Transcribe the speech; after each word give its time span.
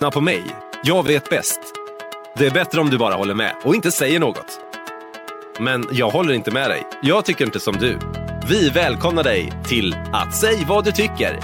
Lyssna 0.00 0.10
på 0.10 0.20
mig. 0.20 0.44
Jag 0.82 1.06
vet 1.06 1.30
bäst. 1.30 1.60
Det 2.36 2.46
är 2.46 2.50
bättre 2.50 2.80
om 2.80 2.90
du 2.90 2.98
bara 2.98 3.14
håller 3.14 3.34
med 3.34 3.54
och 3.64 3.74
inte 3.74 3.90
säger 3.90 4.20
något. 4.20 4.60
Men 5.58 5.88
jag 5.92 6.10
håller 6.10 6.34
inte 6.34 6.50
med 6.50 6.70
dig. 6.70 6.82
Jag 7.02 7.24
tycker 7.24 7.44
inte 7.44 7.60
som 7.60 7.76
du. 7.76 7.98
Vi 8.48 8.70
välkomnar 8.70 9.24
dig 9.24 9.52
till 9.64 9.94
att 10.12 10.36
säg 10.36 10.64
vad 10.68 10.84
du 10.84 10.92
tycker. 10.92 11.40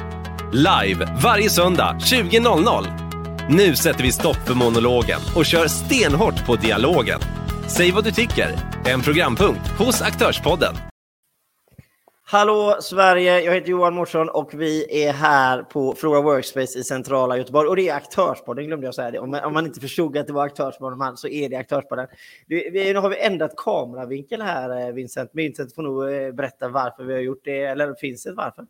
Live 0.53 1.19
varje 1.23 1.51
söndag 1.51 1.97
20.00. 2.01 3.51
Nu 3.51 3.77
sätter 3.77 4.03
vi 4.03 4.13
stopp 4.13 4.47
för 4.47 4.55
monologen 4.55 5.21
och 5.37 5.47
kör 5.47 5.69
stenhårt 5.69 6.47
på 6.47 6.57
dialogen. 6.57 7.21
Säg 7.69 7.93
vad 7.93 8.05
du 8.05 8.11
tycker. 8.11 8.59
En 8.85 9.03
programpunkt 9.03 9.69
hos 9.79 10.03
Aktörspodden. 10.03 10.75
Hallå 12.29 12.77
Sverige, 12.81 13.41
jag 13.41 13.55
heter 13.55 13.71
Johan 13.71 13.95
Mårtsson 13.95 14.29
och 14.29 14.55
vi 14.55 15.05
är 15.07 15.13
här 15.13 15.63
på 15.63 15.95
Fråga 15.95 16.21
Workspace 16.21 16.79
i 16.79 16.85
centrala 16.85 17.37
Göteborg. 17.37 17.69
Och 17.69 17.77
det 17.77 17.89
är 17.89 17.95
Aktörspodden, 17.95 18.67
glömde 18.67 18.87
jag 18.87 18.95
säga 18.95 19.11
det. 19.11 19.19
Om 19.19 19.31
man, 19.31 19.45
om 19.45 19.53
man 19.53 19.67
inte 19.67 19.81
förstod 19.81 20.17
att 20.17 20.27
det 20.27 20.33
var 20.33 20.47
Aktörspodden 20.47 21.17
så 21.17 21.29
är 21.29 21.49
det 21.49 21.57
Aktörspodden. 21.57 22.07
Nu 22.47 22.95
har 22.95 23.09
vi 23.09 23.21
ändrat 23.21 23.57
kameravinkel 23.57 24.43
här, 24.43 24.89
eh, 24.89 24.95
Vincent. 24.95 25.31
Vincent 25.33 25.75
får 25.75 25.83
nog 25.83 26.13
eh, 26.13 26.33
berätta 26.33 26.69
varför 26.69 27.05
vi 27.05 27.13
har 27.13 27.21
gjort 27.21 27.45
det, 27.45 27.63
eller 27.63 27.95
finns 27.95 28.23
det 28.23 28.31
ett 28.31 28.37
varför? 28.37 28.67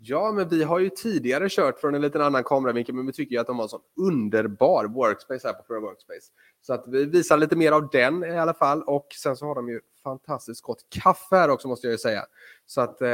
Ja, 0.00 0.32
men 0.32 0.48
vi 0.48 0.62
har 0.62 0.78
ju 0.78 0.90
tidigare 0.90 1.48
kört 1.48 1.78
från 1.78 1.94
en 1.94 2.00
liten 2.00 2.22
annan 2.22 2.44
kameravinkel, 2.44 2.94
men 2.94 3.06
vi 3.06 3.12
tycker 3.12 3.34
ju 3.34 3.40
att 3.40 3.46
de 3.46 3.56
har 3.56 3.62
en 3.62 3.68
sån 3.68 3.80
underbar 3.96 4.84
workspace 4.84 5.48
här 5.48 5.54
på 5.54 5.62
Pro 5.62 5.80
Workspace. 5.80 6.32
Så 6.62 6.72
att 6.72 6.84
vi 6.86 7.04
visar 7.04 7.36
lite 7.36 7.56
mer 7.56 7.72
av 7.72 7.88
den 7.92 8.24
i 8.24 8.38
alla 8.38 8.54
fall. 8.54 8.82
Och 8.82 9.06
sen 9.22 9.36
så 9.36 9.46
har 9.46 9.54
de 9.54 9.68
ju 9.68 9.80
fantastiskt 10.04 10.62
gott 10.62 10.86
kaffe 10.88 11.36
här 11.36 11.50
också 11.50 11.68
måste 11.68 11.86
jag 11.86 11.92
ju 11.92 11.98
säga. 11.98 12.24
Så 12.66 12.80
att, 12.80 13.02
eh, 13.02 13.08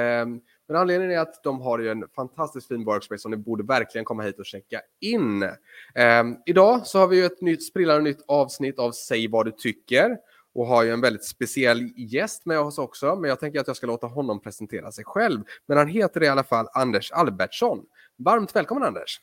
men 0.66 0.76
anledningen 0.76 1.16
är 1.16 1.22
att 1.22 1.42
de 1.44 1.60
har 1.60 1.78
ju 1.78 1.90
en 1.90 2.08
fantastiskt 2.16 2.68
fin 2.68 2.84
workspace 2.84 3.18
som 3.18 3.30
ni 3.30 3.36
borde 3.36 3.62
verkligen 3.62 4.04
komma 4.04 4.22
hit 4.22 4.38
och 4.38 4.46
checka 4.46 4.80
in. 5.00 5.42
Eh, 5.94 6.24
idag 6.46 6.86
så 6.86 6.98
har 6.98 7.06
vi 7.06 7.16
ju 7.16 7.24
ett 7.24 7.40
nytt 7.40 7.66
sprillande 7.66 8.02
nytt 8.02 8.24
avsnitt 8.28 8.78
av 8.78 8.92
Säg 8.92 9.28
vad 9.28 9.46
du 9.46 9.52
tycker 9.52 10.16
och 10.55 10.66
har 10.66 10.84
ju 10.84 10.91
en 10.91 11.00
väldigt 11.00 11.24
speciell 11.24 11.92
gäst 11.97 12.47
med 12.47 12.58
oss 12.60 12.78
också. 12.78 13.16
Men 13.16 13.28
jag 13.28 13.41
tänker 13.41 13.60
att 13.60 13.66
jag 13.66 13.77
ska 13.77 13.86
låta 13.86 14.06
honom 14.06 14.41
presentera 14.41 14.92
sig 14.92 15.05
själv. 15.05 15.44
Men 15.66 15.78
han 15.78 15.88
heter 15.88 16.22
i 16.22 16.28
alla 16.28 16.44
fall 16.44 16.69
Anders 16.74 17.12
Albertsson. 17.12 17.86
Varmt 18.19 18.56
välkommen 18.56 18.84
Anders! 18.84 19.20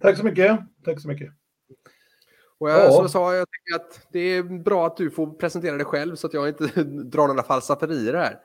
Tack 0.00 0.16
så 0.16 0.24
mycket! 0.24 0.60
Tack 0.84 1.00
så 1.00 1.08
mycket! 1.08 1.32
Och 2.58 2.70
jag, 2.70 2.80
ja. 2.80 2.90
som 2.90 3.02
jag 3.02 3.10
sa, 3.10 3.34
jag 3.34 3.46
tycker 3.50 3.84
att 3.84 4.06
det 4.12 4.18
är 4.18 4.42
bra 4.42 4.86
att 4.86 4.96
du 4.96 5.10
får 5.10 5.26
presentera 5.26 5.76
dig 5.76 5.86
själv 5.86 6.16
så 6.16 6.26
att 6.26 6.34
jag 6.34 6.48
inte 6.48 6.82
drar 6.84 7.28
några 7.28 7.42
falsaferier 7.42 8.14
här. 8.14 8.38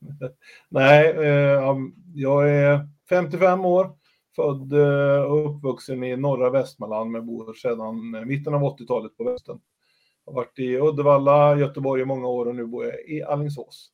Nej, 0.68 1.10
eh, 1.10 1.76
jag 2.14 2.50
är 2.50 2.88
55 3.08 3.64
år, 3.64 3.90
född 4.36 4.72
eh, 4.72 5.22
och 5.22 5.56
uppvuxen 5.56 6.04
i 6.04 6.16
norra 6.16 6.50
Västmanland 6.50 7.10
men 7.10 7.26
bor 7.26 7.54
sedan 7.54 8.26
mitten 8.28 8.54
av 8.54 8.62
80-talet 8.62 9.16
på 9.16 9.24
västen. 9.24 9.60
Har 10.26 10.32
varit 10.32 10.58
i 10.58 10.78
Uddevalla, 10.78 11.58
Göteborg 11.58 12.02
i 12.02 12.04
många 12.04 12.28
år 12.28 12.46
och 12.46 12.54
nu 12.54 12.66
bor 12.66 12.84
jag 12.84 13.00
i 13.08 13.22
Allingsås. 13.22 13.92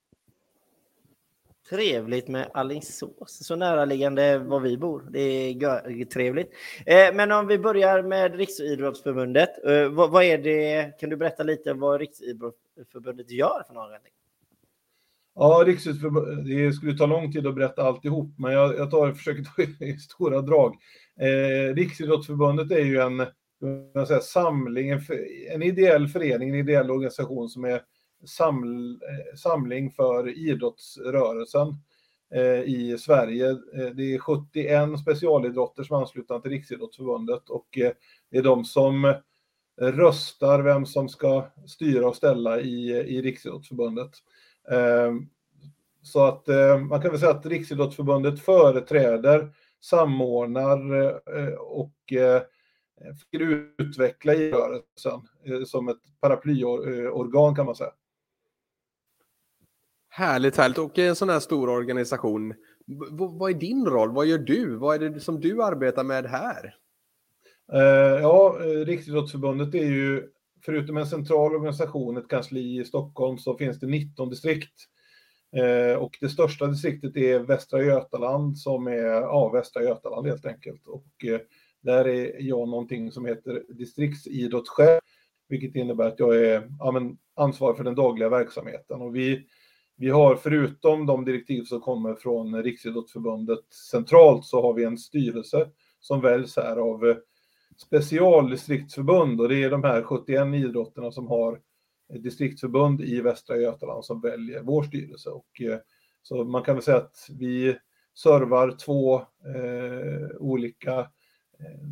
Trevligt 1.70 2.29
med 2.29 2.51
Alingsås, 2.55 3.47
så 3.47 3.57
näraliggande 3.57 4.39
var 4.39 4.61
vi 4.61 4.79
bor. 4.79 5.09
Det 5.11 5.20
är 5.20 6.05
trevligt. 6.05 6.51
Eh, 6.87 7.15
men 7.15 7.33
om 7.33 7.47
vi 7.47 7.59
börjar 7.59 8.03
med 8.03 8.35
Riksidrottsförbundet. 8.35 9.65
Eh, 9.65 9.89
vad, 9.89 10.23
är 10.23 10.39
det? 10.39 10.98
Kan 11.01 11.11
du 11.11 11.17
berätta 11.17 11.43
lite 11.43 11.73
vad 11.73 12.01
Riksidrottsförbundet 12.01 13.31
gör 13.31 13.63
för 13.67 13.75
någonting? 13.75 14.13
Ja, 15.35 15.63
Riksidrottsförbundet, 15.67 16.47
det 16.47 16.73
skulle 16.73 16.98
ta 16.98 17.07
lång 17.07 17.33
tid 17.33 17.47
att 17.47 17.55
berätta 17.55 17.83
alltihop, 17.83 18.35
men 18.39 18.53
jag, 18.53 18.77
jag 18.79 18.91
tar, 18.91 19.13
försöker 19.13 19.42
ta 19.42 19.63
i 19.85 19.98
stora 19.98 20.41
drag. 20.41 20.77
Eh, 21.20 21.75
Riksidrottsförbundet 21.75 22.70
är 22.70 22.85
ju 22.85 23.01
en 23.01 23.27
säga, 24.06 24.20
samling, 24.20 24.91
en, 24.91 25.01
en 25.51 25.62
ideell 25.62 26.09
förening, 26.09 26.48
en 26.48 26.55
ideell 26.55 26.91
organisation 26.91 27.48
som 27.48 27.64
är 27.64 27.83
saml, 28.25 28.91
eh, 28.92 29.37
samling 29.37 29.91
för 29.91 30.28
idrottsrörelsen 30.28 31.69
eh, 32.35 32.63
i 32.63 32.96
Sverige. 32.98 33.51
Eh, 33.51 33.86
det 33.95 34.14
är 34.14 34.19
71 34.19 35.01
specialidrotter 35.01 35.83
som 35.83 35.96
är 35.96 36.01
anslutna 36.01 36.41
till 36.41 36.51
Riksidrottsförbundet 36.51 37.51
och 37.51 37.79
eh, 37.79 37.92
det 38.30 38.39
är 38.39 38.42
de 38.42 38.64
som 38.64 39.14
röstar 39.80 40.63
vem 40.63 40.86
som 40.86 41.08
ska 41.08 41.51
styra 41.67 42.08
och 42.08 42.17
ställa 42.17 42.61
i, 42.61 42.90
i 42.90 43.23
Riksidrottsförbundet. 43.23 44.11
Ehm, 44.70 45.29
så 46.02 46.25
att 46.25 46.46
man 46.89 47.02
kan 47.02 47.11
väl 47.11 47.20
säga 47.20 47.30
att 47.30 47.46
Riksidrottsförbundet 47.46 48.40
företräder, 48.40 49.52
samordnar 49.80 50.80
och 51.58 52.13
försöker 52.98 53.67
utveckla 53.79 54.35
idrottsrörelsen 54.35 55.67
som 55.67 55.89
ett 55.89 56.20
paraplyorgan 56.20 57.55
kan 57.55 57.67
man 57.67 57.75
säga. 57.75 57.92
Härligt, 60.09 60.57
härligt. 60.57 60.79
Och 60.79 60.98
en 60.98 61.17
sån 61.17 61.29
här 61.29 61.41
stor 61.41 61.69
organisation, 61.69 62.55
vad 63.11 63.51
är 63.51 63.55
din 63.55 63.87
roll? 63.87 64.13
Vad 64.13 64.27
gör 64.27 64.39
du? 64.39 64.77
Vad 64.77 65.03
är 65.03 65.11
det 65.11 65.20
som 65.20 65.41
du 65.41 65.63
arbetar 65.63 66.05
med 66.05 66.27
här? 66.27 66.75
Ja, 68.20 68.58
eh, 68.64 68.85
Riksidrottsförbundet 68.85 69.75
är 69.75 69.85
ju, 69.85 70.29
förutom 70.64 70.97
en 70.97 71.07
central 71.07 71.55
organisation, 71.55 72.17
ett 72.17 72.29
kansli 72.29 72.81
i 72.81 72.85
Stockholm, 72.85 73.39
så 73.39 73.58
finns 73.58 73.81
det 73.81 73.87
19 73.87 74.31
distrikt. 74.31 74.75
Och 75.98 76.19
det 76.20 76.29
största 76.29 76.67
distriktet 76.67 77.17
är 77.17 77.39
Västra 77.39 77.83
Götaland, 77.83 78.58
som 78.58 78.87
är, 78.87 79.05
ja, 79.05 79.51
Västra 79.55 79.83
Götaland 79.83 80.27
helt 80.27 80.47
enkelt. 80.47 80.87
Och 80.87 81.25
där 81.80 82.08
är 82.08 82.42
jag 82.42 82.68
någonting 82.68 83.12
som 83.12 83.27
heter 83.27 83.64
distriktsidrottschef, 83.68 85.00
vilket 85.48 85.74
innebär 85.74 86.08
att 86.08 86.18
jag 86.18 86.36
är 86.36 86.70
ja, 86.78 86.92
men, 86.92 87.18
ansvarig 87.36 87.77
för 87.77 87.84
den 87.84 87.94
dagliga 87.94 88.28
verksamheten. 88.28 89.02
Och 89.02 89.16
vi 89.16 89.46
vi 90.00 90.11
har 90.11 90.36
förutom 90.36 91.06
de 91.06 91.24
direktiv 91.24 91.62
som 91.62 91.80
kommer 91.80 92.14
från 92.14 92.62
Riksidrottsförbundet 92.62 93.74
centralt 93.90 94.44
så 94.44 94.62
har 94.62 94.74
vi 94.74 94.84
en 94.84 94.98
styrelse 94.98 95.68
som 96.00 96.20
väljs 96.20 96.56
här 96.56 96.77
av 96.77 97.08
eh, 97.08 97.16
specialdistriktsförbund 97.77 99.40
och 99.40 99.48
det 99.48 99.62
är 99.62 99.70
de 99.70 99.84
här 99.84 100.02
71 100.02 100.55
idrotterna 100.55 101.12
som 101.12 101.27
har 101.27 101.60
distriktsförbund 102.08 103.00
i 103.00 103.20
Västra 103.20 103.56
Götaland 103.56 104.05
som 104.05 104.20
väljer 104.20 104.62
vår 104.62 104.83
styrelse. 104.83 105.30
Och, 105.30 105.60
eh, 105.60 105.78
så 106.22 106.45
man 106.45 106.62
kan 106.62 106.74
väl 106.74 106.84
säga 106.84 106.96
att 106.96 107.27
vi 107.39 107.77
servar 108.14 108.70
två 108.70 109.16
eh, 109.16 110.36
olika 110.39 111.06
Eh, 111.61 111.89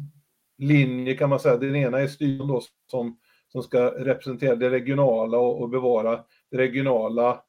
linje 0.58 0.86
linjer 0.86 1.16
kan 1.16 1.30
man 1.30 1.40
säga. 1.40 1.56
Den 1.56 1.76
ena 1.76 2.00
är 2.00 2.06
styrelsen 2.06 2.48
då 2.48 2.62
som, 2.90 3.18
som 3.48 3.62
ska 3.62 3.90
representera 4.04 4.56
det 4.56 4.70
regionala 4.70 5.38
och, 5.38 5.62
och 5.62 5.68
bevara 5.68 6.24
det 6.50 6.58
regionala 6.58 7.42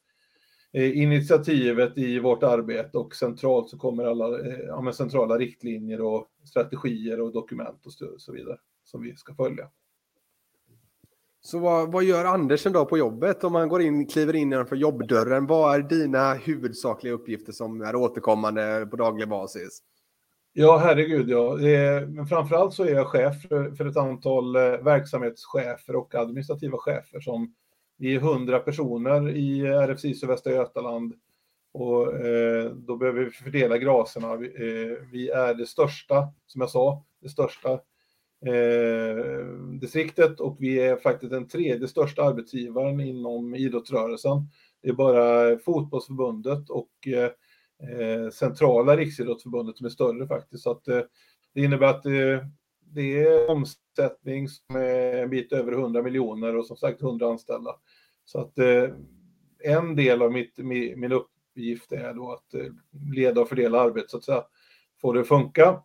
Eh, 0.78 0.97
initiativet 0.97 1.97
i 1.97 2.19
vårt 2.19 2.44
arbete 2.44 2.97
och 2.97 3.16
centralt 3.16 3.69
så 3.69 3.78
kommer 3.78 4.03
alla 4.03 4.39
eh, 4.39 4.59
ja, 4.59 4.94
centrala 4.94 5.38
riktlinjer 5.38 6.01
och 6.01 6.28
strategier 6.45 7.22
och 7.22 7.33
dokument 7.33 7.85
och 7.85 8.22
så 8.22 8.34
vidare 8.34 8.57
som 8.84 9.01
vi 9.01 9.16
ska 9.16 9.35
följa. 9.35 9.69
Så 11.41 11.59
vad, 11.59 11.91
vad 11.91 12.03
gör 12.03 12.25
Andersen 12.25 12.73
då 12.73 12.85
på 12.85 12.97
jobbet 12.97 13.44
om 13.44 13.53
man 13.53 13.69
går 13.69 13.81
in, 13.81 14.07
kliver 14.07 14.35
in 14.35 14.51
genom 14.51 14.78
jobbdörren? 14.78 15.45
Vad 15.45 15.75
är 15.75 15.81
dina 15.81 16.34
huvudsakliga 16.34 17.13
uppgifter 17.13 17.51
som 17.51 17.81
är 17.81 17.95
återkommande 17.95 18.88
på 18.91 18.95
daglig 18.95 19.29
basis? 19.29 19.81
Ja, 20.59 20.78
herregud 20.78 21.29
ja. 21.29 21.56
Men 22.07 22.28
framförallt 22.28 22.73
så 22.73 22.84
är 22.84 22.94
jag 22.94 23.07
chef 23.07 23.41
för, 23.41 23.85
ett 23.85 23.97
antal 23.97 24.56
eh, 24.56 24.62
verksamhetschefer 24.62 25.95
och 25.95 26.16
administrativa 26.16 26.78
chefer 26.78 27.19
som 27.19 27.53
vi 27.97 28.16
är 28.16 28.19
100 28.19 28.59
personer 28.59 29.29
i 29.29 29.62
RFC 29.62 30.23
Västra 30.23 30.53
Götaland 30.53 31.13
och 31.73 32.25
eh, 32.25 32.72
då 32.72 32.97
behöver 32.97 33.23
vi 33.25 33.31
fördela 33.31 33.78
graserna. 33.78 34.34
Eh, 34.34 34.97
vi, 35.12 35.29
är 35.29 35.53
det 35.53 35.66
största, 35.66 36.28
som 36.47 36.62
jag 36.62 36.69
sa, 36.69 37.06
det 37.22 37.29
största 37.29 37.79
distriktet 39.79 40.40
och 40.40 40.58
vi 40.59 40.79
är 40.79 40.96
faktiskt 40.96 41.31
den 41.31 41.47
tredje 41.47 41.87
största 41.87 42.23
arbetsgivaren 42.23 42.99
inom 42.99 43.55
idrottsrörelsen. 43.55 44.49
Det 44.81 44.90
är 44.90 44.93
bara 44.93 45.58
fotbollsförbundet 45.59 46.70
och 46.70 46.90
Eh, 47.84 48.29
centrala 48.29 48.97
riksidrottsförbundet 48.97 49.78
som 49.78 49.85
är 49.85 49.90
större 49.90 50.28
faktiskt. 50.28 50.64
Så 50.64 50.72
att, 50.72 50.88
eh, 50.88 51.02
det 51.53 51.62
innebär 51.62 51.88
att 51.88 52.06
eh, 52.06 52.46
det 52.94 53.24
är 53.24 53.50
omsättning 53.50 54.47
som 54.47 54.76
är 54.76 55.24
en 55.24 55.29
bit 55.29 55.52
över 55.53 55.72
100 55.72 56.02
miljoner 56.02 56.56
och 56.56 56.66
som 56.66 56.78
sagt 56.78 57.02
100 57.02 57.28
anställda. 57.28 57.76
Så 58.26 58.40
att 58.40 58.58
en 59.64 59.96
del 59.96 60.22
av 60.22 60.32
mitt, 60.32 60.58
min 60.58 61.12
uppgift 61.12 61.91
är 61.91 62.14
då 62.14 62.32
att 62.32 62.72
leda 63.16 63.41
och 63.41 63.50
fördela 63.50 63.79
arbetet 63.79 64.09
så 64.09 64.18
att 64.18 64.24
säga, 64.24 64.44
få 65.02 65.14
det 65.14 65.20
att 65.20 65.28
funka. 65.28 65.84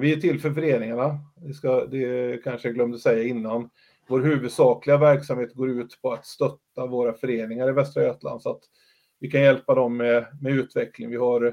Vi 0.00 0.12
är 0.12 0.20
till 0.20 0.40
för 0.40 0.50
föreningarna, 0.50 1.18
det, 1.36 1.54
ska, 1.54 1.86
det 1.86 2.44
kanske 2.44 2.68
jag 2.68 2.74
glömde 2.74 2.98
säga 2.98 3.22
innan. 3.22 3.70
Vår 4.08 4.20
huvudsakliga 4.20 4.96
verksamhet 4.96 5.54
går 5.54 5.70
ut 5.70 5.98
på 6.02 6.12
att 6.12 6.26
stötta 6.26 6.86
våra 6.86 7.12
föreningar 7.12 7.68
i 7.68 7.72
Västra 7.72 8.02
Götaland 8.02 8.42
så 8.42 8.50
att 8.50 8.62
vi 9.20 9.30
kan 9.30 9.40
hjälpa 9.40 9.74
dem 9.74 9.96
med, 9.96 10.26
med 10.40 10.52
utveckling. 10.52 11.10
Vi 11.10 11.16
har 11.16 11.46
eh, 11.46 11.52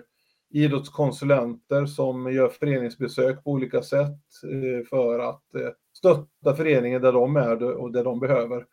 idrottskonsulenter 0.50 1.86
som 1.86 2.34
gör 2.34 2.50
föreningsbesök 2.50 3.44
på 3.44 3.52
olika 3.52 3.82
sätt 3.82 4.20
eh, 4.44 4.86
för 4.90 5.20
att 5.20 5.56
eh, 5.56 5.70
stötta 5.94 6.56
föreningen 6.56 7.02
där 7.02 7.14
de 7.14 7.36
är 7.36 7.64
och 7.64 7.92
där 7.92 8.04
de 8.04 8.20
behöver. 8.20 8.66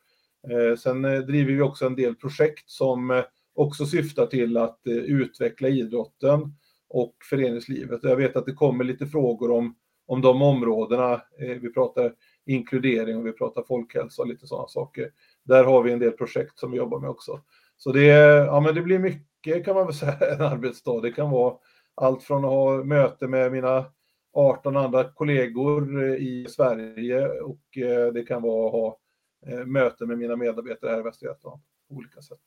Sen 0.78 1.02
driver 1.02 1.52
vi 1.52 1.60
också 1.60 1.86
en 1.86 1.96
del 1.96 2.14
projekt 2.14 2.70
som 2.70 3.22
också 3.54 3.86
syftar 3.86 4.26
till 4.26 4.56
att 4.56 4.80
utveckla 4.84 5.68
idrotten 5.68 6.54
och 6.88 7.14
föreningslivet. 7.30 8.00
Jag 8.02 8.16
vet 8.16 8.36
att 8.36 8.46
det 8.46 8.52
kommer 8.52 8.84
lite 8.84 9.06
frågor 9.06 9.50
om, 9.50 9.74
om 10.06 10.20
de 10.20 10.42
områdena. 10.42 11.22
Vi 11.38 11.72
pratar 11.72 12.14
inkludering 12.46 13.16
och 13.16 13.26
vi 13.26 13.32
pratar 13.32 13.62
folkhälsa 13.62 14.22
och 14.22 14.28
lite 14.28 14.46
sådana 14.46 14.68
saker. 14.68 15.10
Där 15.44 15.64
har 15.64 15.82
vi 15.82 15.92
en 15.92 15.98
del 15.98 16.12
projekt 16.12 16.58
som 16.58 16.70
vi 16.70 16.76
jobbar 16.76 17.00
med 17.00 17.10
också. 17.10 17.40
Så 17.84 17.92
det, 17.92 18.06
ja, 18.46 18.60
men 18.60 18.74
det 18.74 18.82
blir 18.82 18.98
mycket 18.98 19.64
kan 19.64 19.74
man 19.74 19.86
väl 19.86 19.94
säga 19.94 20.12
en 20.34 20.40
arbetsdag. 20.40 21.00
Det 21.00 21.12
kan 21.12 21.30
vara 21.30 21.54
allt 21.94 22.22
från 22.22 22.44
att 22.44 22.50
ha 22.50 22.84
möte 22.84 23.28
med 23.28 23.52
mina 23.52 23.84
18 24.32 24.76
andra 24.76 25.04
kollegor 25.04 26.04
eh, 26.04 26.14
i 26.14 26.46
Sverige 26.48 27.28
och 27.28 27.78
eh, 27.78 28.12
det 28.12 28.22
kan 28.22 28.42
vara 28.42 28.66
att 28.66 28.72
ha 28.72 28.98
eh, 29.46 29.66
möte 29.66 30.06
med 30.06 30.18
mina 30.18 30.36
medarbetare 30.36 30.90
här 30.90 31.00
i 31.00 31.02
Västra 31.02 31.28
Götaland 31.28 31.62
på 31.88 31.94
olika 31.94 32.22
sätt 32.22 32.38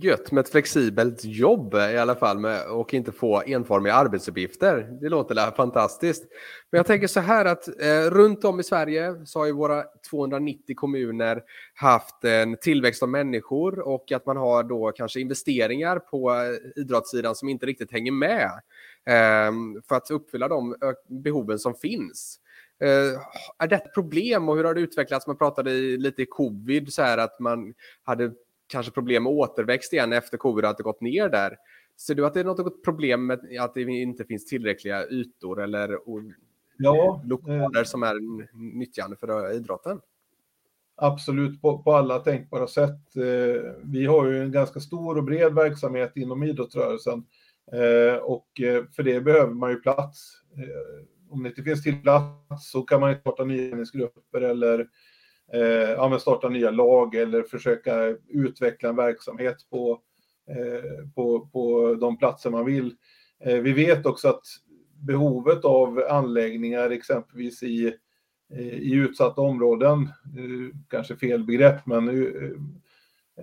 gött 0.00 0.32
med 0.32 0.40
ett 0.42 0.50
flexibelt 0.50 1.24
jobb 1.24 1.74
i 1.74 1.98
alla 1.98 2.14
fall 2.14 2.38
med, 2.38 2.66
och 2.66 2.94
inte 2.94 3.12
få 3.12 3.42
enformiga 3.46 3.94
arbetsuppgifter. 3.94 4.88
Det 5.00 5.08
låter 5.08 5.50
fantastiskt. 5.50 6.24
Men 6.70 6.78
jag 6.78 6.86
tänker 6.86 7.06
så 7.06 7.20
här 7.20 7.44
att 7.44 7.68
eh, 7.68 8.10
runt 8.10 8.44
om 8.44 8.60
i 8.60 8.62
Sverige 8.62 9.26
så 9.26 9.38
har 9.38 9.46
ju 9.46 9.52
våra 9.52 9.84
290 10.10 10.74
kommuner 10.76 11.42
haft 11.74 12.24
en 12.24 12.56
tillväxt 12.56 13.02
av 13.02 13.08
människor 13.08 13.78
och 13.78 14.12
att 14.12 14.26
man 14.26 14.36
har 14.36 14.62
då 14.62 14.92
kanske 14.92 15.20
investeringar 15.20 15.98
på 15.98 16.30
eh, 16.30 16.80
idrottssidan 16.82 17.34
som 17.34 17.48
inte 17.48 17.66
riktigt 17.66 17.92
hänger 17.92 18.12
med 18.12 18.50
eh, 19.06 19.52
för 19.88 19.96
att 19.96 20.10
uppfylla 20.10 20.48
de 20.48 20.76
behoven 21.08 21.58
som 21.58 21.74
finns. 21.74 22.40
Uh, 22.84 23.20
är 23.58 23.66
det 23.68 23.76
ett 23.76 23.94
problem 23.94 24.48
och 24.48 24.56
hur 24.56 24.64
har 24.64 24.74
det 24.74 24.80
utvecklats? 24.80 25.26
Man 25.26 25.36
pratade 25.36 25.70
i, 25.70 25.96
lite 25.96 26.22
i 26.22 26.26
covid 26.26 26.92
så 26.92 27.02
här 27.02 27.18
att 27.18 27.40
man 27.40 27.74
hade 28.02 28.32
kanske 28.66 28.92
problem 28.92 29.22
med 29.22 29.32
återväxt 29.32 29.92
igen 29.92 30.12
efter 30.12 30.38
covid 30.38 30.64
att 30.64 30.76
det 30.76 30.82
gått 30.82 31.00
ner 31.00 31.28
där. 31.28 31.56
Ser 31.96 32.14
du 32.14 32.26
att 32.26 32.34
det 32.34 32.40
är 32.40 32.44
något 32.44 32.84
problem 32.84 33.26
med 33.26 33.40
att 33.60 33.74
det 33.74 33.82
inte 33.82 34.24
finns 34.24 34.46
tillräckliga 34.46 35.06
ytor 35.06 35.62
eller 35.62 35.98
ja, 36.78 37.22
lokaler 37.24 37.78
eh, 37.80 37.84
som 37.84 38.02
är 38.02 38.16
nyttjande 38.78 39.16
för 39.16 39.52
idrotten? 39.52 40.00
Absolut, 40.96 41.62
på, 41.62 41.82
på, 41.82 41.92
alla 41.92 42.18
tänkbara 42.18 42.66
sätt. 42.66 43.16
Eh, 43.16 43.72
vi 43.82 44.06
har 44.06 44.26
ju 44.26 44.42
en 44.42 44.52
ganska 44.52 44.80
stor 44.80 45.18
och 45.18 45.24
bred 45.24 45.54
verksamhet 45.54 46.12
inom 46.16 46.42
idrottsrörelsen 46.42 47.26
eh, 47.72 48.16
och 48.16 48.48
för 48.96 49.02
det 49.02 49.20
behöver 49.20 49.54
man 49.54 49.70
ju 49.70 49.76
plats. 49.76 50.40
Om 51.30 51.42
det 51.42 51.48
inte 51.48 51.62
finns 51.62 51.82
till 51.82 52.02
plats 52.02 52.70
så 52.70 52.82
kan 52.82 53.00
man 53.00 53.10
inte 53.10 53.20
starta 53.20 53.44
nya 53.44 53.84
eller 54.34 54.78
eh, 54.80 54.86
Eh, 55.54 55.90
ja, 55.90 56.18
starta 56.18 56.48
nya 56.48 56.70
lag 56.70 57.14
eller 57.14 57.42
försöka 57.42 58.16
utveckla 58.28 58.88
en 58.88 58.96
verksamhet 58.96 59.56
på, 59.70 60.00
eh, 60.50 61.08
på, 61.14 61.48
på 61.52 61.94
de 61.94 62.18
platser 62.18 62.50
man 62.50 62.64
vill. 62.64 62.94
Eh, 63.44 63.58
vi 63.58 63.72
vet 63.72 64.06
också 64.06 64.28
att 64.28 64.42
behovet 65.06 65.64
av 65.64 66.02
anläggningar 66.10 66.90
exempelvis 66.90 67.62
i, 67.62 67.94
i 68.58 68.94
utsatta 68.94 69.40
områden, 69.40 70.08
kanske 70.90 71.16
fel 71.16 71.44
begrepp, 71.44 71.86
men 71.86 72.26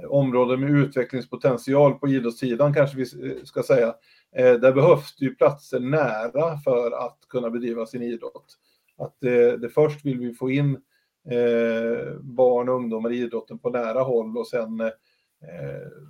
områden 0.07 0.59
med 0.59 0.69
utvecklingspotential 0.69 1.93
på 1.93 2.07
idrottssidan 2.07 2.73
kanske 2.73 2.97
vi 2.97 3.05
ska 3.45 3.63
säga. 3.63 3.95
Där 4.33 4.73
behövs 4.73 5.15
det 5.15 5.25
ju 5.25 5.35
platser 5.35 5.79
nära 5.79 6.57
för 6.57 6.91
att 6.91 7.17
kunna 7.29 7.49
bedriva 7.49 7.85
sin 7.85 8.03
idrott. 8.03 8.57
Att 8.97 9.15
det, 9.19 9.57
det 9.57 9.69
först 9.69 10.05
vill 10.05 10.19
vi 10.19 10.33
få 10.33 10.51
in 10.51 10.81
eh, 11.29 12.13
barn 12.21 12.69
och 12.69 12.75
ungdomar 12.75 13.11
i 13.11 13.17
idrotten 13.17 13.59
på 13.59 13.69
nära 13.69 14.01
håll 14.01 14.37
och 14.37 14.47
sen 14.47 14.81
eh, 14.81 14.91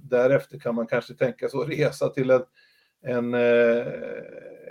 därefter 0.04 0.60
kan 0.60 0.76
man 0.76 0.88
kanske 0.88 1.14
tänka 1.14 1.50
sig 1.50 1.60
att 1.60 1.70
resa 1.70 2.10
till 2.10 2.30
en, 2.32 2.44
en, 3.02 3.34
eh, 3.34 3.88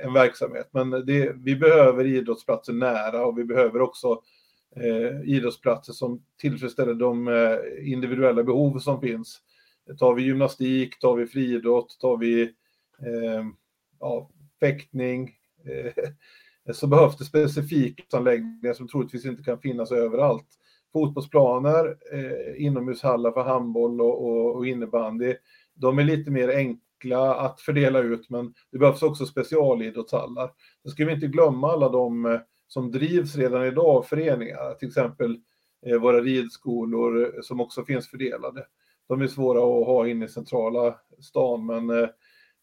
en 0.05 0.13
verksamhet. 0.13 0.69
Men 0.71 0.91
det, 0.91 1.33
vi 1.37 1.57
behöver 1.57 2.05
idrottsplatser 2.05 2.73
nära 2.73 3.27
och 3.27 3.39
vi 3.39 3.45
behöver 3.45 3.81
också 3.81 4.23
eh, 4.77 5.21
idrottsplatser 5.25 5.93
som 5.93 6.23
tillfredsställer 6.37 6.95
de 6.95 7.29
eh, 7.29 7.93
individuella 7.93 8.43
behov 8.43 8.79
som 8.79 9.01
finns. 9.01 9.41
Tar 9.99 10.15
vi 10.15 10.23
gymnastik, 10.23 10.99
tar 10.99 11.17
vi 11.17 11.27
friidrott, 11.27 11.99
tar 12.01 12.17
vi 12.17 12.43
eh, 12.43 13.45
ja, 14.01 14.31
fäktning, 14.61 15.35
eh, 15.65 16.05
Eh, 16.69 16.73
så 16.73 16.87
behövs 16.87 17.17
det 17.19 17.25
specifika 17.25 18.17
anläggningar 18.17 18.75
som 18.75 18.89
troligtvis 18.89 19.25
inte 19.27 19.43
kan 19.43 19.61
finnas 19.61 19.93
överallt. 19.93 20.47
Fotbollsplaner, 20.93 21.97
eh, 22.13 22.65
inomhushallar 22.65 23.33
för 23.33 23.43
handboll 23.43 24.01
och, 24.01 24.25
och, 24.27 24.57
och 24.57 24.67
innebandy, 24.67 25.35
de 25.75 25.99
är 25.99 26.05
lite 26.05 26.31
mer 26.31 26.49
enkla 26.49 27.35
att 27.35 27.61
fördela 27.61 27.99
ut, 27.99 28.31
men 28.31 28.55
det 28.73 28.79
behövs 28.79 29.03
också 29.03 29.27
specialidrottshallar. 29.27 30.53
Då 30.85 30.91
ska 30.91 31.05
vi 31.05 31.13
inte 31.13 31.27
glömma 31.27 31.73
alla 31.73 31.89
de 31.89 32.27
eh, 32.27 32.41
som 32.67 32.91
drivs 32.91 33.37
redan 33.37 33.67
idag 33.67 33.87
av 33.87 34.03
föreningar, 34.03 34.75
till 34.75 34.89
exempel 34.89 35.39
eh, 35.87 35.99
våra 35.99 36.21
ridskolor 36.21 37.23
eh, 37.25 37.41
som 37.43 37.61
också 37.61 37.85
finns 37.85 38.11
fördelade. 38.11 38.67
De 39.09 39.23
är 39.23 39.27
svåra 39.27 39.59
att 39.59 39.87
ha 39.87 40.09
inne 40.09 40.25
i 40.25 40.29
centrala 40.29 40.95
stan, 41.21 41.67
men 41.67 41.91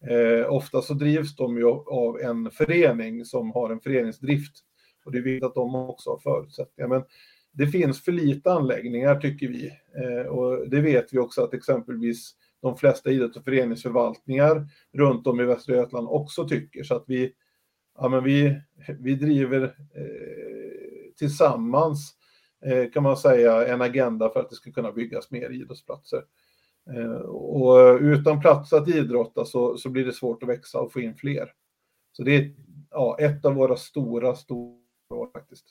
eh, 0.10 0.54
ofta 0.54 0.82
så 0.82 0.94
drivs 0.94 1.36
de 1.36 1.58
ju 1.58 1.66
av 1.88 2.20
en 2.20 2.52
förening 2.52 3.26
som 3.26 3.52
har 3.52 3.70
en 3.70 3.80
föreningsdrift 3.80 4.64
och 5.06 5.12
det 5.12 5.18
är 5.18 5.22
viktigt 5.22 5.44
att 5.44 5.56
de 5.56 5.76
också 5.76 6.10
har 6.10 6.18
förutsättningar. 6.18 6.90
Men 6.90 7.04
det 7.52 7.68
finns 7.68 8.04
för 8.04 8.12
lite 8.12 8.52
anläggningar 8.52 9.20
tycker 9.20 9.48
vi 9.48 9.72
eh, 10.04 10.28
och 10.28 10.70
det 10.70 10.82
vet 10.82 11.14
vi 11.14 11.20
också 11.20 11.44
att 11.44 11.54
exempelvis 11.54 12.36
de 12.62 12.78
flesta 12.78 13.12
idrotts 13.12 13.38
och 13.38 13.44
föreningsförvaltningar 13.44 14.68
runt 14.94 15.28
om 15.28 15.42
i 15.42 15.46
Västra 15.46 15.76
Götaland 15.76 16.08
också 16.08 16.48
tycker 16.48 16.84
så 16.84 16.96
att 16.96 17.04
vi, 17.08 17.34
ja, 17.98 18.10
men 18.10 18.24
vi, 18.24 18.62
vi 19.00 19.16
driver 19.16 19.64
eh, 19.64 21.14
tillsammans 21.18 22.16
eh, 22.66 22.92
kan 22.92 23.04
man 23.04 23.18
säga 23.18 23.68
en 23.68 23.82
agenda 23.82 24.30
för 24.30 24.40
att 24.40 24.50
det 24.50 24.56
ska 24.56 24.72
kunna 24.72 24.92
byggas 24.92 25.32
mer 25.32 25.50
idrottsplatser. 25.50 26.24
Eh, 26.96 27.22
och 27.30 27.98
utan 28.02 28.40
plats 28.40 28.74
att 28.74 28.88
idrotta 28.88 29.46
så, 29.46 29.78
så 29.78 29.90
blir 29.90 30.06
det 30.06 30.14
svårt 30.14 30.44
att 30.44 30.50
växa 30.50 30.80
och 30.80 30.94
få 30.94 31.00
in 31.00 31.16
fler. 31.16 31.54
Så 32.12 32.24
det 32.24 32.36
är 32.36 32.54
ja, 32.92 33.18
ett 33.20 33.46
av 33.46 33.54
våra 33.54 33.76
stora, 33.76 34.36
stora 34.36 34.78
faktiskt. 35.34 35.66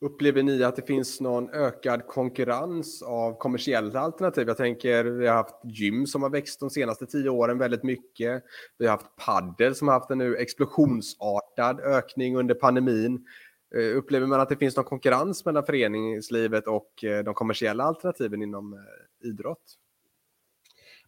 Upplever 0.00 0.42
ni 0.42 0.64
att 0.64 0.76
det 0.76 0.86
finns 0.86 1.20
någon 1.20 1.50
ökad 1.50 2.06
konkurrens 2.06 3.02
av 3.02 3.38
kommersiella 3.38 4.00
alternativ? 4.00 4.48
Jag 4.48 4.56
tänker, 4.56 5.04
vi 5.04 5.26
har 5.26 5.34
haft 5.34 5.54
gym 5.64 6.06
som 6.06 6.22
har 6.22 6.30
växt 6.30 6.60
de 6.60 6.70
senaste 6.70 7.06
tio 7.06 7.30
åren 7.30 7.58
väldigt 7.58 7.82
mycket. 7.82 8.42
Vi 8.78 8.86
har 8.86 8.92
haft 8.92 9.16
paddel 9.16 9.74
som 9.74 9.88
har 9.88 9.94
haft 9.94 10.10
en 10.10 10.18
nu 10.18 10.36
explosionsartad 10.36 11.80
ökning 11.80 12.36
under 12.36 12.54
pandemin. 12.54 13.26
Eh, 13.74 13.96
upplever 13.96 14.26
man 14.26 14.40
att 14.40 14.48
det 14.48 14.56
finns 14.56 14.76
någon 14.76 14.84
konkurrens 14.84 15.44
mellan 15.44 15.66
föreningslivet 15.66 16.66
och 16.66 17.04
eh, 17.04 17.24
de 17.24 17.34
kommersiella 17.34 17.84
alternativen 17.84 18.42
inom 18.42 18.78
idrott? 19.24 19.78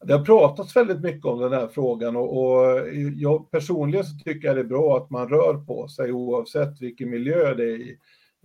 Det 0.01 0.13
har 0.13 0.25
pratats 0.25 0.77
väldigt 0.77 1.01
mycket 1.01 1.25
om 1.25 1.41
den 1.41 1.53
här 1.53 1.69
frågan 1.69 2.17
och, 2.17 2.45
och 2.45 2.89
jag 3.15 3.51
personligen 3.51 4.05
så 4.05 4.19
tycker 4.25 4.49
jag 4.49 4.57
det 4.57 4.61
är 4.61 4.65
bra 4.65 4.97
att 4.97 5.11
man 5.11 5.29
rör 5.29 5.55
på 5.55 5.89
sig 5.89 6.13
oavsett 6.13 6.81
vilken 6.81 7.11
miljö 7.11 7.55
det 7.55 7.65
är 7.65 7.81
i. 7.81 7.99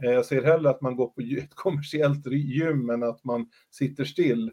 Eh, 0.04 0.12
jag 0.12 0.26
ser 0.26 0.44
hellre 0.44 0.70
att 0.70 0.82
man 0.82 0.96
går 0.96 1.08
på 1.08 1.22
ett 1.22 1.50
kommersiellt 1.56 2.28
gym 2.28 2.90
än 2.90 3.04
att 3.04 3.24
man 3.24 3.50
sitter 3.70 4.04
still. 4.04 4.52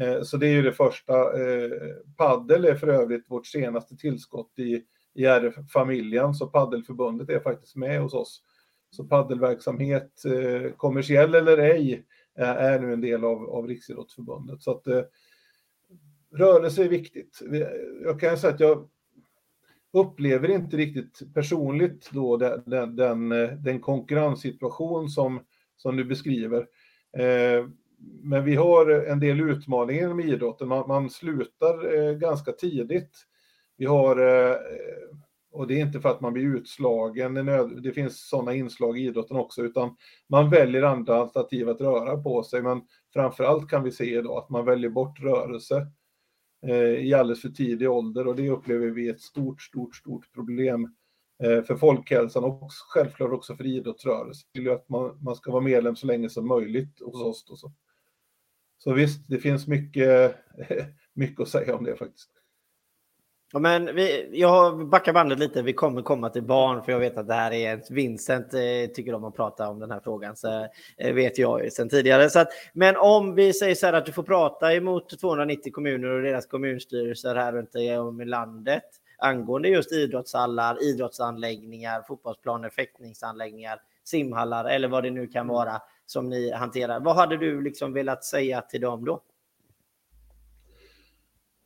Eh, 0.00 0.22
så 0.22 0.36
det 0.36 0.46
är 0.46 0.52
ju 0.52 0.62
det 0.62 0.72
första. 0.72 1.14
Eh, 1.14 1.70
paddel 2.16 2.64
är 2.64 2.74
för 2.74 2.88
övrigt 2.88 3.30
vårt 3.30 3.46
senaste 3.46 3.96
tillskott 3.96 4.58
i, 4.58 4.82
i 5.14 5.24
RF-familjen, 5.24 6.34
så 6.34 6.46
Paddelförbundet 6.46 7.28
är 7.28 7.40
faktiskt 7.40 7.76
med 7.76 8.00
hos 8.00 8.14
oss. 8.14 8.42
Så 8.90 9.04
paddelverksamhet, 9.04 10.12
kommersiell 10.76 11.34
eller 11.34 11.58
ej, 11.58 12.04
Eh, 12.38 12.48
är 12.48 12.80
nu 12.80 12.92
en 12.92 13.00
del 13.00 13.24
av, 13.24 13.50
av 13.50 13.66
Riksidrottsförbundet. 13.66 14.62
Så 14.62 14.70
att 14.70 14.86
eh, 14.86 15.02
rörelse 16.32 16.84
är 16.84 16.88
viktigt. 16.88 17.42
Jag 18.04 18.20
kan 18.20 18.38
säga 18.38 18.54
att 18.54 18.60
jag 18.60 18.88
upplever 19.92 20.50
inte 20.50 20.76
riktigt 20.76 21.34
personligt 21.34 22.10
då 22.12 22.36
den, 22.36 22.96
den, 22.96 23.28
den, 23.62 23.80
konkurrenssituation 23.80 25.08
som, 25.08 25.40
som 25.76 25.96
du 25.96 26.04
beskriver. 26.04 26.66
Eh, 27.18 27.66
men 28.22 28.44
vi 28.44 28.54
har 28.54 28.90
en 28.90 29.20
del 29.20 29.40
utmaningar 29.40 30.04
inom 30.04 30.20
idrotten. 30.20 30.68
Man, 30.68 30.88
man 30.88 31.10
slutar 31.10 31.94
eh, 31.94 32.14
ganska 32.14 32.52
tidigt. 32.52 33.26
Vi 33.76 33.86
har 33.86 34.16
eh, 34.16 34.56
och 35.52 35.66
det 35.66 35.74
är 35.74 35.86
inte 35.86 36.00
för 36.00 36.08
att 36.08 36.20
man 36.20 36.32
blir 36.32 36.56
utslagen, 36.56 37.34
det 37.82 37.92
finns 37.92 38.28
sådana 38.28 38.54
inslag 38.54 38.98
i 38.98 39.02
idrotten 39.02 39.36
också, 39.36 39.62
utan 39.62 39.96
man 40.28 40.50
väljer 40.50 40.82
andra 40.82 41.16
alternativ 41.16 41.68
att 41.68 41.80
röra 41.80 42.16
på 42.22 42.42
sig. 42.42 42.62
Men 42.62 42.82
framför 43.12 43.44
allt 43.44 43.70
kan 43.70 43.82
vi 43.82 43.92
se 43.92 44.18
idag 44.18 44.38
att 44.38 44.50
man 44.50 44.64
väljer 44.64 44.90
bort 44.90 45.20
rörelse. 45.20 45.86
i 46.98 47.14
alldeles 47.14 47.42
för 47.42 47.48
tidig 47.48 47.90
ålder 47.90 48.26
och 48.26 48.36
det 48.36 48.50
upplever 48.50 48.86
vi 48.86 49.08
ett 49.08 49.20
stort, 49.20 49.62
stort, 49.62 49.96
stort 49.96 50.32
problem 50.32 50.94
för 51.66 51.76
folkhälsan 51.76 52.44
och 52.44 52.70
självklart 52.94 53.32
också 53.32 53.56
för 53.56 53.66
idrottsrörelsen. 53.66 54.48
Det 54.54 54.72
att 54.72 54.88
man, 54.88 55.18
man 55.22 55.36
ska 55.36 55.50
vara 55.50 55.62
medlem 55.62 55.96
så 55.96 56.06
länge 56.06 56.28
som 56.28 56.48
möjligt 56.48 57.00
hos 57.00 57.22
oss. 57.22 57.50
Och 57.50 57.58
så. 57.58 57.72
så 58.78 58.92
visst, 58.92 59.28
det 59.28 59.38
finns 59.38 59.66
mycket, 59.66 60.36
mycket 61.14 61.40
att 61.40 61.48
säga 61.48 61.76
om 61.76 61.84
det 61.84 61.96
faktiskt. 61.96 62.41
Ja, 63.52 63.58
men 63.58 63.94
vi, 63.94 64.28
jag 64.40 64.88
backar 64.88 65.12
bandet 65.12 65.38
lite. 65.38 65.62
Vi 65.62 65.72
kommer 65.72 66.02
komma 66.02 66.30
till 66.30 66.42
barn, 66.42 66.82
för 66.82 66.92
jag 66.92 66.98
vet 66.98 67.18
att 67.18 67.28
det 67.28 67.34
här 67.34 67.52
är 67.52 67.74
ett 67.76 67.90
Vincent 67.90 68.54
eh, 68.54 68.60
tycker 68.94 69.14
om 69.14 69.24
att 69.24 69.36
prata 69.36 69.68
om 69.68 69.78
den 69.78 69.90
här 69.90 70.00
frågan. 70.04 70.36
Så 70.36 70.66
eh, 70.98 71.14
vet 71.14 71.38
jag 71.38 71.64
ju 71.64 71.70
sedan 71.70 71.88
tidigare. 71.88 72.30
Så 72.30 72.38
att, 72.38 72.48
men 72.72 72.96
om 72.96 73.34
vi 73.34 73.52
säger 73.52 73.74
så 73.74 73.86
här 73.86 73.92
att 73.92 74.06
du 74.06 74.12
får 74.12 74.22
prata 74.22 74.74
emot 74.74 75.20
290 75.20 75.72
kommuner 75.72 76.08
och 76.08 76.22
deras 76.22 76.46
kommunstyrelser 76.46 77.34
här 77.34 77.52
runt 77.52 77.74
om 78.00 78.20
i 78.20 78.24
landet 78.24 78.84
angående 79.18 79.68
just 79.68 79.92
idrottshallar, 79.92 80.82
idrottsanläggningar, 80.82 82.02
fotbollsplaner, 82.08 82.70
fäktningsanläggningar, 82.70 83.80
simhallar 84.04 84.64
eller 84.64 84.88
vad 84.88 85.02
det 85.02 85.10
nu 85.10 85.26
kan 85.26 85.48
vara 85.48 85.82
som 86.06 86.28
ni 86.28 86.52
hanterar. 86.52 87.00
Vad 87.00 87.16
hade 87.16 87.36
du 87.36 87.60
liksom 87.60 87.92
velat 87.92 88.24
säga 88.24 88.60
till 88.60 88.80
dem 88.80 89.04
då? 89.04 89.22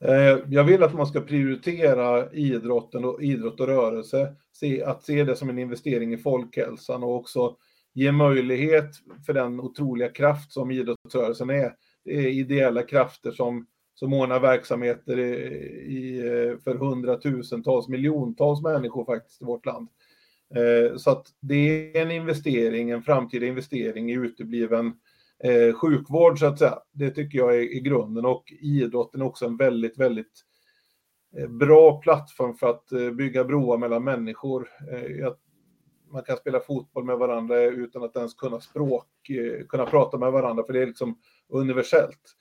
Eh, 0.04 0.38
jag 0.48 0.64
vill 0.64 0.82
att 0.82 0.94
man 0.94 1.06
ska 1.06 1.20
prioritera 1.20 2.32
idrotten 2.32 3.04
och 3.04 3.22
idrott 3.22 3.60
och 3.60 3.66
rörelse, 3.66 4.34
att 4.84 5.02
se 5.02 5.24
det 5.24 5.36
som 5.36 5.48
en 5.48 5.58
investering 5.58 6.12
i 6.12 6.18
folkhälsan 6.18 7.02
och 7.02 7.14
också 7.14 7.56
ge 7.94 8.12
möjlighet 8.12 8.90
för 9.26 9.32
den 9.32 9.60
otroliga 9.60 10.08
kraft 10.08 10.52
som 10.52 10.70
idrottsrörelsen 10.70 11.50
är. 11.50 11.72
Det 12.04 12.18
är 12.18 12.28
ideella 12.28 12.82
krafter 12.82 13.30
som, 13.30 13.66
som 13.94 14.12
ordnar 14.12 14.40
verksamheter 14.40 15.18
i, 15.18 15.32
i, 15.96 16.22
för 16.64 16.74
hundratusentals, 16.74 17.88
miljontals 17.88 18.62
människor 18.62 19.04
faktiskt 19.04 19.42
i 19.42 19.44
vårt 19.44 19.66
land. 19.66 19.88
Eh, 20.54 20.96
så 20.96 21.10
att 21.10 21.26
det 21.40 21.96
är 21.96 22.02
en 22.02 22.10
investering, 22.10 22.90
en 22.90 23.02
framtida 23.02 23.46
investering 23.46 24.10
i 24.10 24.14
utebliven 24.14 24.92
eh, 25.44 25.74
sjukvård 25.74 26.38
så 26.38 26.46
att 26.46 26.58
säga. 26.58 26.78
Det 26.92 27.10
tycker 27.10 27.38
jag 27.38 27.54
är, 27.54 27.76
är 27.76 27.80
grunden 27.80 28.26
och 28.26 28.44
idrotten 28.60 29.20
är 29.20 29.26
också 29.26 29.46
en 29.46 29.56
väldigt, 29.56 29.98
väldigt 29.98 30.42
eh, 31.38 31.48
bra 31.48 32.00
plattform 32.00 32.54
för 32.54 32.70
att 32.70 32.92
eh, 32.92 33.10
bygga 33.10 33.44
broar 33.44 33.78
mellan 33.78 34.04
människor. 34.04 34.68
Eh, 34.92 35.32
man 36.12 36.22
kan 36.22 36.36
spela 36.36 36.60
fotboll 36.60 37.04
med 37.04 37.18
varandra 37.18 37.62
utan 37.62 38.04
att 38.04 38.16
ens 38.16 38.34
kunna 38.34 38.60
språk, 38.60 39.30
eh, 39.30 39.66
kunna 39.66 39.86
prata 39.86 40.18
med 40.18 40.32
varandra, 40.32 40.64
för 40.64 40.72
det 40.72 40.82
är 40.82 40.86
liksom 40.86 41.18
universellt. 41.48 42.36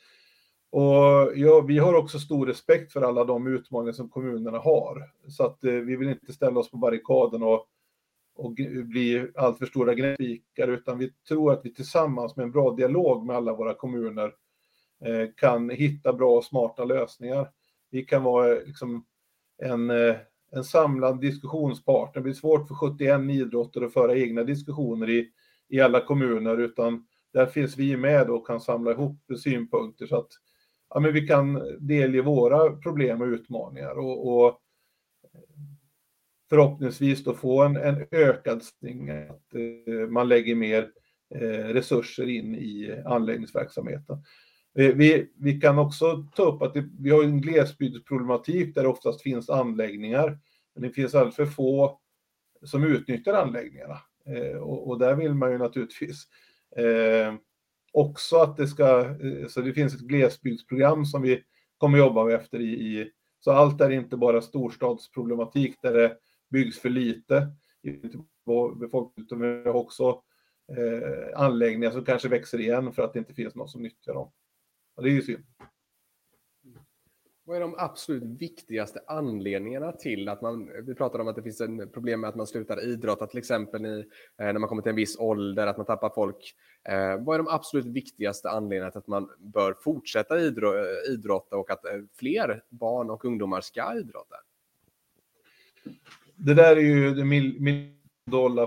Och 0.72 1.32
ja, 1.36 1.62
vi 1.68 1.78
har 1.78 1.94
också 1.94 2.20
stor 2.20 2.46
respekt 2.46 2.94
för 2.94 3.02
alla 3.02 3.24
de 3.24 3.48
utmaningar 3.48 3.94
som 3.94 4.10
kommunerna 4.10 4.58
har. 4.58 5.04
Så 5.28 5.46
att 5.46 5.64
eh, 5.64 5.72
vi 5.72 5.96
vill 5.96 6.10
inte 6.10 6.34
ställa 6.34 6.60
oss 6.60 6.72
på 6.72 6.78
barrikaden 6.78 7.44
och 7.44 7.68
och 8.36 8.54
bli 8.86 9.28
alltför 9.36 9.66
stora 9.66 9.94
gnällspikar, 9.94 10.68
utan 10.68 10.98
vi 10.98 11.12
tror 11.28 11.54
att 11.54 11.62
vi 11.64 11.74
tillsammans 11.74 12.36
med 12.36 12.44
en 12.44 12.52
bra 12.52 12.72
dialog 12.72 13.26
med 13.26 13.36
alla 13.36 13.54
våra 13.54 13.74
kommuner 13.74 14.34
eh, 15.06 15.30
kan 15.38 15.70
hitta 15.70 16.14
bra 16.14 16.38
och 16.38 16.46
smarta 16.46 16.86
lösningar. 16.86 17.50
Vi 17.90 18.06
kan 18.06 18.24
vara 18.24 18.52
eh, 18.52 18.66
liksom 18.66 19.06
en, 19.58 19.90
eh, 19.90 20.16
en 20.52 20.64
samlad 20.64 21.22
diskussionspartner. 21.22 22.14
Det 22.14 22.22
blir 22.22 22.34
svårt 22.34 22.68
för 22.68 22.76
71 22.76 23.22
idrotter 23.22 23.82
att 23.82 23.94
föra 23.94 24.18
egna 24.18 24.44
diskussioner 24.44 25.10
i, 25.10 25.30
i 25.70 25.82
alla 25.82 26.02
kommuner, 26.02 26.58
utan 26.58 27.08
där 27.34 27.46
finns 27.46 27.78
vi 27.78 27.98
med 27.98 28.30
och 28.30 28.48
kan 28.48 28.62
samla 28.62 28.92
ihop 28.92 29.18
synpunkter 29.44 30.08
så 30.08 30.18
att 30.18 30.30
ja, 30.90 31.00
men 31.00 31.14
vi 31.14 31.28
kan 31.28 31.78
delge 31.80 32.22
våra 32.22 32.72
problem 32.72 33.22
och 33.22 33.28
utmaningar. 33.28 34.00
och, 34.00 34.46
och 34.46 34.62
förhoppningsvis 36.50 37.24
då 37.24 37.34
få 37.34 37.64
en, 37.64 37.78
en 37.78 38.06
ökad 38.12 38.64
sting, 38.64 39.10
att 39.10 39.54
eh, 39.56 40.10
man 40.10 40.28
lägger 40.28 40.56
mer 40.56 40.90
eh, 41.36 41.68
resurser 41.68 42.30
in 42.30 42.56
i 42.56 43.02
anläggningsverksamheten. 43.06 44.18
Eh, 44.78 44.96
vi, 44.96 45.32
vi 45.40 45.62
kan 45.62 45.80
också 45.80 46.28
ta 46.36 46.44
upp 46.44 46.62
att 46.62 46.74
det, 46.74 46.90
vi 47.00 47.10
har 47.10 47.24
en 47.24 47.42
glesbygdsproblematik 47.42 48.76
där 48.76 48.84
det 48.84 48.90
oftast 48.90 49.22
finns 49.22 49.50
anläggningar, 49.50 50.40
men 50.74 50.84
det 50.84 50.90
finns 50.90 51.16
alldeles 51.16 51.36
för 51.36 51.46
få 51.46 52.00
som 52.64 52.84
utnyttjar 52.84 53.34
anläggningarna. 53.34 53.98
Eh, 54.26 54.58
och, 54.58 54.88
och, 54.88 55.00
där 55.00 55.16
vill 55.16 55.34
man 55.34 55.52
ju 55.52 55.58
naturligtvis 55.58 56.24
eh, 56.78 57.34
också 57.92 58.38
att 58.38 58.58
det 58.58 58.68
ska, 58.68 59.00
eh, 59.00 59.48
så 59.48 59.62
det 59.62 59.74
finns 59.74 59.96
ett 59.96 60.02
glesbygdsprogram 60.02 61.06
som 61.06 61.22
vi 61.22 61.44
kommer 61.78 61.98
jobba 61.98 62.24
med 62.24 62.36
efter 62.36 62.60
i, 62.60 62.72
i 62.74 63.12
så 63.40 63.52
allt 63.52 63.82
är 63.82 63.90
inte 63.90 64.18
bara 64.18 64.42
storstadsproblematik 64.42 65.76
där 65.82 65.94
det 65.94 66.18
byggs 66.56 66.80
för 66.80 66.90
lite 66.90 67.52
befolkningen, 68.80 69.26
utan 69.26 69.40
vi 69.40 69.70
har 69.70 69.74
också 69.74 70.24
eh, 70.78 71.40
anläggningar 71.40 71.92
som 71.92 72.06
kanske 72.06 72.30
växer 72.30 72.60
igen 72.60 72.94
för 72.94 73.04
att 73.04 73.14
det 73.14 73.20
inte 73.20 73.34
finns 73.34 73.56
någon 73.56 73.70
som 73.70 73.82
nyttjar 73.82 74.14
dem. 74.14 74.32
Och 74.96 75.04
det 75.04 75.10
är 75.10 75.14
ju 75.14 75.22
synd. 75.22 75.44
Vad 77.48 77.58
är 77.58 77.62
de 77.62 77.76
absolut 77.78 78.24
viktigaste 78.24 79.00
anledningarna 79.08 79.92
till 79.92 80.30
att 80.30 80.42
man, 80.42 80.86
vi 80.86 80.96
pratade 80.96 81.22
om 81.24 81.28
att 81.28 81.36
det 81.36 81.44
finns 81.44 81.62
en 81.62 81.92
problem 81.92 82.22
med 82.22 82.30
att 82.30 82.36
man 82.36 82.48
slutar 82.48 82.84
idrotta, 82.84 83.28
till 83.28 83.38
exempel 83.38 83.86
i, 83.86 84.00
eh, 84.00 84.46
när 84.46 84.60
man 84.60 84.70
kommer 84.70 84.82
till 84.82 84.90
en 84.90 84.96
viss 84.96 85.20
ålder, 85.20 85.68
att 85.68 85.78
man 85.78 85.86
tappar 85.86 86.10
folk. 86.10 86.56
Eh, 86.90 87.24
vad 87.24 87.34
är 87.34 87.38
de 87.38 87.48
absolut 87.48 87.86
viktigaste 87.86 88.50
anledningarna 88.50 88.92
till 88.92 89.00
att 89.00 89.08
man 89.08 89.30
bör 89.38 89.74
fortsätta 89.74 90.40
idro, 90.40 90.74
eh, 90.74 91.14
idrotta 91.14 91.58
och 91.58 91.72
att 91.72 91.86
eh, 91.86 92.02
fler 92.20 92.64
barn 92.70 93.10
och 93.10 93.26
ungdomar 93.26 93.62
ska 93.62 93.98
idrotta? 93.98 94.36
Det 96.36 96.54
där 96.54 96.76
är 96.76 96.82
ju 96.82 97.14
den 97.14 97.28
mil, 97.28 97.92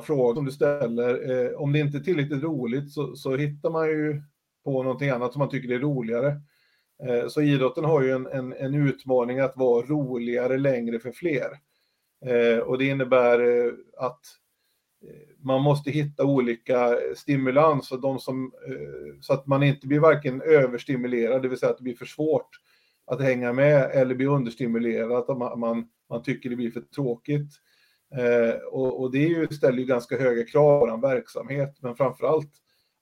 frågan 0.03 0.35
som 0.35 0.45
du 0.45 0.53
ställer. 0.53 1.31
Eh, 1.31 1.61
om 1.61 1.73
det 1.73 1.79
inte 1.79 1.99
är 1.99 2.03
tillräckligt 2.03 2.43
roligt 2.43 2.93
så, 2.93 3.17
så, 3.17 3.37
hittar 3.37 3.71
man 3.71 3.89
ju 3.89 4.23
på 4.65 4.83
någonting 4.83 5.11
annat 5.11 5.33
som 5.33 5.39
man 5.39 5.49
tycker 5.49 5.75
är 5.75 5.79
roligare. 5.79 6.41
Eh, 7.07 7.29
så 7.29 7.43
idrotten 7.43 7.85
har 7.85 8.03
ju 8.03 8.11
en, 8.11 8.27
en, 8.27 8.53
en, 8.53 8.75
utmaning 8.75 9.39
att 9.39 9.57
vara 9.57 9.87
roligare 9.87 10.59
längre 10.59 10.99
för 10.99 11.13
fler. 11.13 11.51
Eh, 12.27 12.59
och 12.59 12.79
det 12.79 12.85
innebär 12.85 13.41
eh, 13.41 13.73
att 13.99 14.21
eh, 15.05 15.45
man 15.45 15.63
måste 15.63 15.91
hitta 15.91 16.25
olika 16.25 16.99
stimulans 17.17 17.93
och 17.93 18.01
de 18.01 18.19
som, 18.19 18.53
eh, 18.67 19.21
så 19.21 19.33
att 19.33 19.47
man 19.47 19.63
inte 19.63 19.87
blir 19.87 20.01
varken 20.01 20.43
överstimulerad, 20.43 21.43
det 21.43 21.49
vill 21.49 21.59
säga 21.59 21.71
att 21.71 21.79
det 21.79 21.85
blir 21.85 21.97
för 21.97 22.07
svårt 22.07 22.51
att 23.09 23.21
hänga 23.21 23.53
med 23.53 23.91
eller 23.93 24.15
bli 24.15 24.27
understimulerad, 24.27 25.13
att 25.13 25.39
man, 25.39 25.61
man 25.61 25.89
man 26.11 26.23
tycker 26.23 26.51
det 26.51 26.57
blir 26.57 26.71
för 26.71 26.81
tråkigt. 26.81 27.53
Eh, 28.17 28.61
och, 28.61 29.01
och, 29.01 29.11
det 29.11 29.19
är 29.19 29.29
ju, 29.29 29.47
ställer 29.47 29.79
ju 29.79 29.85
ganska 29.85 30.19
höga 30.19 30.45
krav 30.45 30.81
på 30.81 30.87
vår 30.87 31.01
verksamhet, 31.03 31.79
men 31.81 31.97
framför 31.97 32.27
allt 32.27 32.53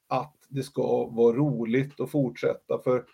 att 0.08 0.36
det 0.48 0.62
ska 0.62 1.06
vara 1.06 1.36
roligt 1.36 2.00
att 2.00 2.10
fortsätta. 2.10 2.78
För 2.84 3.04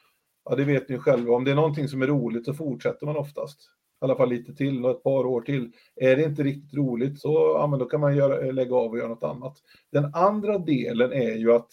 ja, 0.45 0.55
det 0.55 0.65
vet 0.65 0.89
ni 0.89 0.99
själva, 0.99 1.35
om 1.35 1.45
det 1.45 1.51
är 1.51 1.55
någonting 1.55 1.89
som 1.89 2.03
är 2.03 2.07
roligt 2.07 2.45
så 2.45 2.55
fortsätter 2.55 3.07
man 3.07 3.17
oftast. 3.17 3.61
I 4.01 4.05
alla 4.05 4.17
fall 4.17 4.29
lite 4.29 4.55
till 4.55 4.85
och 4.85 4.91
ett 4.91 5.03
par 5.03 5.27
år 5.27 5.41
till. 5.41 5.73
Är 5.97 6.17
det 6.17 6.25
inte 6.25 6.43
riktigt 6.43 6.75
roligt 6.75 7.21
så 7.21 7.57
ja, 7.59 7.67
men 7.67 7.79
då 7.79 7.85
kan 7.85 8.01
man 8.01 8.17
göra, 8.17 8.53
lägga 8.53 8.77
av 8.77 8.91
och 8.91 8.99
göra 8.99 9.09
något 9.09 9.23
annat. 9.23 9.57
Den 9.93 10.15
andra 10.15 10.59
delen 10.59 11.13
är 11.13 11.37
ju 11.37 11.53
att 11.53 11.71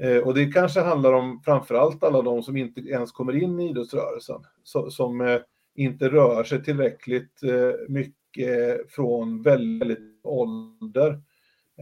Eh, 0.00 0.18
och 0.18 0.34
det 0.34 0.46
kanske 0.46 0.80
handlar 0.80 1.12
om 1.12 1.40
framför 1.44 1.74
allt 1.74 2.04
alla 2.04 2.22
de 2.22 2.42
som 2.42 2.56
inte 2.56 2.80
ens 2.80 3.12
kommer 3.12 3.42
in 3.42 3.60
i 3.60 3.70
idrottsrörelsen. 3.70 4.44
som 4.90 5.20
eh, 5.20 5.40
inte 5.74 6.08
rör 6.08 6.44
sig 6.44 6.64
tillräckligt 6.64 7.42
eh, 7.42 7.88
mycket 7.88 8.90
från 8.90 9.42
väldigt 9.42 10.20
ålder. 10.24 11.10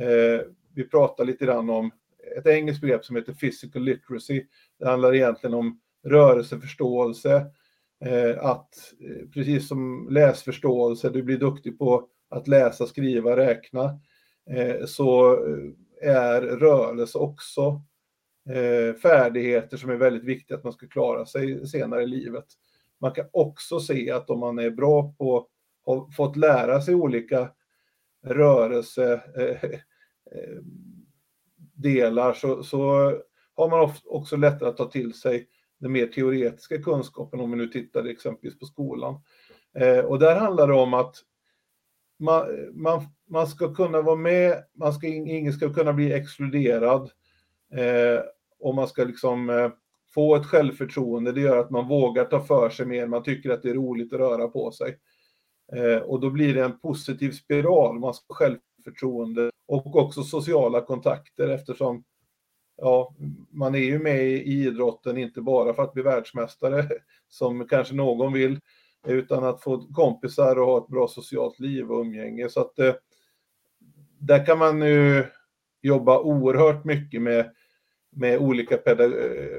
Eh, 0.01 0.41
vi 0.75 0.85
pratar 0.85 1.25
lite 1.25 1.45
grann 1.45 1.71
om 1.71 1.91
ett 2.37 2.47
engelskt 2.47 2.81
begrepp 2.81 3.05
som 3.05 3.17
heter 3.17 3.33
physical 3.33 3.83
literacy. 3.83 4.45
Det 4.79 4.89
handlar 4.89 5.15
egentligen 5.15 5.55
om 5.55 5.81
rörelseförståelse, 6.05 7.47
eh, 8.05 8.45
att 8.45 8.75
eh, 9.01 9.29
precis 9.35 9.69
som 9.69 10.09
läsförståelse, 10.11 11.11
du 11.11 11.23
blir 11.23 11.39
duktig 11.39 11.79
på 11.79 12.09
att 12.31 12.49
läsa, 12.49 12.87
skriva, 12.87 13.37
räkna, 13.37 14.01
eh, 14.51 14.87
så 14.87 15.39
är 16.03 16.41
rörelse 16.43 17.19
också 17.19 17.83
Eh, 18.49 18.95
färdigheter 18.95 19.77
som 19.77 19.91
är 19.91 19.97
väldigt 19.97 20.25
viktiga 20.25 20.57
att 20.57 20.65
man 20.65 20.73
ska 20.73 20.87
klara 20.87 21.27
sig 21.27 21.67
senare 21.67 22.03
i 22.03 22.07
livet. 22.07 22.45
Man 23.01 23.13
kan 23.13 23.27
också 23.33 23.81
se 23.81 24.11
att 24.11 24.31
om 24.31 24.41
man 24.41 24.59
är 24.59 24.71
bra 24.71 25.15
på, 25.19 25.49
har 25.85 26.11
fått 26.11 26.37
lära 26.37 26.81
sig 26.81 26.95
olika 26.95 27.51
rörelse 28.25 29.21
eh, 29.37 29.71
eh, 30.31 30.63
delar 31.75 32.33
så, 32.33 32.63
så 32.63 32.81
har 33.55 33.71
man 33.71 33.91
också 34.05 34.37
lättare 34.37 34.69
att 34.69 34.77
ta 34.77 34.91
till 34.91 35.15
sig 35.15 35.49
den 35.79 35.93
mer 35.93 36.07
teoretiska 36.07 36.83
kunskapen 36.83 37.41
om 37.41 37.51
vi 37.51 37.57
nu 37.57 37.69
tittar 37.69 38.05
exempelvis 38.05 38.59
på 38.59 38.67
skolan. 38.67 39.21
Eh, 39.75 39.99
och 39.99 40.19
där 40.19 40.37
handlar 40.37 40.69
det 40.69 40.75
om 40.75 40.95
att 40.95 41.17
man, 42.19 42.47
man, 42.73 43.03
man 43.29 43.47
ska 43.47 43.75
kunna 43.75 44.03
vara 44.03 44.17
med, 44.17 44.65
man 44.75 44.93
ska, 44.93 45.07
ingen 45.07 45.53
ska 45.53 45.73
kunna 45.73 45.93
bli 45.93 46.13
exkluderad 46.13 47.11
eh, 47.73 48.21
och 48.61 48.75
man 48.75 48.89
ska 48.89 49.05
liksom 49.05 49.51
eh, 49.51 49.71
få 50.15 50.37
ett 50.37 50.47
självförtroende, 50.47 51.33
det 51.33 51.41
gör 51.41 51.59
att 51.59 51.71
man 51.71 51.89
vågar 51.89 52.25
ta 52.25 52.41
för 52.41 52.71
sig 52.71 52.87
mer, 52.87 53.07
man 53.07 53.23
tycker 53.23 53.51
att 53.51 53.63
det 53.63 53.71
är 53.71 53.75
roligt 53.75 54.13
att 54.13 54.19
röra 54.19 54.49
på 54.49 54.73
sig. 54.73 54.99
Eh, 55.73 56.03
och 56.03 56.21
då 56.21 56.31
blir 56.31 56.55
det 56.55 56.65
en 56.65 56.79
positiv 56.79 57.31
spiral, 57.31 57.99
man 57.99 58.15
ska 58.15 58.35
självförtroende 58.35 59.51
och 59.67 59.97
också 59.97 60.23
sociala 60.23 60.81
kontakter 60.81 61.49
eftersom 61.49 62.05
ja, 62.77 63.15
man 63.51 63.75
är 63.75 63.79
ju 63.79 63.99
med 63.99 64.25
i 64.25 64.43
idrotten 64.43 65.19
inte 65.19 65.41
bara 65.41 65.75
för 65.75 65.83
att 65.83 65.95
bli 65.95 66.03
världsmästare, 66.03 66.89
som 67.29 67.67
kanske 67.69 67.95
någon 67.95 68.33
vill, 68.33 68.61
utan 69.07 69.45
att 69.45 69.63
få 69.63 69.79
kompisar 69.95 70.59
och 70.59 70.67
ha 70.67 70.79
ett 70.79 70.89
bra 70.89 71.09
socialt 71.09 71.61
liv 71.61 71.91
och 71.91 72.01
umgänge. 72.01 72.49
Så 72.49 72.61
att 72.61 72.79
eh, 72.79 72.95
där 74.19 74.47
kan 74.47 74.59
man 74.59 74.83
ju 74.83 75.25
jobba 75.83 76.19
oerhört 76.19 76.85
mycket 76.85 77.23
med, 77.23 77.51
med 78.19 78.39
olika 78.39 78.77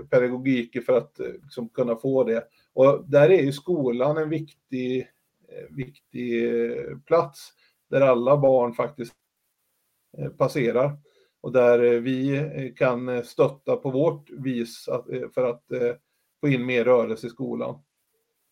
pedagogiker 0.10 0.82
för 0.82 0.94
att 0.94 1.20
eh, 1.20 1.28
liksom, 1.44 1.70
kunna 1.70 1.96
få 1.96 2.24
det. 2.24 2.48
Och 2.74 3.10
där 3.10 3.30
är 3.30 3.42
ju 3.42 3.51
skolan 3.51 4.18
en 4.18 4.30
viktig, 4.30 5.00
eh, 5.48 5.75
viktig 5.75 6.46
eh, 6.46 6.98
plats 7.06 7.54
där 7.89 8.01
alla 8.01 8.38
barn 8.38 8.74
faktiskt 8.74 9.13
passerar 10.38 10.98
och 11.42 11.51
där 11.51 11.80
vi 12.00 12.74
kan 12.78 13.24
stötta 13.24 13.75
på 13.75 13.92
vårt 13.92 14.30
vis 14.30 14.89
för 15.34 15.44
att 15.50 15.63
få 16.42 16.48
in 16.48 16.66
mer 16.66 16.84
rörelse 16.84 17.28
i 17.28 17.30
skolan. 17.30 17.80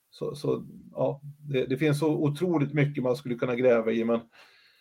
Så, 0.09 0.35
så 0.35 0.65
ja, 0.91 1.21
det, 1.49 1.65
det, 1.65 1.77
finns 1.77 1.99
så 1.99 2.07
otroligt 2.07 2.73
mycket 2.73 3.03
man 3.03 3.15
skulle 3.15 3.35
kunna 3.35 3.55
gräva 3.55 3.91
i, 3.91 4.03
men, 4.03 4.19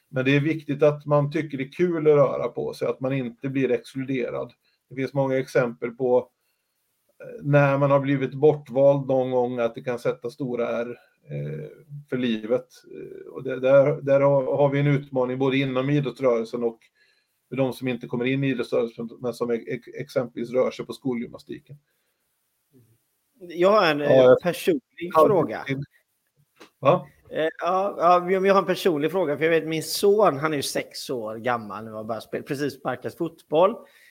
men 0.08 0.24
det 0.24 0.36
är 0.36 0.40
viktigt 0.40 0.82
att 0.82 1.06
man 1.06 1.32
tycker 1.32 1.58
det 1.58 1.64
är 1.64 1.72
kul 1.72 2.06
att 2.06 2.16
röra 2.16 2.48
på 2.48 2.74
sig, 2.74 2.88
att 2.88 3.00
man 3.00 3.12
inte 3.12 3.48
blir 3.48 3.70
exkluderad. 3.70 4.52
Det 4.88 4.94
finns 4.94 5.14
många 5.14 5.38
exempel 5.38 5.90
på 5.90 6.30
eh, 7.20 7.44
när 7.44 7.78
man 7.78 7.90
har 7.90 8.00
blivit 8.00 8.34
bortvald 8.34 9.06
någon 9.06 9.30
gång 9.30 9.58
att 9.58 9.74
det 9.74 9.82
kan 9.82 9.98
sätta 9.98 10.30
stora 10.30 10.68
R 10.68 10.98
eh, 11.30 11.68
för 12.08 12.16
livet. 12.16 12.66
Eh, 12.94 13.32
och 13.32 13.42
där, 13.42 14.02
där 14.02 14.20
har 14.20 14.68
vi 14.68 14.80
en 14.80 14.86
utmaning 14.86 15.38
både 15.38 15.56
inom 15.56 15.90
idrottsrörelsen 15.90 16.64
och 16.64 16.78
för 17.48 17.56
de 17.56 17.72
som 17.72 17.88
inte 17.88 18.06
kommer 18.06 18.24
in 18.24 18.44
i 18.44 18.48
idrottsrörelsen 18.48 19.10
men 19.20 19.34
som 19.34 19.60
exempelvis 20.00 20.50
rör 20.50 20.70
sig 20.70 20.86
på 20.86 20.92
skolgymnastiken. 20.92 21.76
Jag 23.38 23.70
har 23.70 23.90
en 23.90 24.00
ja, 24.00 24.36
personlig 24.42 24.82
ja, 25.14 25.26
fråga. 25.26 25.64
Va? 26.78 27.06
Eh, 27.30 27.48
ja, 27.58 27.96
ja, 27.98 28.30
jag 28.30 28.54
har 28.54 28.60
en 28.60 28.66
personlig 28.66 29.10
fråga. 29.10 29.36
För 29.36 29.44
jag 29.44 29.50
vet 29.50 29.66
min 29.66 29.82
son, 29.82 30.38
han 30.38 30.52
är 30.52 30.56
ju 30.56 30.62
sex 30.62 31.10
år 31.10 31.36
gammal 31.36 31.84
nu 31.84 31.92
och 31.92 32.06
bara 32.06 32.20
precis 32.46 32.74
sparkat 32.74 33.14
fotboll. 33.14 33.70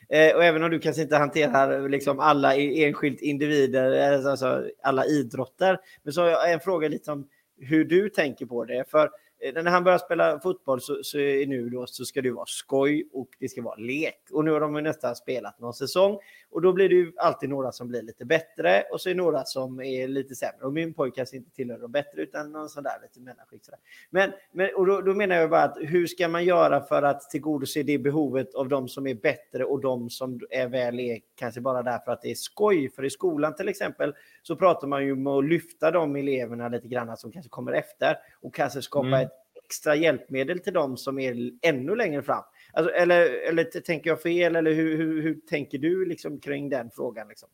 Eh, 0.10 0.36
och 0.36 0.44
även 0.44 0.64
om 0.64 0.72
du 0.72 0.80
kanske 0.80 1.02
inte 1.02 1.18
hanterar 1.18 1.90
liksom 1.90 2.20
alla 2.20 2.56
enskilt 2.56 3.22
individer, 3.22 3.92
eh, 3.92 4.14
alltså, 4.14 4.30
alltså 4.30 4.70
alla 4.84 5.06
idrotter. 5.06 5.80
Men 6.04 6.14
så 6.14 6.22
har 6.22 6.30
jag 6.30 6.52
en 6.52 6.60
fråga 6.60 6.88
lite 6.88 7.12
om 7.12 7.28
hur 7.60 7.86
du 7.86 8.10
tänker 8.10 8.46
på 8.46 8.66
det. 8.66 8.90
För 8.90 9.10
när 9.54 9.72
han 9.72 9.84
börjar 9.84 9.98
spela 9.98 10.40
fotboll 10.40 10.82
så, 10.82 11.00
så, 11.04 11.18
nu 11.18 11.70
då, 11.70 11.88
så 11.88 12.06
ska 12.06 12.22
det 12.22 12.32
vara 12.32 12.46
skoj 12.48 13.10
och 13.14 13.30
det 13.40 13.50
ska 13.50 13.62
vara 13.62 13.76
lek. 13.76 14.22
Och 14.32 14.46
nu 14.46 14.52
har 14.52 14.60
de 14.60 14.74
nästan 14.74 15.16
spelat 15.16 15.60
någon 15.60 15.74
säsong 15.74 16.20
och 16.50 16.62
då 16.62 16.74
blir 16.74 16.90
det 16.90 16.96
ju 16.96 17.14
alltid 17.18 17.50
några 17.50 17.72
som 17.72 17.88
blir 17.88 18.02
lite 18.02 18.26
bättre 18.26 18.84
och 18.92 19.02
så 19.02 19.10
är 19.10 19.16
några 19.16 19.44
som 19.44 19.82
är 19.82 20.08
lite 20.08 20.36
sämre. 20.36 20.66
Och 20.66 20.74
min 20.74 20.94
pojke 20.94 21.16
kanske 21.16 21.38
inte 21.38 21.52
tillhör 21.52 21.80
de 21.80 21.92
bättre 21.92 22.22
utan 22.22 22.52
någon 22.52 22.70
sån 22.70 22.84
där 22.84 22.94
lite 23.02 23.20
mellanskikt. 23.20 23.70
Men, 24.10 24.32
men 24.52 24.70
och 24.76 24.86
då, 24.86 25.02
då, 25.02 25.14
menar 25.14 25.36
jag 25.36 25.50
bara 25.50 25.64
att 25.64 25.78
hur 25.80 26.08
ska 26.08 26.28
man 26.28 26.46
göra 26.46 26.82
för 26.82 27.04
att 27.04 27.22
tillgodose 27.22 27.84
det 27.84 27.98
behovet 27.98 28.56
av 28.56 28.70
de 28.70 28.88
som 28.88 29.08
är 29.08 29.14
bättre 29.16 29.66
och 29.66 29.82
de 29.82 30.10
som 30.10 30.40
är 30.50 30.68
väl 30.68 31.00
är 31.00 31.20
kanske 31.36 31.62
bara 31.62 31.84
därför 31.84 32.12
att 32.12 32.22
det 32.22 32.32
är 32.32 32.36
skoj. 32.36 32.90
För 32.90 33.06
i 33.06 33.10
skolan 33.10 33.56
till 33.56 33.70
exempel 33.70 34.14
så 34.44 34.56
pratar 34.56 34.88
man 34.88 35.06
ju 35.06 35.12
om 35.12 35.28
att 35.28 35.46
lyfta 35.46 35.92
de 35.92 36.16
eleverna 36.16 36.70
lite 36.70 36.88
grann 36.88 37.18
som 37.18 37.32
kanske 37.32 37.50
kommer 37.50 37.72
efter 37.72 38.18
och 38.42 38.56
kanske 38.56 38.82
skapa 38.82 39.08
mm. 39.08 39.26
ett 39.26 39.35
extra 39.66 39.96
hjälpmedel 39.96 40.60
till 40.60 40.74
dem 40.74 40.98
som 40.98 41.20
är 41.20 41.52
ännu 41.62 41.96
längre 41.96 42.24
fram. 42.24 42.44
Alltså, 42.74 42.94
eller, 42.94 43.50
eller 43.50 43.64
tänker 43.64 44.10
jag 44.10 44.22
fel 44.22 44.56
eller 44.56 44.74
hur, 44.74 44.98
hur, 44.98 45.22
hur 45.22 45.40
tänker 45.50 45.78
du 45.78 46.06
liksom 46.06 46.40
kring 46.40 46.70
den 46.70 46.90
frågan? 46.92 47.28
Liksom? 47.28 47.50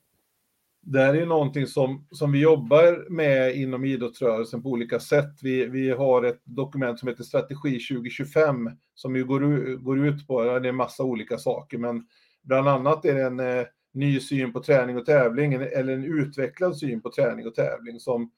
Det 0.84 1.00
här 1.00 1.14
är 1.14 1.26
någonting 1.26 1.68
som, 1.68 2.08
som 2.12 2.32
vi 2.32 2.42
jobbar 2.42 3.10
med 3.10 3.56
inom 3.56 3.86
idrottsrörelsen 3.86 4.64
på 4.64 4.70
olika 4.70 5.00
sätt. 5.00 5.40
Vi, 5.42 5.66
vi 5.66 5.90
har 5.90 6.24
ett 6.24 6.42
dokument 6.44 7.00
som 7.00 7.08
heter 7.08 7.24
Strategi 7.24 7.80
2025 7.80 8.70
som 8.96 9.16
ju 9.16 9.26
går, 9.26 9.76
går 9.78 10.08
ut 10.08 10.28
på 10.28 10.44
det 10.44 10.50
är 10.50 10.66
en 10.66 10.76
massa 10.76 11.04
olika 11.04 11.38
saker, 11.38 11.78
men 11.78 12.08
bland 12.44 12.68
annat 12.68 13.06
är 13.06 13.16
det 13.16 13.24
en 13.24 13.40
eh, 13.40 13.66
ny 13.94 14.20
syn 14.20 14.54
på 14.54 14.64
träning 14.64 14.98
och 14.98 15.06
tävling, 15.06 15.54
eller 15.54 15.94
en 15.94 16.20
utvecklad 16.20 16.78
syn 16.78 17.02
på 17.02 17.12
träning 17.12 17.48
och 17.48 17.56
tävling 17.56 18.00
som 18.00 18.32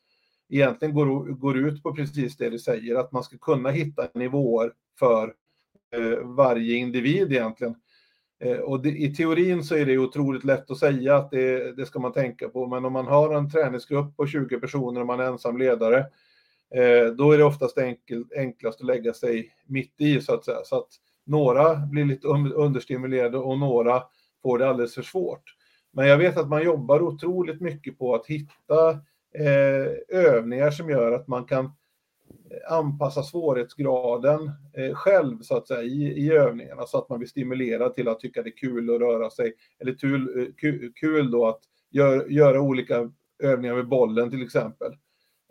egentligen 0.55 0.95
går, 0.95 1.33
går 1.33 1.57
ut 1.57 1.83
på 1.83 1.95
precis 1.95 2.37
det 2.37 2.49
du 2.49 2.59
säger, 2.59 2.95
att 2.95 3.11
man 3.11 3.23
ska 3.23 3.37
kunna 3.37 3.69
hitta 3.69 4.07
nivåer 4.13 4.73
för 4.99 5.33
eh, 5.95 6.19
varje 6.23 6.75
individ 6.75 7.31
egentligen. 7.31 7.75
Eh, 8.43 8.57
och 8.57 8.81
det, 8.81 8.89
i 8.89 9.15
teorin 9.15 9.63
så 9.63 9.75
är 9.75 9.85
det 9.85 9.97
otroligt 9.97 10.43
lätt 10.43 10.71
att 10.71 10.77
säga 10.77 11.15
att 11.15 11.31
det, 11.31 11.77
det, 11.77 11.85
ska 11.85 11.99
man 11.99 12.13
tänka 12.13 12.49
på, 12.49 12.67
men 12.67 12.85
om 12.85 12.93
man 12.93 13.07
har 13.07 13.33
en 13.33 13.51
träningsgrupp 13.51 14.17
på 14.17 14.27
20 14.27 14.59
personer 14.59 15.01
och 15.01 15.07
man 15.07 15.19
är 15.19 15.23
ensam 15.23 15.57
ledare, 15.57 15.97
eh, 16.75 17.05
då 17.17 17.31
är 17.31 17.37
det 17.37 17.43
oftast 17.43 17.77
enkel, 17.77 18.25
enklast 18.35 18.81
att 18.81 18.87
lägga 18.87 19.13
sig 19.13 19.51
mitt 19.65 19.93
i 19.97 20.21
så 20.21 20.33
att 20.33 20.45
säga. 20.45 20.63
Så 20.65 20.77
att 20.77 20.89
några 21.25 21.75
blir 21.75 22.05
lite 22.05 22.27
understimulerade 22.27 23.37
och 23.37 23.57
några 23.57 24.03
får 24.41 24.57
det 24.57 24.69
alldeles 24.69 24.95
för 24.95 25.01
svårt. 25.01 25.55
Men 25.91 26.07
jag 26.07 26.17
vet 26.17 26.37
att 26.37 26.49
man 26.49 26.63
jobbar 26.63 27.01
otroligt 27.01 27.61
mycket 27.61 27.97
på 27.97 28.15
att 28.15 28.27
hitta 28.27 28.99
eh, 29.33 30.19
övningar 30.19 30.71
som 30.71 30.89
gör 30.89 31.11
att 31.11 31.27
man 31.27 31.45
kan 31.45 31.65
eh, 31.65 32.73
anpassa 32.73 33.23
svårighetsgraden 33.23 34.51
eh, 34.73 34.93
själv 34.93 35.41
så 35.41 35.57
att 35.57 35.67
säga 35.67 35.83
i, 35.83 36.03
i 36.03 36.31
övningarna 36.31 36.85
så 36.85 36.97
att 36.97 37.09
man 37.09 37.19
blir 37.19 37.29
stimulerad 37.29 37.95
till 37.95 38.07
att 38.07 38.19
tycka 38.19 38.43
det 38.43 38.49
är 38.49 38.57
kul 38.57 38.95
att 38.95 39.01
röra 39.01 39.29
sig 39.29 39.53
eller 39.79 39.93
kul, 39.93 40.39
eh, 40.39 40.53
kul, 40.57 40.91
kul 40.95 41.31
då 41.31 41.47
att 41.47 41.61
gör, 41.91 42.27
göra 42.27 42.61
olika 42.61 43.11
övningar 43.43 43.75
med 43.75 43.87
bollen 43.87 44.29
till 44.29 44.43
exempel. 44.43 44.91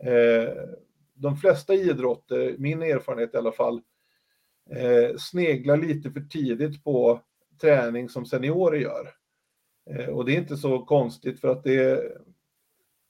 Eh, 0.03 0.53
de 1.13 1.37
flesta 1.37 1.73
idrotter, 1.73 2.55
min 2.57 2.81
erfarenhet 2.81 3.33
i 3.33 3.37
alla 3.37 3.51
fall, 3.51 3.81
eh, 4.69 5.15
sneglar 5.17 5.77
lite 5.77 6.11
för 6.11 6.19
tidigt 6.19 6.83
på 6.83 7.21
träning 7.61 8.09
som 8.09 8.25
seniorer 8.25 8.79
gör. 8.79 9.09
Eh, 9.89 10.09
och 10.09 10.25
det 10.25 10.31
är 10.31 10.37
inte 10.37 10.57
så 10.57 10.85
konstigt 10.85 11.39
för 11.39 11.47
att 11.47 11.63
det, 11.63 12.03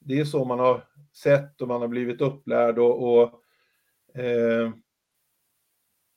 det 0.06 0.20
är 0.20 0.26
så 0.26 0.46
man 0.46 0.60
har 0.60 0.84
sett 1.14 1.62
och 1.62 1.68
man 1.68 1.82
har 1.82 1.88
blivit 1.88 2.22
upplärd 2.22 2.80
och, 2.80 3.14
och 3.14 3.24
eh, 4.22 4.72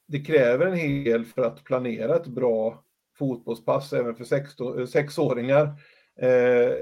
det 0.09 0.21
kräver 0.21 0.67
en 0.67 0.77
hel 0.77 1.25
för 1.25 1.43
att 1.43 1.65
planera 1.65 2.17
ett 2.17 2.27
bra 2.27 2.85
fotbollspass 3.19 3.93
även 3.93 4.15
för 4.15 4.81
eh, 4.81 4.87
sexåringar 4.87 5.67
eh, 6.21 6.73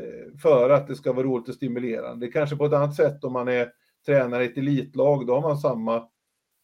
för 0.43 0.71
att 0.71 0.89
det 0.89 0.95
ska 0.95 1.13
vara 1.13 1.27
roligt 1.27 1.49
och 1.49 1.55
stimulerande. 1.55 2.27
Det 2.27 2.31
är 2.31 2.33
kanske 2.33 2.57
på 2.57 2.67
ett 2.67 2.73
annat 2.73 2.97
sätt 2.97 3.25
om 3.25 3.33
man 3.33 3.49
är 3.49 3.73
tränare 4.07 4.45
i 4.45 4.47
ett 4.47 4.59
elitlag, 4.59 5.27
då 5.27 5.35
har 5.35 5.43
man 5.43 5.59
samma 5.59 6.09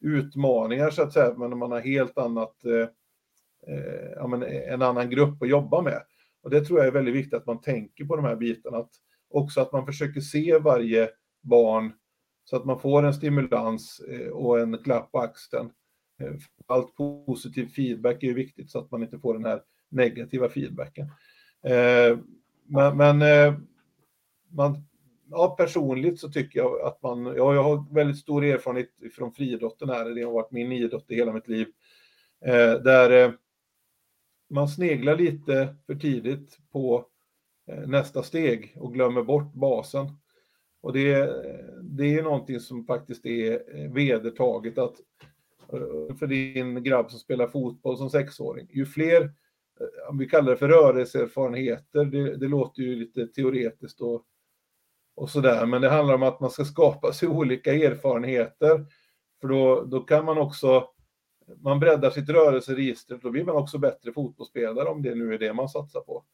utmaningar 0.00 0.90
så 0.90 1.02
att 1.02 1.12
säga, 1.12 1.34
men 1.36 1.58
man 1.58 1.72
har 1.72 1.80
helt 1.80 2.18
annat, 2.18 2.64
eh, 2.64 2.88
eh 3.74 4.10
ja, 4.16 4.26
men 4.26 4.42
en 4.42 4.82
annan 4.82 5.10
grupp 5.10 5.42
att 5.42 5.48
jobba 5.48 5.82
med. 5.82 6.02
Och 6.42 6.50
det 6.50 6.64
tror 6.64 6.78
jag 6.78 6.88
är 6.88 6.92
väldigt 6.92 7.14
viktigt 7.14 7.34
att 7.34 7.46
man 7.46 7.60
tänker 7.60 8.04
på 8.04 8.16
de 8.16 8.24
här 8.24 8.36
bitarna, 8.36 8.78
att 8.78 8.90
också 9.30 9.60
att 9.60 9.72
man 9.72 9.86
försöker 9.86 10.20
se 10.20 10.58
varje 10.58 11.10
barn 11.40 11.92
så 12.44 12.56
att 12.56 12.64
man 12.64 12.80
får 12.80 13.02
en 13.02 13.14
stimulans 13.14 14.00
eh, 14.00 14.28
och 14.28 14.60
en 14.60 14.78
klapp 14.78 15.12
på 15.12 15.18
axeln. 15.18 15.70
Eh, 16.20 16.32
allt 16.66 16.96
positiv 17.26 17.66
feedback 17.66 18.22
är 18.22 18.26
ju 18.26 18.34
viktigt 18.34 18.70
så 18.70 18.78
att 18.78 18.90
man 18.90 19.02
inte 19.02 19.18
får 19.18 19.34
den 19.34 19.44
här 19.44 19.62
negativa 19.88 20.48
feedbacken. 20.48 21.06
Eh, 21.64 22.18
men, 22.66 22.96
men 22.96 23.18
man, 24.48 24.84
ja, 25.30 25.54
personligt 25.58 26.20
så 26.20 26.28
tycker 26.28 26.58
jag 26.58 26.80
att 26.80 27.02
man, 27.02 27.26
ja, 27.26 27.54
jag 27.54 27.62
har 27.62 27.94
väldigt 27.94 28.18
stor 28.18 28.44
erfarenhet 28.44 28.90
från 29.16 29.32
friidrotten 29.32 29.88
här, 29.88 30.10
det 30.10 30.22
har 30.22 30.32
varit 30.32 30.50
min 30.50 30.72
idrott 30.72 31.10
i 31.10 31.14
hela 31.14 31.32
mitt 31.32 31.48
liv, 31.48 31.66
där 32.84 33.36
man 34.50 34.68
sneglar 34.68 35.16
lite 35.16 35.76
för 35.86 35.94
tidigt 35.94 36.58
på 36.72 37.09
Eh, 37.70 37.86
nästa 37.86 38.22
steg 38.22 38.76
och 38.76 38.94
glömmer 38.94 39.22
bort 39.22 39.52
basen. 39.52 40.06
Och 40.80 40.92
det, 40.92 41.16
det 41.82 42.14
är 42.18 42.22
någonting 42.22 42.60
som 42.60 42.84
faktiskt 42.84 43.26
är 43.26 43.52
eh, 43.52 43.92
vedertaget 43.92 44.78
att 44.78 44.94
eh, 45.72 46.16
för 46.16 46.26
din 46.26 46.82
grabb 46.82 47.10
som 47.10 47.18
spelar 47.20 47.48
fotboll 47.48 47.96
som 47.96 48.10
sexåring, 48.10 48.66
ju 48.70 48.86
fler, 48.86 49.32
om 50.08 50.18
vi 50.18 50.26
kallar 50.26 50.50
det 50.50 50.56
för 50.56 50.68
rörelseerfarenheter, 50.68 52.04
det, 52.04 52.36
det 52.36 52.48
låter 52.48 52.82
ju 52.82 52.96
lite 52.96 53.26
teoretiskt 53.26 54.00
och, 54.00 54.24
och 55.16 55.30
sådär, 55.30 55.66
men 55.66 55.82
det 55.82 55.88
handlar 55.88 56.14
om 56.14 56.22
att 56.22 56.40
man 56.40 56.50
ska 56.50 56.64
skapa 56.64 57.12
sig 57.12 57.28
olika 57.28 57.74
erfarenheter, 57.74 58.86
för 59.40 59.48
då, 59.48 59.84
då 59.84 60.00
kan 60.00 60.24
man 60.24 60.38
också, 60.38 60.88
man 61.60 61.80
breddar 61.80 62.10
sitt 62.10 62.28
rörelseregister, 62.28 63.20
då 63.22 63.30
blir 63.30 63.44
man 63.44 63.56
också 63.56 63.78
bättre 63.78 64.12
fotbollsspelare 64.12 64.88
om 64.88 65.02
det 65.02 65.14
nu 65.14 65.34
är 65.34 65.38
det 65.38 65.52
man 65.52 65.68
satsar 65.68 66.00
på. 66.00 66.24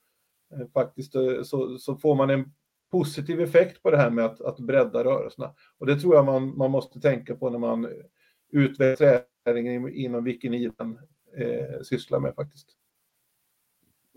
Eh, 0.53 0.67
faktiskt 0.75 1.15
eh, 1.15 1.43
så, 1.43 1.79
så 1.79 1.97
får 1.97 2.15
man 2.15 2.31
en 2.31 2.53
positiv 2.91 3.41
effekt 3.41 3.83
på 3.83 3.91
det 3.91 3.97
här 3.97 4.11
med 4.11 4.25
att, 4.25 4.41
att 4.41 4.61
bredda 4.61 5.05
rörelserna. 5.05 5.55
Och 5.79 5.87
det 5.87 5.97
tror 5.97 6.15
jag 6.15 6.25
man, 6.25 6.57
man 6.57 6.71
måste 6.71 7.01
tänka 7.01 7.35
på 7.35 7.51
när 7.51 7.59
man 7.59 7.89
utvecklar 8.53 9.23
träningen 9.45 9.89
inom 9.89 10.25
vilken 10.25 10.55
idrott 10.55 10.81
eh, 11.37 11.83
sysslar 11.83 12.21
med 12.21 12.35
faktiskt. 12.35 12.69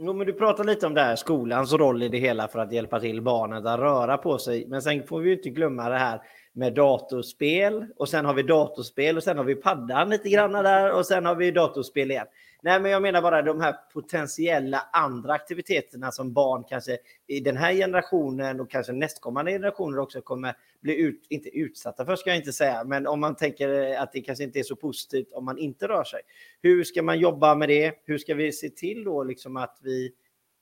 Jo, 0.02 0.14
men 0.14 0.28
du 0.28 0.34
pratar 0.34 0.64
lite 0.64 0.88
om 0.88 0.94
det 0.94 1.02
här, 1.02 1.16
skolans 1.16 1.74
roll 1.74 2.04
i 2.04 2.10
det 2.10 2.18
hela 2.18 2.48
för 2.48 2.60
att 2.60 2.72
hjälpa 2.72 3.00
till 3.00 3.22
barnen 3.22 3.68
att 3.68 3.80
röra 3.80 4.18
på 4.18 4.38
sig. 4.38 4.68
Men 4.68 4.82
sen 4.82 5.08
får 5.08 5.20
vi 5.20 5.34
inte 5.34 5.50
glömma 5.50 5.90
det 5.90 5.98
här 5.98 6.22
med 6.54 6.74
datorspel 6.74 7.86
och 7.96 8.10
sen 8.10 8.26
har 8.26 8.34
vi 8.34 8.44
datorspel 8.44 9.18
och 9.18 9.24
sen 9.24 9.38
har 9.38 9.44
vi 9.44 9.56
paddan 9.56 10.10
lite 10.10 10.30
grann 10.30 10.52
där 10.52 10.92
och 10.92 11.06
sen 11.06 11.26
har 11.26 11.36
vi 11.36 11.52
datorspel 11.52 12.12
igen. 12.12 12.26
Nej, 12.62 12.80
men 12.80 12.92
jag 12.92 13.02
menar 13.02 13.22
bara 13.22 13.42
de 13.42 13.62
här 13.62 13.76
potentiella 13.94 14.90
andra 14.94 15.34
aktiviteterna 15.34 16.12
som 16.12 16.34
barn 16.34 16.64
kanske 16.64 16.98
i 17.28 17.40
den 17.40 17.58
här 17.58 17.74
generationen 17.74 18.60
och 18.60 18.70
kanske 18.70 18.94
nästkommande 18.94 19.52
generationer 19.52 20.00
också 20.00 20.22
kommer 20.22 20.56
bli 20.82 20.96
ut, 21.02 21.26
inte 21.30 21.50
utsatta 21.50 22.06
för 22.06 22.16
ska 22.16 22.30
jag 22.30 22.38
inte 22.38 22.54
säga, 22.54 22.84
men 22.84 23.08
om 23.08 23.20
man 23.20 23.36
tänker 23.36 23.98
att 23.98 24.12
det 24.12 24.22
kanske 24.22 24.44
inte 24.44 24.60
är 24.60 24.64
så 24.64 24.76
positivt 24.76 25.34
om 25.34 25.46
man 25.46 25.58
inte 25.58 25.88
rör 25.88 26.04
sig. 26.04 26.22
Hur 26.62 26.84
ska 26.84 27.02
man 27.02 27.20
jobba 27.20 27.56
med 27.56 27.70
det? 27.70 27.94
Hur 28.06 28.18
ska 28.18 28.36
vi 28.36 28.52
se 28.52 28.70
till 28.70 29.04
då 29.04 29.24
liksom 29.24 29.58
att 29.58 29.78
vi 29.82 30.12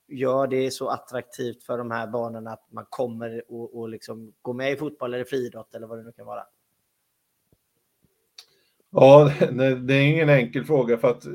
gör 0.08 0.48
det 0.48 0.72
så 0.72 0.90
attraktivt 0.90 1.64
för 1.64 1.78
de 1.78 1.92
här 1.92 2.08
barnen 2.08 2.48
att 2.48 2.68
man 2.72 2.86
kommer 2.90 3.44
och, 3.48 3.80
och 3.80 3.90
liksom 3.90 4.34
går 4.42 4.54
med 4.54 4.72
i 4.72 4.76
fotboll 4.76 5.14
eller 5.14 5.26
friidrott 5.26 5.76
eller 5.76 5.88
vad 5.88 5.98
det 5.98 6.04
nu 6.04 6.12
kan 6.12 6.26
vara? 6.26 6.44
Ja, 9.00 9.32
det 9.82 9.94
är 9.94 10.10
ingen 10.10 10.30
enkel 10.30 10.66
fråga 10.66 10.98
för 10.98 11.08
att 11.10 11.26
eh, 11.26 11.32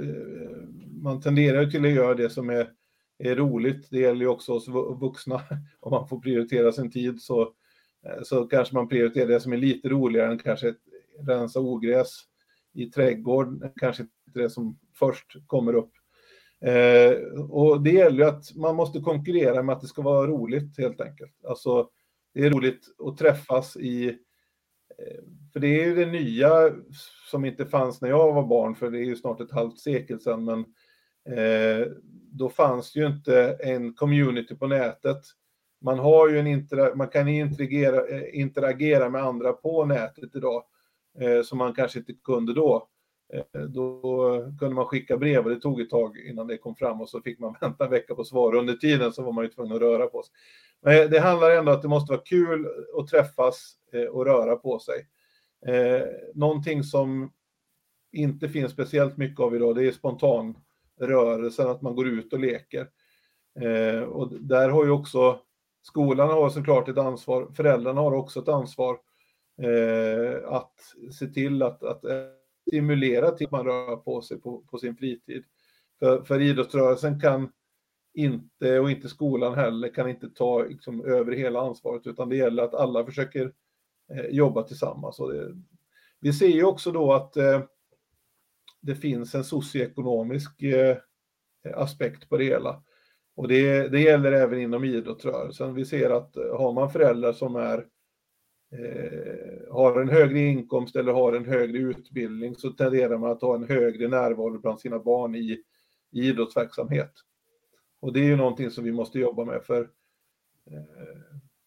man 1.02 1.20
tenderar 1.20 1.66
till 1.66 1.84
att 1.84 1.90
göra 1.90 2.14
det 2.14 2.30
som 2.30 2.50
är, 2.50 2.68
är 3.18 3.36
roligt. 3.36 3.88
Det 3.90 3.98
gäller 3.98 4.20
ju 4.20 4.26
också 4.26 4.52
oss 4.52 4.68
vuxna. 5.00 5.42
Om 5.80 5.90
man 5.90 6.08
får 6.08 6.20
prioritera 6.20 6.72
sin 6.72 6.90
tid 6.90 7.22
så, 7.22 7.42
eh, 8.06 8.22
så 8.22 8.46
kanske 8.46 8.74
man 8.74 8.88
prioriterar 8.88 9.28
det 9.28 9.40
som 9.40 9.52
är 9.52 9.56
lite 9.56 9.88
roligare 9.88 10.32
än 10.32 10.38
kanske 10.38 10.74
rensa 11.26 11.60
ogräs 11.60 12.20
i 12.74 12.86
trädgården. 12.86 13.70
Kanske 13.76 14.02
inte 14.02 14.40
det 14.40 14.50
som 14.50 14.78
först 14.94 15.36
kommer 15.46 15.74
upp. 15.74 15.92
Eh, 16.60 17.40
och 17.40 17.82
det 17.82 17.90
gäller 17.90 18.18
ju 18.18 18.24
att 18.24 18.54
man 18.56 18.76
måste 18.76 19.00
konkurrera 19.00 19.62
med 19.62 19.72
att 19.72 19.80
det 19.80 19.86
ska 19.86 20.02
vara 20.02 20.26
roligt 20.26 20.78
helt 20.78 21.00
enkelt. 21.00 21.44
Alltså, 21.48 21.88
det 22.34 22.40
är 22.40 22.50
roligt 22.50 22.86
att 23.06 23.18
träffas 23.18 23.76
i, 23.76 24.18
för 25.52 25.60
det 25.60 25.66
är 25.66 25.86
ju 25.86 25.94
det 25.94 26.06
nya 26.06 26.50
som 27.30 27.44
inte 27.44 27.66
fanns 27.66 28.00
när 28.00 28.08
jag 28.08 28.32
var 28.32 28.46
barn, 28.46 28.74
för 28.74 28.90
det 28.90 28.98
är 28.98 29.04
ju 29.04 29.16
snart 29.16 29.40
ett 29.40 29.52
halvt 29.52 29.78
sekel 29.78 30.20
sedan, 30.20 30.44
men 30.44 30.58
eh, 31.38 31.86
då 32.32 32.48
fanns 32.48 32.92
det 32.92 33.00
ju 33.00 33.06
inte 33.06 33.56
en 33.60 33.94
community 33.94 34.54
på 34.54 34.66
nätet. 34.66 35.20
Man, 35.80 35.98
har 35.98 36.28
ju 36.28 36.38
en 36.38 36.46
intera 36.46 36.94
man 36.94 37.08
kan 37.08 37.28
interagera, 37.28 38.06
eh, 38.06 38.40
interagera 38.40 39.08
med 39.08 39.22
andra 39.22 39.52
på 39.52 39.84
nätet 39.84 40.36
idag, 40.36 40.64
eh, 41.18 41.42
som 41.42 41.58
man 41.58 41.74
kanske 41.74 41.98
inte 41.98 42.12
kunde 42.12 42.54
då. 42.54 42.88
Eh, 43.32 43.60
då 43.60 44.02
kunde 44.58 44.74
man 44.74 44.86
skicka 44.86 45.16
brev 45.16 45.44
och 45.44 45.50
det 45.50 45.60
tog 45.60 45.80
ett 45.80 45.90
tag 45.90 46.18
innan 46.18 46.46
det 46.46 46.58
kom 46.58 46.74
fram 46.74 47.00
och 47.00 47.08
så 47.08 47.20
fick 47.20 47.38
man 47.38 47.56
vänta 47.60 47.84
en 47.84 47.90
vecka 47.90 48.14
på 48.14 48.24
svar. 48.24 48.54
Under 48.54 48.74
tiden 48.74 49.12
så 49.12 49.22
var 49.22 49.32
man 49.32 49.44
ju 49.44 49.50
tvungen 49.50 49.72
att 49.72 49.82
röra 49.82 50.06
på 50.06 50.22
sig. 50.22 50.34
Men 50.82 51.10
det 51.10 51.20
handlar 51.20 51.50
ändå 51.50 51.70
om 51.70 51.76
att 51.76 51.82
det 51.82 51.88
måste 51.88 52.12
vara 52.12 52.22
kul 52.24 52.68
att 52.98 53.08
träffas 53.08 53.76
eh, 53.92 54.04
och 54.04 54.26
röra 54.26 54.56
på 54.56 54.78
sig. 54.78 55.06
Eh, 55.66 56.06
någonting 56.34 56.84
som 56.84 57.32
inte 58.12 58.48
finns 58.48 58.72
speciellt 58.72 59.16
mycket 59.16 59.40
av 59.40 59.56
idag, 59.56 59.74
det 59.74 59.86
är 59.86 59.92
spontan 59.92 60.56
rörelsen, 61.00 61.68
att 61.68 61.82
man 61.82 61.94
går 61.94 62.08
ut 62.08 62.32
och 62.32 62.38
leker. 62.38 62.88
Eh, 63.60 64.02
och 64.02 64.40
där 64.40 64.68
har 64.68 64.84
ju 64.84 64.90
också 64.90 65.40
skolan 65.82 66.28
har 66.28 66.50
såklart 66.50 66.88
ett 66.88 66.98
ansvar, 66.98 67.48
föräldrarna 67.56 68.00
har 68.00 68.12
också 68.12 68.40
ett 68.40 68.48
ansvar 68.48 68.98
att 70.44 70.74
se 71.12 71.26
till 71.26 71.62
att, 71.62 71.82
att 71.82 72.04
stimulera 72.68 73.30
till 73.30 73.46
att 73.46 73.52
man 73.52 73.64
rör 73.64 73.96
på 73.96 74.22
sig 74.22 74.40
på, 74.40 74.64
på 74.70 74.78
sin 74.78 74.96
fritid. 74.96 75.44
För, 75.98 76.22
för 76.22 76.40
idrottsrörelsen 76.40 77.20
kan 77.20 77.52
inte, 78.14 78.78
och 78.78 78.90
inte 78.90 79.08
skolan 79.08 79.54
heller, 79.54 79.94
kan 79.94 80.10
inte 80.10 80.28
ta 80.28 80.62
liksom, 80.62 81.04
över 81.04 81.32
hela 81.32 81.60
ansvaret, 81.60 82.06
utan 82.06 82.28
det 82.28 82.36
gäller 82.36 82.62
att 82.62 82.74
alla 82.74 83.04
försöker 83.04 83.52
eh, 84.12 84.26
jobba 84.26 84.62
tillsammans. 84.62 85.20
Och 85.20 85.32
det, 85.32 85.54
vi 86.20 86.32
ser 86.32 86.48
ju 86.48 86.64
också 86.64 86.92
då 86.92 87.12
att 87.12 87.36
eh, 87.36 87.62
det 88.80 88.94
finns 88.94 89.34
en 89.34 89.44
socioekonomisk 89.44 90.62
eh, 90.62 90.96
aspekt 91.74 92.28
på 92.28 92.36
det 92.36 92.44
hela. 92.44 92.82
Och 93.34 93.48
det, 93.48 93.88
det 93.88 94.00
gäller 94.00 94.32
även 94.32 94.60
inom 94.60 94.84
idrottsrörelsen. 94.84 95.74
Vi 95.74 95.84
ser 95.84 96.10
att 96.10 96.36
eh, 96.36 96.56
har 96.58 96.72
man 96.72 96.90
föräldrar 96.90 97.32
som 97.32 97.56
är 97.56 97.86
eh, 98.72 99.72
har 99.72 100.00
en 100.00 100.08
högre 100.08 100.38
inkomst 100.38 100.96
eller 100.96 101.12
har 101.12 101.32
en 101.32 101.44
högre 101.44 101.78
utbildning 101.78 102.54
så 102.54 102.70
tenderar 102.70 103.18
man 103.18 103.30
att 103.30 103.42
ha 103.42 103.54
en 103.54 103.68
högre 103.68 104.08
närvaro 104.08 104.60
bland 104.60 104.80
sina 104.80 104.98
barn 104.98 105.34
i, 105.34 105.62
i 106.12 106.28
idrottsverksamhet. 106.28 107.12
Och 108.02 108.12
det 108.12 108.20
är 108.20 108.24
ju 108.24 108.36
någonting 108.36 108.70
som 108.70 108.84
vi 108.84 108.92
måste 108.92 109.18
jobba 109.18 109.44
med 109.44 109.62
för 109.62 109.80
eh, 110.70 110.82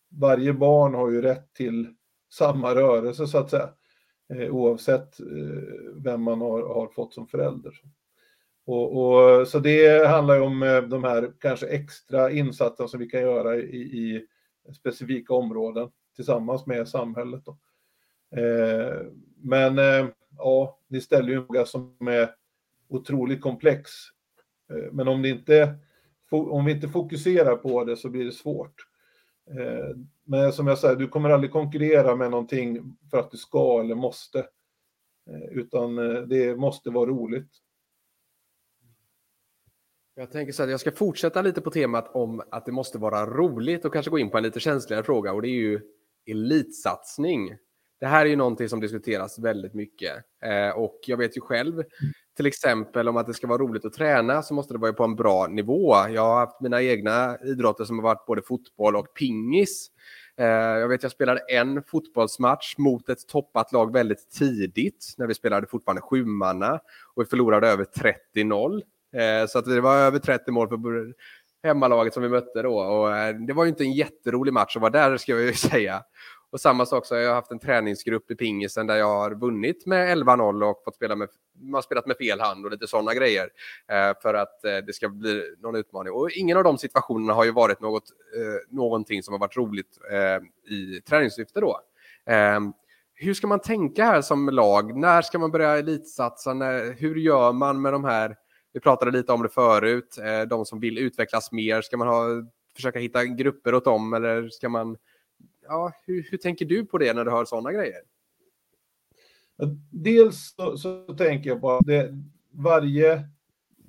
varje 0.10 0.54
barn 0.54 0.94
har 0.94 1.10
ju 1.10 1.22
rätt 1.22 1.54
till 1.54 1.96
samma 2.34 2.76
rörelse 2.76 3.28
så 3.28 3.38
att 3.38 3.50
säga. 3.50 3.70
Eh, 4.34 4.56
oavsett 4.56 5.20
eh, 5.20 5.26
vem 6.04 6.22
man 6.22 6.42
har, 6.42 6.62
har, 6.62 6.88
fått 6.88 7.14
som 7.14 7.28
förälder. 7.28 7.74
Och, 8.66 8.98
och, 8.98 9.48
så 9.48 9.60
det 9.60 10.08
handlar 10.08 10.36
ju 10.36 10.42
om 10.42 10.64
eh, 10.64 10.82
de 10.82 11.04
här 11.04 11.34
kanske 11.40 11.68
extra 11.68 12.32
insatserna 12.32 12.88
som 12.88 13.00
vi 13.00 13.10
kan 13.10 13.22
göra 13.22 13.56
i, 13.56 13.78
i 13.78 14.28
specifika 14.74 15.34
områden 15.34 15.90
tillsammans 16.16 16.66
med 16.66 16.88
samhället. 16.88 17.46
Då. 17.46 17.58
Eh, 18.40 19.02
men 19.38 19.80
eh, 19.80 20.08
ja, 20.38 20.80
ni 20.88 21.02
ställer 21.02 21.30
ju 21.30 21.36
en 21.36 21.46
fråga 21.46 21.66
som 21.66 22.08
är 22.08 22.30
otroligt 22.88 23.42
komplex. 23.42 23.92
Eh, 24.70 24.92
men 24.92 25.08
om, 25.08 25.22
det 25.22 25.30
inte, 25.30 25.76
om 26.30 26.66
vi 26.66 26.72
inte 26.72 26.88
fokuserar 26.88 27.56
på 27.56 27.84
det 27.84 27.98
så 27.98 28.10
blir 28.10 28.26
det 28.26 28.32
svårt. 28.32 28.88
Eh, 29.50 29.98
men 30.24 30.54
som 30.54 30.68
jag 30.68 30.80
säger, 30.80 30.96
du 30.96 31.08
kommer 31.08 31.30
aldrig 31.30 31.52
konkurrera 31.52 32.16
med 32.16 32.32
någonting 32.32 32.98
för 33.12 33.18
att 33.18 33.32
du 33.32 33.38
ska 33.38 33.80
eller 33.80 33.96
måste. 33.96 34.40
Eh, 35.30 35.50
utan 35.52 35.98
eh, 35.98 36.22
det 36.22 36.56
måste 36.56 36.90
vara 36.90 37.10
roligt. 37.10 37.50
Jag 40.16 40.32
tänker 40.32 40.54
så 40.54 40.64
att 40.64 40.70
jag 40.70 40.80
ska 40.80 40.92
fortsätta 40.92 41.42
lite 41.42 41.62
på 41.62 41.72
temat 41.72 42.16
om 42.16 42.42
att 42.52 42.66
det 42.66 42.72
måste 42.72 42.98
vara 42.98 43.26
roligt 43.26 43.86
och 43.86 43.94
kanske 43.94 44.12
gå 44.12 44.20
in 44.20 44.30
på 44.30 44.38
en 44.38 44.44
lite 44.44 44.60
känsligare 44.60 45.04
fråga 45.04 45.34
och 45.34 45.42
det 45.42 45.48
är 45.48 45.60
ju 45.60 45.82
elitsatsning. 46.26 47.58
Det 48.00 48.06
här 48.06 48.26
är 48.26 48.30
ju 48.30 48.36
någonting 48.36 48.70
som 48.70 48.80
diskuteras 48.80 49.40
väldigt 49.40 49.74
mycket 49.74 50.14
och 50.76 51.00
jag 51.08 51.18
vet 51.18 51.38
ju 51.38 51.42
själv 51.42 51.84
till 52.36 52.46
exempel 52.46 53.08
om 53.08 53.18
att 53.18 53.28
det 53.28 53.34
ska 53.34 53.48
vara 53.48 53.58
roligt 53.58 53.86
att 53.86 53.94
träna 53.94 54.42
så 54.42 54.54
måste 54.54 54.74
det 54.74 54.78
vara 54.78 54.94
på 54.94 55.04
en 55.04 55.16
bra 55.16 55.48
nivå. 55.48 55.96
Jag 56.10 56.22
har 56.22 56.40
haft 56.40 56.62
mina 56.62 56.82
egna 56.82 57.38
idrotter 57.44 57.84
som 57.84 58.00
har 58.00 58.04
varit 58.04 58.26
både 58.26 58.42
fotboll 58.42 58.96
och 58.96 59.14
pingis. 59.14 59.92
Eh, 60.38 60.46
jag 60.48 60.88
vet 60.88 61.04
jag 61.04 61.12
spelade 61.12 61.40
en 61.40 61.84
fotbollsmatch 61.84 62.78
mot 62.78 63.10
ett 63.10 63.28
toppat 63.28 63.72
lag 63.72 63.94
väldigt 63.94 64.32
tidigt 64.32 65.14
när 65.18 65.28
vi 65.28 65.34
spelade 65.34 65.68
fortfarande 65.68 66.02
sjumanna 66.02 66.80
och 67.16 67.22
vi 67.22 67.26
förlorade 67.26 67.68
över 67.68 67.86
30-0. 68.36 68.82
Eh, 69.16 69.48
så 69.48 69.60
att 69.60 69.66
det 69.66 69.82
var 69.82 69.98
över 69.98 70.20
30 70.20 70.52
mål 70.52 70.70
för 70.70 71.14
hemmalaget 71.64 72.14
som 72.14 72.24
vi 72.24 72.30
mötte 72.30 72.62
då. 72.62 72.78
Och 72.80 73.18
eh, 73.18 73.36
det 73.36 73.54
var 73.54 73.64
ju 73.64 73.70
inte 73.70 73.84
en 73.84 73.94
jätterolig 73.94 74.54
match 74.54 74.76
att 74.76 74.82
vara 74.82 74.92
där 74.92 75.18
ska 75.18 75.32
jag 75.32 75.42
ju 75.42 75.54
säga. 75.54 76.04
Och 76.56 76.62
samma 76.62 76.86
sak 76.86 77.06
så 77.06 77.16
har 77.16 77.22
jag 77.22 77.34
haft 77.34 77.52
en 77.52 77.60
träningsgrupp 77.60 78.32
i 78.32 78.36
pingisen 78.36 78.88
där 78.88 78.96
jag 78.96 79.08
har 79.08 79.32
vunnit 79.32 79.86
med 79.86 80.18
11-0 80.18 80.70
och 80.70 80.82
fått 80.86 80.96
spela 80.96 81.16
med, 81.16 81.30
man 81.62 81.74
har 81.74 81.82
spelat 81.82 82.08
med 82.08 82.18
fel 82.18 82.40
hand 82.40 82.66
och 82.66 82.72
lite 82.72 82.88
sådana 82.88 83.14
grejer. 83.14 83.50
Eh, 83.88 84.22
för 84.22 84.34
att 84.34 84.66
eh, 84.66 84.78
det 84.78 84.94
ska 84.94 85.10
bli 85.10 85.56
någon 85.60 85.76
utmaning. 85.76 86.14
Och 86.14 86.32
ingen 86.32 86.58
av 86.58 86.64
de 86.64 86.78
situationerna 86.78 87.34
har 87.34 87.46
ju 87.46 87.52
varit 87.52 87.82
något, 87.82 88.04
eh, 88.36 88.76
någonting 88.76 89.24
som 89.24 89.34
har 89.34 89.40
varit 89.40 89.58
roligt 89.58 90.00
eh, 90.12 90.74
i 90.76 91.02
träningssyfte 91.02 91.60
då. 91.60 91.80
Eh, 92.26 92.60
hur 93.14 93.34
ska 93.34 93.48
man 93.48 93.60
tänka 93.60 94.06
här 94.06 94.22
som 94.22 94.50
lag? 94.50 94.98
När 94.98 95.22
ska 95.22 95.40
man 95.40 95.52
börja 95.52 95.78
elitsatsa? 95.78 96.54
När, 96.54 96.94
hur 96.94 97.16
gör 97.16 97.54
man 97.54 97.82
med 97.82 97.94
de 97.94 98.04
här 98.04 98.36
vi 98.74 98.80
pratade 98.80 99.12
lite 99.12 99.34
om 99.34 99.44
det 99.44 99.50
förut, 99.50 100.18
eh, 100.18 100.48
de 100.48 100.66
som 100.66 100.80
vill 100.80 100.98
utvecklas 100.98 101.52
mer, 101.52 101.82
ska 101.82 101.98
man 101.98 102.08
ha, 102.08 102.26
försöka 102.76 103.00
hitta 103.00 103.26
grupper 103.26 103.74
åt 103.74 103.86
dem 103.86 104.14
eller 104.14 104.50
ska 104.50 104.70
man... 104.70 104.98
Ja, 105.68 105.92
hur, 106.06 106.28
hur 106.32 106.38
tänker 106.38 106.66
du 106.66 106.86
på 106.86 106.98
det 106.98 107.14
när 107.14 107.26
du 107.26 107.32
hör 107.32 107.46
sådana 107.46 107.72
grejer? 107.72 108.02
Dels 109.92 110.56
så, 110.56 110.78
så 110.78 111.14
tänker 111.18 111.50
jag 111.50 111.62
på 111.62 111.72
att 111.72 111.86
det, 111.86 112.14
varje 112.52 113.28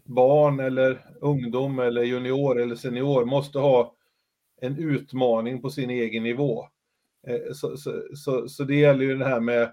barn 0.05 0.61
eller 0.61 1.07
ungdom 1.21 1.79
eller 1.79 2.03
junior 2.03 2.61
eller 2.61 2.77
senior 2.77 3.25
måste 3.25 3.59
ha 3.59 3.95
en 4.61 4.79
utmaning 4.79 5.63
på 5.63 5.71
sin 5.71 5.91
egen 5.91 6.23
nivå. 6.23 6.69
Eh, 7.27 7.53
så, 7.53 7.77
så, 7.77 8.03
så, 8.15 8.49
så 8.49 8.65
det 8.65 8.77
gäller 8.77 9.05
ju 9.05 9.19
det 9.19 9.25
här 9.25 9.41
med 9.41 9.73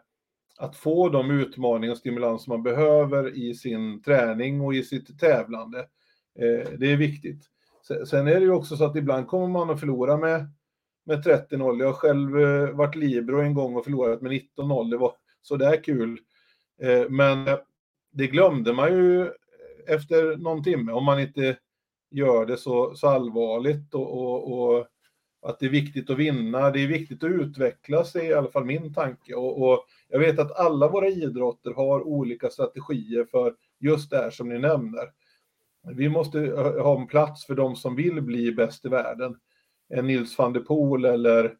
att 0.57 0.75
få 0.75 1.09
de 1.09 1.31
utmaningar 1.31 1.91
och 1.91 1.97
stimulans 1.97 2.47
man 2.47 2.63
behöver 2.63 3.37
i 3.37 3.55
sin 3.55 4.01
träning 4.01 4.61
och 4.61 4.75
i 4.75 4.83
sitt 4.83 5.19
tävlande. 5.19 5.79
Eh, 6.39 6.69
det 6.77 6.91
är 6.91 6.97
viktigt. 6.97 7.49
Sen 8.07 8.27
är 8.27 8.33
det 8.33 8.45
ju 8.45 8.51
också 8.51 8.77
så 8.77 8.85
att 8.85 8.95
ibland 8.95 9.27
kommer 9.27 9.47
man 9.47 9.69
att 9.69 9.79
förlora 9.79 10.17
med, 10.17 10.45
med 11.03 11.25
30-0. 11.25 11.79
Jag 11.79 11.87
har 11.87 11.93
själv 11.93 12.39
eh, 12.39 12.69
varit 12.69 12.95
libero 12.95 13.41
en 13.41 13.53
gång 13.53 13.75
och 13.75 13.83
förlorat 13.83 14.21
med 14.21 14.31
19-0. 14.31 14.91
Det 14.91 14.97
var 14.97 15.15
sådär 15.41 15.83
kul. 15.83 16.19
Eh, 16.81 17.09
men 17.09 17.45
det 18.11 18.27
glömde 18.27 18.73
man 18.73 18.93
ju 18.93 19.31
efter 19.87 20.37
någon 20.37 20.63
timme 20.63 20.91
om 20.91 21.05
man 21.05 21.19
inte 21.19 21.57
gör 22.11 22.45
det 22.45 22.57
så, 22.57 22.95
så 22.95 23.07
allvarligt 23.07 23.93
och, 23.93 24.17
och, 24.17 24.53
och, 24.53 24.87
att 25.41 25.59
det 25.59 25.65
är 25.65 25.69
viktigt 25.69 26.09
att 26.09 26.17
vinna. 26.17 26.71
Det 26.71 26.79
är 26.83 26.87
viktigt 26.87 27.23
att 27.23 27.31
utvecklas, 27.31 28.11
det 28.13 28.19
är 28.19 28.29
i 28.29 28.33
alla 28.33 28.51
fall 28.51 28.65
min 28.65 28.93
tanke. 28.93 29.35
Och, 29.35 29.69
och, 29.69 29.85
jag 30.09 30.19
vet 30.19 30.39
att 30.39 30.59
alla 30.59 30.87
våra 30.87 31.07
idrotter 31.07 31.71
har 31.71 32.07
olika 32.07 32.49
strategier 32.49 33.25
för 33.25 33.55
just 33.79 34.09
det 34.09 34.17
här 34.17 34.29
som 34.29 34.49
ni 34.49 34.59
nämner. 34.59 35.11
Vi 35.95 36.09
måste 36.09 36.39
ha 36.81 37.01
en 37.01 37.07
plats 37.07 37.45
för 37.45 37.55
de 37.55 37.75
som 37.75 37.95
vill 37.95 38.21
bli 38.21 38.51
bäst 38.51 38.85
i 38.85 38.89
världen. 38.89 39.35
En 39.95 40.07
Nils 40.07 40.37
van 40.37 40.53
der 40.53 40.59
Poel 40.59 41.05
eller 41.05 41.55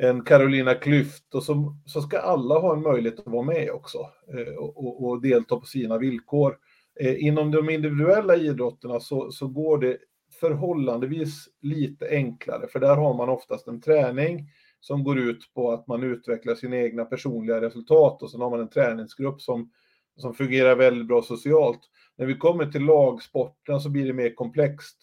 en 0.00 0.24
Carolina 0.24 0.74
Klüft 0.74 1.34
och 1.34 1.42
så, 1.42 1.76
så 1.86 2.00
ska 2.00 2.18
alla 2.18 2.58
ha 2.58 2.72
en 2.72 2.82
möjlighet 2.82 3.20
att 3.20 3.26
vara 3.26 3.42
med 3.42 3.70
också 3.70 3.98
eh, 4.34 4.54
och, 4.54 5.04
och, 5.04 5.22
delta 5.22 5.56
på 5.56 5.66
sina 5.66 5.98
villkor. 5.98 6.58
Eh, 7.00 7.24
inom 7.24 7.50
de 7.50 7.70
individuella 7.70 8.36
idrotterna 8.36 9.00
så, 9.00 9.30
så 9.30 9.48
går 9.48 9.78
det 9.78 9.98
förhållandevis 10.40 11.48
lite 11.60 12.08
enklare, 12.08 12.68
för 12.68 12.80
där 12.80 12.96
har 12.96 13.14
man 13.14 13.28
oftast 13.28 13.68
en 13.68 13.80
träning 13.80 14.48
som 14.80 15.04
går 15.04 15.18
ut 15.18 15.54
på 15.54 15.72
att 15.72 15.86
man 15.86 16.02
utvecklar 16.02 16.54
sina 16.54 16.76
egna 16.76 17.04
personliga 17.04 17.60
resultat 17.60 18.22
och 18.22 18.30
sen 18.30 18.40
har 18.40 18.50
man 18.50 18.60
en 18.60 18.70
träningsgrupp 18.70 19.40
som, 19.40 19.70
som 20.16 20.34
fungerar 20.34 20.76
väldigt 20.76 21.08
bra 21.08 21.22
socialt. 21.22 21.80
När 22.16 22.26
vi 22.26 22.34
kommer 22.34 22.66
till 22.66 22.84
lagsporten 22.84 23.80
så 23.80 23.90
blir 23.90 24.06
det 24.06 24.12
mer 24.12 24.34
komplext. 24.34 24.96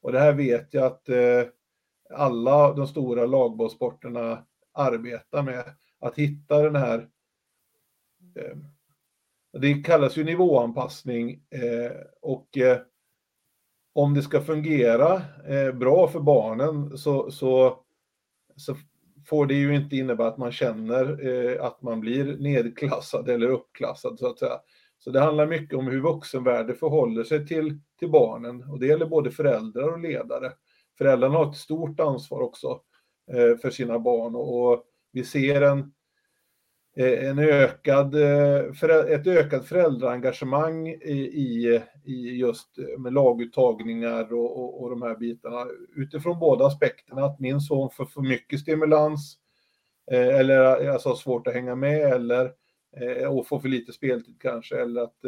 Och 0.00 0.12
det 0.12 0.20
här 0.20 0.32
vet 0.32 0.74
jag 0.74 0.84
att 0.84 1.08
eh, 1.08 1.42
alla 2.10 2.72
de 2.72 2.86
stora 2.86 3.26
lagbollsporterna 3.26 4.46
arbetar 4.72 5.42
med. 5.42 5.64
Att 6.00 6.18
hitta 6.18 6.62
den 6.62 6.76
här 6.76 7.08
eh, 8.36 8.56
det 9.52 9.74
kallas 9.74 10.16
ju 10.16 10.24
nivåanpassning 10.24 11.42
eh, 11.50 11.92
och 12.22 12.58
eh, 12.58 12.78
om 13.92 14.14
det 14.14 14.22
ska 14.22 14.40
fungera 14.40 15.22
eh, 15.48 15.72
bra 15.74 16.08
för 16.08 16.20
barnen 16.20 16.98
så, 16.98 17.30
så, 17.30 17.80
så, 18.56 18.76
får 19.26 19.46
det 19.46 19.54
ju 19.54 19.74
inte 19.74 19.96
innebära 19.96 20.28
att 20.28 20.38
man 20.38 20.52
känner 20.52 21.26
eh, 21.28 21.64
att 21.64 21.82
man 21.82 22.00
blir 22.00 22.36
nedklassad 22.36 23.28
eller 23.28 23.48
uppklassad 23.48 24.18
så 24.18 24.26
att 24.26 24.38
säga. 24.38 24.60
Så 24.98 25.10
det 25.10 25.20
handlar 25.20 25.46
mycket 25.46 25.78
om 25.78 25.86
hur 25.86 26.00
vuxenvärlden 26.00 26.76
förhåller 26.76 27.24
sig 27.24 27.46
till, 27.46 27.78
till 27.98 28.10
barnen 28.10 28.62
och 28.70 28.80
det 28.80 28.86
gäller 28.86 29.06
både 29.06 29.30
föräldrar 29.30 29.88
och 29.88 29.98
ledare. 29.98 30.52
Föräldrarna 30.98 31.38
har 31.38 31.50
ett 31.50 31.56
stort 31.56 32.00
ansvar 32.00 32.40
också 32.40 32.80
eh, 33.32 33.58
för 33.58 33.70
sina 33.70 33.98
barn 33.98 34.34
och, 34.34 34.72
och 34.72 34.84
vi 35.12 35.24
ser 35.24 35.60
en 35.62 35.92
eh, 36.96 37.28
en 37.28 37.38
ökad, 37.38 38.14
eh, 38.14 38.64
ett 39.08 39.26
ökat 39.26 39.66
föräldraengagemang 39.66 40.88
i, 40.88 41.82
i 42.04 42.36
just 42.36 42.78
med 42.98 43.12
laguttagningar 43.12 44.32
och, 44.32 44.58
och, 44.58 44.82
och 44.82 44.90
de 44.90 45.02
här 45.02 45.16
bitarna 45.16 45.66
utifrån 45.96 46.38
båda 46.38 46.66
aspekterna. 46.66 47.24
Att 47.24 47.40
min 47.40 47.60
son 47.60 47.90
får 47.90 48.06
för 48.06 48.20
mycket 48.20 48.60
stimulans 48.60 49.38
eh, 50.10 50.38
eller 50.38 50.88
alltså 50.88 51.14
svårt 51.14 51.46
att 51.46 51.54
hänga 51.54 51.74
med 51.74 52.12
eller 52.12 52.52
och 53.28 53.48
får 53.48 53.60
för 53.60 53.68
lite 53.68 53.92
speltid 53.92 54.36
kanske 54.40 54.80
eller 54.80 55.02
att 55.02 55.24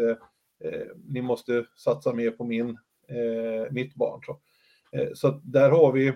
eh, 0.65 0.87
ni 1.09 1.23
måste 1.23 1.65
satsa 1.77 2.13
mer 2.13 2.31
på 2.31 2.45
min, 2.45 2.69
eh, 3.09 3.73
mitt 3.73 3.95
barn. 3.95 4.21
Så, 4.27 4.33
eh, 4.33 4.39
Eh, 4.97 5.09
så 5.15 5.41
där 5.45 5.71
har 5.71 5.93
vi, 5.93 6.13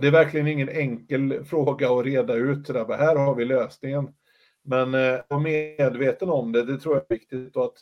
det 0.00 0.06
är 0.06 0.10
verkligen 0.10 0.46
ingen 0.46 0.68
enkel 0.68 1.44
fråga 1.48 1.90
att 1.90 2.04
reda 2.04 2.34
ut, 2.34 2.66
så 2.66 2.72
där, 2.72 2.96
här 2.96 3.16
har 3.16 3.34
vi 3.34 3.44
lösningen. 3.44 4.14
Men 4.62 4.94
eh, 4.94 5.20
vara 5.28 5.40
medveten 5.40 6.28
om 6.28 6.52
det, 6.52 6.64
det 6.64 6.78
tror 6.78 6.94
jag 6.94 7.04
är 7.10 7.14
viktigt. 7.14 7.56
Och 7.56 7.64
att 7.64 7.76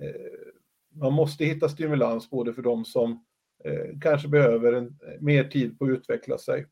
eh, 0.00 1.00
man 1.00 1.12
måste 1.12 1.44
hitta 1.44 1.68
stimulans 1.68 2.30
både 2.30 2.52
för 2.52 2.62
de 2.62 2.84
som 2.84 3.24
kanske 4.00 4.28
behöver 4.28 4.72
en, 4.72 4.98
mer 5.20 5.44
tid 5.44 5.78
på 5.78 5.84
att 5.84 5.90
utveckla 5.90 6.38
sig 6.38 6.66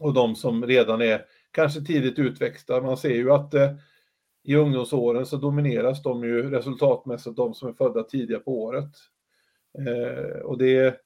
och 0.00 0.14
de 0.14 0.36
som 0.36 0.66
redan 0.66 1.00
är 1.00 1.24
kanske 1.50 1.80
tidigt 1.80 2.18
utväxta. 2.18 2.80
Man 2.80 2.96
ser 2.96 3.14
ju 3.14 3.32
att 3.32 3.54
eh, 3.54 3.72
i 4.42 4.56
ungdomsåren 4.56 5.26
så 5.26 5.36
domineras 5.36 6.02
de 6.02 6.24
ju 6.24 6.50
resultatmässigt 6.50 7.36
de 7.36 7.54
som 7.54 7.68
är 7.68 7.72
födda 7.72 8.02
tidiga 8.02 8.38
på 8.38 8.62
året. 8.62 8.90
Eh, 9.78 10.40
och 10.40 10.58
det, 10.58 11.00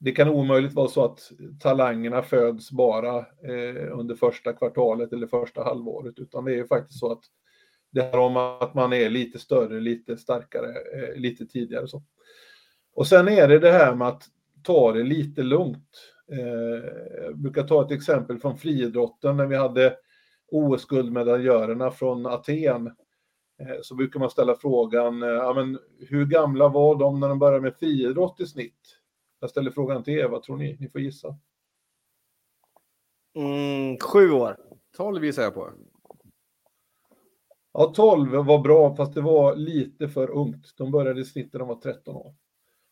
det 0.00 0.12
kan 0.12 0.28
omöjligt 0.28 0.72
vara 0.72 0.88
så 0.88 1.04
att 1.04 1.32
talangerna 1.60 2.22
föds 2.22 2.70
bara 2.70 3.18
eh, 3.18 3.98
under 3.98 4.14
första 4.14 4.52
kvartalet 4.52 5.12
eller 5.12 5.26
första 5.26 5.64
halvåret, 5.64 6.18
utan 6.18 6.44
det 6.44 6.58
är 6.58 6.64
faktiskt 6.64 7.00
så 7.00 7.12
att 7.12 7.22
det 7.90 8.00
handlar 8.00 8.18
om 8.18 8.36
att 8.36 8.74
man 8.74 8.92
är 8.92 9.10
lite 9.10 9.38
större, 9.38 9.80
lite 9.80 10.16
starkare, 10.16 10.68
eh, 10.68 11.16
lite 11.16 11.46
tidigare. 11.46 11.88
Så. 11.88 12.02
Och 12.94 13.06
sen 13.06 13.28
är 13.28 13.48
det 13.48 13.58
det 13.58 13.72
här 13.72 13.94
med 13.94 14.08
att 14.08 14.22
ta 14.62 14.92
det 14.92 15.02
lite 15.02 15.42
lugnt. 15.42 16.12
Eh, 16.32 16.84
jag 17.24 17.38
brukar 17.38 17.62
ta 17.62 17.84
ett 17.84 17.92
exempel 17.92 18.38
från 18.38 18.58
friidrotten 18.58 19.36
när 19.36 19.46
vi 19.46 19.56
hade 19.56 19.96
OS-guldmedaljörerna 20.50 21.90
från 21.90 22.26
Aten. 22.26 22.86
Eh, 23.60 23.76
så 23.82 23.94
brukar 23.94 24.20
man 24.20 24.30
ställa 24.30 24.54
frågan, 24.54 25.22
eh, 25.22 25.28
ja, 25.28 25.52
men 25.54 25.78
hur 26.08 26.26
gamla 26.26 26.68
var 26.68 26.96
de 26.96 27.20
när 27.20 27.28
de 27.28 27.38
började 27.38 27.60
med 27.60 27.76
friidrott 27.76 28.40
i 28.40 28.46
snitt? 28.46 28.99
Jag 29.40 29.50
ställer 29.50 29.70
frågan 29.70 30.04
till 30.04 30.14
er, 30.14 30.28
vad 30.28 30.42
tror 30.42 30.56
ni? 30.56 30.76
Ni 30.80 30.88
får 30.88 31.00
gissa. 31.00 31.38
Mm, 33.34 33.98
sju 33.98 34.30
år. 34.30 34.56
12 34.96 35.24
gissar 35.24 35.42
jag 35.42 35.54
på. 35.54 35.70
Ja, 37.72 37.92
12 37.96 38.30
var 38.30 38.58
bra, 38.58 38.96
fast 38.96 39.14
det 39.14 39.20
var 39.20 39.56
lite 39.56 40.08
för 40.08 40.30
ungt. 40.30 40.74
De 40.76 40.90
började 40.90 41.20
i 41.20 41.24
snitt 41.24 41.52
när 41.52 41.60
de 41.60 41.68
var 41.68 41.80
13 41.80 42.16
år. 42.16 42.34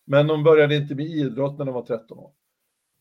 Men 0.05 0.27
de 0.27 0.45
började 0.45 0.77
inte 0.77 0.95
med 0.95 1.07
idrott 1.07 1.59
när 1.59 1.65
de 1.65 1.75
var 1.75 1.83
13 1.83 2.19
år. 2.19 2.33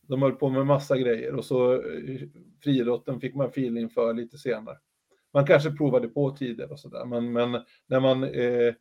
De 0.02 0.22
höll 0.22 0.36
på 0.36 0.50
med 0.50 0.66
massa 0.66 0.98
grejer 0.98 1.36
och 1.36 1.46
så 1.46 1.74
eh, 1.74 2.22
friidrotten 2.64 3.20
fick 3.20 3.36
man 3.36 3.48
feeling 3.48 3.90
för 3.90 4.14
lite 4.14 4.38
senare. 4.38 4.78
Man 5.34 5.48
kanske 5.48 5.72
provade 5.72 6.08
på 6.08 6.32
tidigare 6.32 6.72
och 6.72 6.80
sådär, 6.80 7.06
men, 7.06 7.32
men 7.32 7.64
när 7.88 8.00
man 8.00 8.24
eh, 8.24 8.74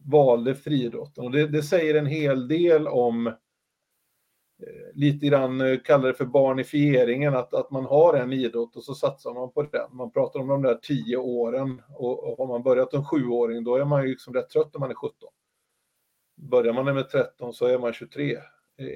valde 0.00 0.54
friidrotten, 0.54 1.24
och 1.24 1.30
det, 1.30 1.46
det, 1.46 1.62
säger 1.62 1.94
en 1.94 2.06
hel 2.06 2.48
del 2.48 2.88
om 2.88 3.26
Eh, 3.26 3.32
Eh, 4.58 4.94
lite 4.94 5.26
grann 5.26 5.60
eh, 5.60 5.78
kallar 5.80 6.08
det 6.08 6.14
för 6.14 6.24
barnifieringen, 6.24 7.34
att, 7.34 7.54
att 7.54 7.70
man 7.70 7.84
har 7.84 8.14
en 8.14 8.32
idrott 8.32 8.76
och 8.76 8.84
så 8.84 8.94
satsar 8.94 9.34
man 9.34 9.52
på 9.52 9.62
den. 9.62 9.96
Man 9.96 10.10
pratar 10.10 10.40
om 10.40 10.48
de 10.48 10.62
där 10.62 10.74
tio 10.74 11.16
åren 11.16 11.82
och, 11.88 12.24
och 12.24 12.38
har 12.38 12.46
man 12.46 12.62
börjat 12.62 12.90
som 12.90 13.04
sjuåring 13.04 13.64
då 13.64 13.76
är 13.76 13.84
man 13.84 14.02
ju 14.02 14.08
liksom 14.08 14.34
rätt 14.34 14.50
trött 14.50 14.70
när 14.74 14.80
man 14.80 14.90
är 14.90 14.94
17. 14.94 15.28
Börjar 16.36 16.72
man 16.72 16.94
med 16.94 17.10
13 17.10 17.54
så 17.54 17.66
är 17.66 17.78
man 17.78 17.92
23, 17.92 18.32
eh, 18.32 18.40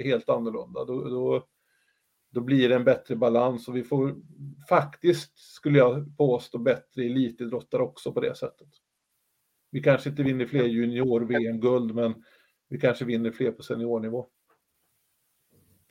helt 0.05 0.29
annorlunda. 0.29 0.85
Då, 0.85 1.05
då, 1.05 1.46
då 2.31 2.40
blir 2.40 2.68
det 2.68 2.75
en 2.75 2.85
bättre 2.85 3.16
balans 3.16 3.68
och 3.68 3.77
vi 3.77 3.85
får 3.85 4.16
faktiskt, 4.68 5.38
skulle 5.38 5.79
jag 5.79 6.16
påstå, 6.16 6.59
bättre 6.59 7.03
elitidrottare 7.03 7.83
också 7.83 8.12
på 8.12 8.20
det 8.20 8.35
sättet. 8.35 8.68
Vi 9.70 9.83
kanske 9.83 10.11
inte 10.11 10.23
vinner 10.23 10.46
fler 10.46 10.64
junior-VM-guld, 10.64 11.94
men 11.94 12.25
vi 12.68 12.81
kanske 12.81 13.05
vinner 13.05 13.31
fler 13.31 13.53
på 13.53 13.62
seniornivå. 13.62 14.29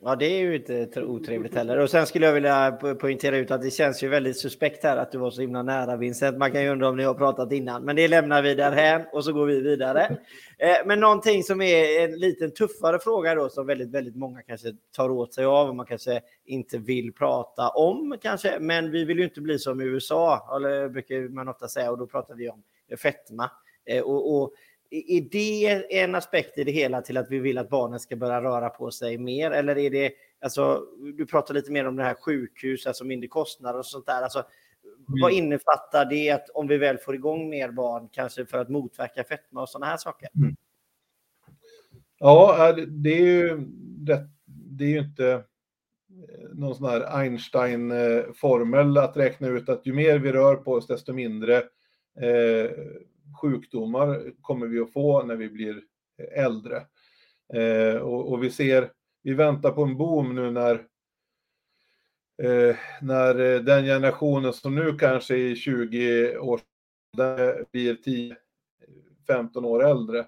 Ja, 0.02 0.16
det 0.16 0.26
är 0.26 0.40
ju 0.40 0.56
inte 0.56 1.04
otrevligt 1.04 1.56
heller. 1.56 1.78
Och 1.78 1.90
sen 1.90 2.08
skulle 2.08 2.26
jag 2.26 2.34
vilja 2.34 2.72
poängtera 2.72 3.38
ut 3.38 3.52
att 3.52 3.62
det 3.62 3.72
känns 3.72 4.04
ju 4.04 4.08
väldigt 4.08 4.40
suspekt 4.40 4.84
här 4.84 4.98
att 4.98 5.12
du 5.12 5.18
var 5.18 5.32
så 5.32 5.42
himla 5.42 5.64
nära 5.64 5.98
Vincent. 5.98 6.38
Man 6.38 6.52
kan 6.52 6.64
ju 6.64 6.70
undra 6.70 6.90
om 6.90 6.98
ni 6.98 7.04
har 7.04 7.14
pratat 7.14 7.52
innan, 7.52 7.84
men 7.84 7.96
det 7.96 8.08
lämnar 8.08 8.42
vi 8.42 8.56
därhän 8.56 9.02
och 9.12 9.26
så 9.26 9.34
går 9.34 9.46
vi 9.46 9.62
vidare. 9.62 10.18
Eh, 10.62 10.78
men 10.86 11.00
någonting 11.00 11.44
som 11.44 11.62
är 11.62 12.04
en 12.04 12.20
liten 12.20 12.52
tuffare 12.52 13.00
fråga 13.00 13.36
då 13.36 13.50
som 13.50 13.68
väldigt, 13.68 13.92
väldigt 13.92 14.16
många 14.16 14.42
kanske 14.42 14.74
tar 14.96 15.10
åt 15.10 15.34
sig 15.34 15.46
av 15.46 15.70
och 15.70 15.76
man 15.76 15.86
kanske 15.86 16.22
inte 16.46 16.78
vill 16.78 17.14
prata 17.14 17.70
om 17.70 18.18
kanske. 18.22 18.58
Men 18.60 18.92
vi 18.92 19.06
vill 19.06 19.18
ju 19.18 19.24
inte 19.24 19.42
bli 19.42 19.60
som 19.60 19.82
USA, 19.82 20.56
eller 20.56 20.90
brukar 20.90 21.30
man 21.30 21.48
ofta 21.48 21.68
säga, 21.68 21.92
och 21.92 21.98
då 21.98 22.08
pratar 22.08 22.36
vi 22.36 22.50
om 22.50 22.64
fetma. 22.98 23.52
Eh, 23.86 24.04
och, 24.04 24.42
och 24.42 24.54
är 24.92 25.22
det 25.32 26.00
en 26.02 26.16
aspekt 26.16 26.58
i 26.58 26.64
det 26.64 26.72
hela 26.72 27.02
till 27.02 27.18
att 27.18 27.32
vi 27.32 27.40
vill 27.40 27.58
att 27.58 27.70
barnen 27.70 28.00
ska 28.00 28.16
börja 28.16 28.42
röra 28.42 28.70
på 28.70 28.92
sig 28.92 29.18
mer? 29.18 29.52
Eller 29.52 29.78
är 29.78 29.90
det, 29.90 30.12
alltså, 30.42 30.86
du 31.18 31.26
pratar 31.26 31.54
lite 31.54 31.72
mer 31.72 31.88
om 31.88 31.96
det 31.96 32.04
här 32.04 32.14
sjukhus, 32.14 32.88
alltså 32.88 33.06
mindre 33.06 33.28
kostnader 33.28 33.80
och 33.80 33.86
sånt 33.86 34.06
där. 34.06 34.22
Alltså, 34.22 34.40
mm. 34.40 35.22
Vad 35.22 35.32
innefattar 35.32 36.06
det 36.06 36.32
att 36.32 36.50
om 36.50 36.68
vi 36.68 36.78
väl 36.78 36.98
får 36.98 37.16
igång 37.16 37.50
mer 37.50 37.72
barn, 37.72 38.10
kanske 38.12 38.46
för 38.46 38.58
att 38.58 38.70
motverka 38.70 39.24
fetma 39.24 39.62
och 39.62 39.70
sådana 39.70 39.86
här 39.86 39.98
saker? 39.98 40.30
Mm. 40.36 40.56
Ja, 42.20 42.76
det 42.88 43.10
är 43.10 43.22
ju 43.22 43.50
rätt, 44.08 44.30
det 44.46 44.84
är 44.84 44.90
ju 44.90 45.00
inte 45.00 45.32
eh, 45.34 45.42
någon 46.54 46.76
sån 46.76 46.90
här 46.90 47.18
Einstein-formel 47.18 48.98
att 48.98 49.18
räkna 49.18 49.48
ut 49.48 49.70
att 49.70 49.86
ju 49.88 49.94
mer 49.94 50.20
vi 50.20 50.32
rör 50.32 50.56
på 50.56 50.74
oss, 50.74 50.88
desto 50.88 51.14
mindre 51.14 51.58
eh, 52.22 52.72
sjukdomar 53.42 54.42
kommer 54.42 54.68
vi 54.68 54.80
att 54.80 54.94
få 54.94 55.24
när 55.24 55.36
vi 55.36 55.50
blir 55.50 55.82
eh, 56.18 56.46
äldre. 56.46 56.86
Eh, 57.54 57.96
och, 57.96 58.32
och, 58.32 58.44
vi 58.44 58.50
ser 58.50 58.92
vi 59.24 59.34
väntar 59.34 59.72
på 59.72 59.84
en 59.84 59.98
boom 59.98 60.36
nu 60.36 60.52
när, 60.52 60.74
eh, 62.44 62.76
när 63.02 63.40
eh, 63.40 63.62
den 63.62 63.86
generationen 63.86 64.54
som 64.54 64.76
nu 64.76 64.98
kanske 64.98 65.38
är 65.38 65.56
20 65.56 66.38
år 66.38 66.62
blir 67.72 67.96
10-15 69.28 69.66
år 69.66 69.86
äldre. 69.86 70.26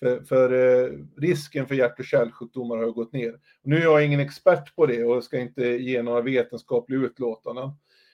För, 0.00 0.20
för 0.20 0.52
eh, 0.52 0.92
risken 1.16 1.66
för 1.66 1.74
hjärt 1.74 1.98
och 1.98 2.04
kärlsjukdomar 2.04 2.76
har 2.76 2.90
gått 2.90 3.12
ner. 3.12 3.40
Nu 3.62 3.76
är 3.76 3.82
jag 3.82 4.04
ingen 4.04 4.20
expert 4.20 4.76
på 4.76 4.86
det 4.86 5.04
och 5.04 5.24
ska 5.24 5.38
inte 5.38 5.64
ge 5.64 6.02
några 6.02 6.20
vetenskapliga 6.20 7.00
utlåtanden. 7.00 7.70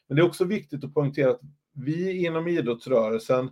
Men 0.06 0.16
det 0.16 0.22
är 0.22 0.26
också 0.26 0.44
viktigt 0.44 0.84
att 0.84 0.94
poängtera 0.94 1.30
att 1.30 1.40
vi 1.72 2.26
inom 2.26 2.48
idrottsrörelsen, 2.48 3.50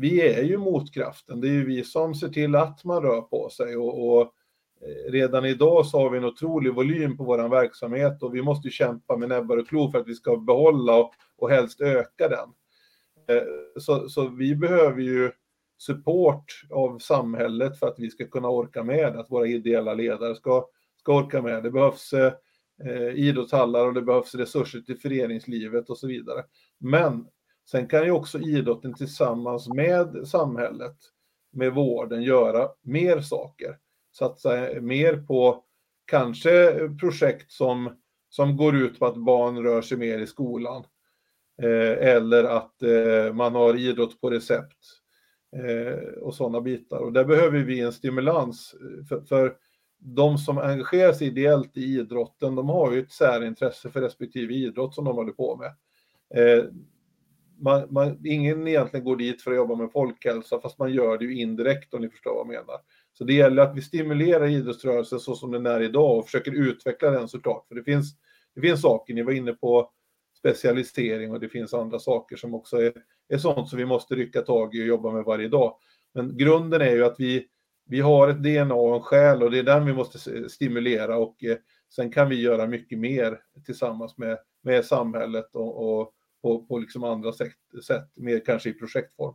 vi 0.00 0.20
är 0.20 0.42
ju 0.42 0.58
motkraften. 0.58 1.40
Det 1.40 1.48
är 1.48 1.52
ju 1.52 1.64
vi 1.64 1.84
som 1.84 2.14
ser 2.14 2.28
till 2.28 2.54
att 2.54 2.84
man 2.84 3.02
rör 3.02 3.20
på 3.20 3.50
sig 3.50 3.76
och, 3.76 4.08
och 4.08 4.22
eh, 4.80 5.12
redan 5.12 5.44
idag 5.44 5.86
så 5.86 5.98
har 5.98 6.10
vi 6.10 6.18
en 6.18 6.24
otrolig 6.24 6.74
volym 6.74 7.16
på 7.16 7.24
vår 7.24 7.48
verksamhet 7.48 8.22
och 8.22 8.34
vi 8.34 8.42
måste 8.42 8.70
kämpa 8.70 9.16
med 9.16 9.28
näbbar 9.28 9.56
och 9.56 9.68
klor 9.68 9.90
för 9.90 9.98
att 9.98 10.08
vi 10.08 10.14
ska 10.14 10.36
behålla 10.36 10.96
och, 10.96 11.12
och 11.36 11.50
helst 11.50 11.80
öka 11.80 12.28
den. 12.28 12.48
Eh, 13.36 13.42
så, 13.80 14.08
så 14.08 14.28
vi 14.28 14.56
behöver 14.56 15.00
ju 15.00 15.30
support 15.78 16.62
av 16.70 16.98
samhället 16.98 17.78
för 17.78 17.88
att 17.88 17.98
vi 17.98 18.10
ska 18.10 18.26
kunna 18.26 18.48
orka 18.48 18.82
med, 18.82 19.16
att 19.16 19.30
våra 19.30 19.46
ideella 19.46 19.94
ledare 19.94 20.34
ska, 20.34 20.66
ska 21.00 21.16
orka 21.16 21.42
med. 21.42 21.62
Det 21.62 21.70
behövs 21.70 22.12
eh, 22.12 22.32
eh 22.84 23.14
idrottshallar 23.14 23.86
och 23.86 23.94
det 23.94 24.02
behövs 24.02 24.34
resurser 24.34 24.80
till 24.80 24.98
föreningslivet 24.98 25.90
och 25.90 25.98
så 25.98 26.06
vidare. 26.06 26.44
Men 26.78 27.26
sen 27.70 27.88
kan 27.88 28.04
ju 28.04 28.10
också 28.10 28.38
idrotten 28.38 28.94
tillsammans 28.94 29.68
med 29.68 30.28
samhället, 30.28 30.96
med 31.52 31.74
vården, 31.74 32.22
göra 32.22 32.68
mer 32.82 33.20
saker. 33.20 33.78
Satsa 34.12 34.50
mer 34.80 35.16
på 35.16 35.64
kanske 36.06 36.88
projekt 37.00 37.52
som, 37.52 37.96
som 38.28 38.56
går 38.56 38.76
ut 38.76 38.98
på 38.98 39.06
att 39.06 39.16
barn 39.16 39.62
rör 39.62 39.82
sig 39.82 39.98
mer 39.98 40.18
i 40.18 40.26
skolan. 40.26 40.84
Eh, 41.62 42.08
eller 42.08 42.44
att 42.44 42.82
eh, 42.82 43.34
man 43.34 43.54
har 43.54 43.74
idrott 43.74 44.20
på 44.20 44.30
recept 44.30 44.78
eh, 45.56 46.18
och 46.22 46.34
sådana 46.34 46.60
bitar. 46.60 46.98
Och 46.98 47.12
där 47.12 47.24
behöver 47.24 47.58
vi 47.58 47.80
en 47.80 47.92
stimulans. 47.92 48.74
Eh, 48.74 49.04
för, 49.06 49.20
för 49.20 49.56
de 49.98 50.38
som 50.38 50.58
engagerar 50.58 51.12
sig 51.12 51.26
ideellt 51.26 51.76
i 51.76 51.84
idrotten, 51.84 52.54
de 52.54 52.68
har 52.68 52.92
ju 52.92 53.00
ett 53.00 53.12
särintresse 53.12 53.90
för 53.90 54.00
respektive 54.00 54.54
idrott 54.54 54.94
som 54.94 55.04
de 55.04 55.16
håller 55.16 55.32
på 55.32 55.56
med. 55.56 55.74
Eh, 56.34 56.64
man, 57.60 57.86
man, 57.90 58.26
ingen 58.26 58.68
egentligen 58.68 59.04
går 59.04 59.16
dit 59.16 59.42
för 59.42 59.50
att 59.50 59.56
jobba 59.56 59.74
med 59.74 59.92
folkhälsa, 59.92 60.60
fast 60.60 60.78
man 60.78 60.92
gör 60.92 61.18
det 61.18 61.24
ju 61.24 61.40
indirekt 61.40 61.94
om 61.94 62.00
ni 62.00 62.08
förstår 62.08 62.30
vad 62.30 62.40
jag 62.40 62.46
menar. 62.46 62.76
Så 63.12 63.24
det 63.24 63.34
gäller 63.34 63.62
att 63.62 63.76
vi 63.76 63.82
stimulerar 63.82 64.46
idrottsrörelsen 64.46 65.20
så 65.20 65.34
som 65.34 65.50
den 65.50 65.66
är 65.66 65.80
idag 65.80 66.18
och 66.18 66.24
försöker 66.24 66.52
utveckla 66.52 67.10
den 67.10 67.28
såklart. 67.28 67.68
För 67.68 67.74
det 67.74 67.84
finns, 67.84 68.14
det 68.54 68.60
finns 68.60 68.82
saker, 68.82 69.14
ni 69.14 69.22
var 69.22 69.32
inne 69.32 69.52
på 69.52 69.90
specialisering 70.38 71.32
och 71.32 71.40
det 71.40 71.48
finns 71.48 71.74
andra 71.74 71.98
saker 71.98 72.36
som 72.36 72.54
också 72.54 72.76
är, 72.76 72.92
är 73.28 73.38
sånt 73.38 73.68
som 73.68 73.78
vi 73.78 73.84
måste 73.84 74.14
rycka 74.14 74.42
tag 74.42 74.74
i 74.74 74.82
och 74.82 74.86
jobba 74.86 75.10
med 75.10 75.24
varje 75.24 75.48
dag. 75.48 75.76
Men 76.14 76.36
grunden 76.36 76.80
är 76.80 76.90
ju 76.90 77.04
att 77.04 77.20
vi, 77.20 77.46
vi 77.86 78.00
har 78.00 78.28
ett 78.28 78.42
DNA 78.42 78.74
och 78.74 78.94
en 78.94 79.02
själ 79.02 79.42
och 79.42 79.50
det 79.50 79.58
är 79.58 79.62
den 79.62 79.86
vi 79.86 79.92
måste 79.92 80.48
stimulera 80.48 81.16
och 81.16 81.44
eh, 81.44 81.56
sen 81.94 82.12
kan 82.12 82.28
vi 82.28 82.40
göra 82.40 82.66
mycket 82.66 82.98
mer 82.98 83.40
tillsammans 83.66 84.18
med, 84.18 84.38
med 84.62 84.84
samhället 84.84 85.54
och, 85.54 86.00
och 86.00 86.14
på, 86.42 86.64
på 86.64 86.78
liksom 86.78 87.04
andra 87.04 87.32
sätt, 87.32 87.52
sätt, 87.86 88.04
mer 88.14 88.42
kanske 88.46 88.68
i 88.68 88.74
projektform. 88.74 89.34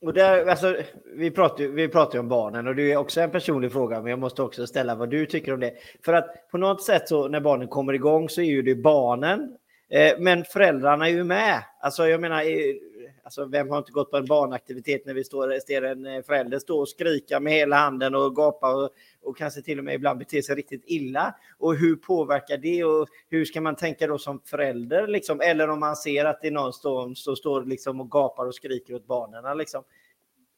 Och 0.00 0.14
där, 0.14 0.46
alltså, 0.46 0.76
vi, 1.16 1.30
pratar, 1.30 1.64
vi 1.64 1.88
pratar 1.88 2.14
ju 2.14 2.20
om 2.20 2.28
barnen 2.28 2.66
och 2.66 2.74
det 2.74 2.92
är 2.92 2.96
också 2.96 3.20
en 3.20 3.30
personlig 3.30 3.72
fråga, 3.72 4.00
men 4.00 4.10
jag 4.10 4.18
måste 4.18 4.42
också 4.42 4.66
ställa 4.66 4.94
vad 4.94 5.10
du 5.10 5.26
tycker 5.26 5.54
om 5.54 5.60
det. 5.60 5.74
För 6.04 6.12
att 6.12 6.50
på 6.50 6.58
något 6.58 6.82
sätt 6.82 7.08
så 7.08 7.28
när 7.28 7.40
barnen 7.40 7.68
kommer 7.68 7.92
igång 7.92 8.28
så 8.28 8.40
är 8.40 8.44
ju 8.44 8.62
det 8.62 8.74
barnen, 8.74 9.56
eh, 9.90 10.12
men 10.18 10.44
föräldrarna 10.44 11.08
är 11.08 11.12
ju 11.12 11.24
med. 11.24 11.64
Alltså 11.80 12.08
jag 12.08 12.20
menar, 12.20 12.40
eh, 12.40 12.74
Alltså, 13.22 13.44
vem 13.44 13.70
har 13.70 13.78
inte 13.78 13.92
gått 13.92 14.10
på 14.10 14.16
en 14.16 14.26
barnaktivitet 14.26 15.06
när 15.06 15.14
vi 15.14 15.24
står, 15.24 15.60
ser 15.66 15.82
en 15.82 16.06
eh, 16.06 16.22
förälder 16.22 16.58
stå 16.58 16.80
och 16.80 16.88
skrika 16.88 17.40
med 17.40 17.52
hela 17.52 17.76
handen 17.76 18.14
och 18.14 18.36
gapa 18.36 18.74
och, 18.74 18.90
och 19.22 19.36
kanske 19.36 19.62
till 19.62 19.78
och 19.78 19.84
med 19.84 19.94
ibland 19.94 20.18
bete 20.18 20.42
sig 20.42 20.54
riktigt 20.54 20.84
illa? 20.86 21.34
Och 21.58 21.76
hur 21.76 21.96
påverkar 21.96 22.58
det 22.58 22.84
och 22.84 23.08
hur 23.28 23.44
ska 23.44 23.60
man 23.60 23.76
tänka 23.76 24.06
då 24.06 24.18
som 24.18 24.40
förälder? 24.44 25.06
Liksom? 25.06 25.40
Eller 25.40 25.70
om 25.70 25.80
man 25.80 25.96
ser 25.96 26.24
att 26.24 26.40
det 26.42 26.48
är 26.48 26.52
någon 26.52 26.72
som 26.72 27.14
står, 27.14 27.34
står 27.34 27.64
liksom 27.64 28.00
och 28.00 28.10
gapar 28.10 28.46
och 28.46 28.54
skriker 28.54 28.94
åt 28.94 29.06
barnen. 29.06 29.58
Liksom. 29.58 29.84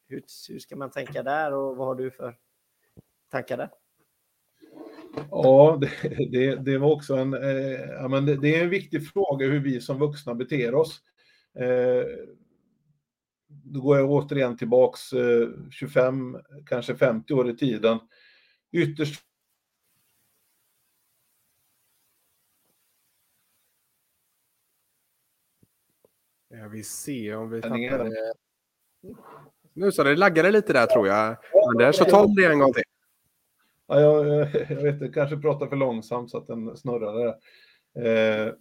Hur, 0.07 0.21
hur 0.49 0.59
ska 0.59 0.75
man 0.75 0.91
tänka 0.91 1.23
där 1.23 1.53
och 1.53 1.77
vad 1.77 1.87
har 1.87 1.95
du 1.95 2.11
för 2.11 2.35
tankar 3.31 3.57
där? 3.57 3.69
Ja, 5.31 5.79
det, 5.81 6.25
det, 6.31 6.55
det 6.55 6.77
var 6.77 6.91
också 6.91 7.15
en, 7.15 7.33
eh, 7.33 7.79
ja, 7.89 8.07
men 8.07 8.25
det, 8.25 8.35
det, 8.35 8.55
är 8.55 8.63
en 8.63 8.69
viktig 8.69 9.07
fråga 9.07 9.47
hur 9.47 9.59
vi 9.59 9.81
som 9.81 9.99
vuxna 9.99 10.33
beter 10.33 10.75
oss. 10.75 11.01
Eh, 11.59 12.05
då 13.47 13.81
går 13.81 13.97
jag 13.97 14.11
återigen 14.11 14.57
tillbaks 14.57 14.99
25, 15.71 16.35
eh, 16.35 16.41
kanske 16.65 16.95
50 16.95 17.33
år 17.33 17.49
i 17.49 17.57
tiden. 17.57 17.99
Ytterst 18.71 19.23
Jag 26.49 26.69
vill 26.69 26.85
se 26.85 27.35
om 27.35 27.49
vi 27.49 27.61
tappade... 27.61 28.11
Nu 29.73 29.91
så 29.91 30.03
det 30.03 30.15
laggade 30.15 30.51
lite 30.51 30.73
där 30.73 30.85
tror 30.85 31.07
jag. 31.07 31.37
Anders, 31.69 31.95
så 31.95 32.05
ta 32.05 32.23
om 32.23 32.35
det 32.35 32.45
en 32.45 32.59
gång 32.59 32.73
till. 32.73 32.83
Ja, 33.87 33.99
jag, 33.99 34.27
jag 34.69 34.83
vet 34.83 34.93
inte, 34.93 35.07
kanske 35.13 35.37
pratar 35.37 35.67
för 35.67 35.75
långsamt 35.75 36.31
så 36.31 36.37
att 36.37 36.47
den 36.47 36.77
snurrar. 36.77 37.27
Eh, 37.95 38.53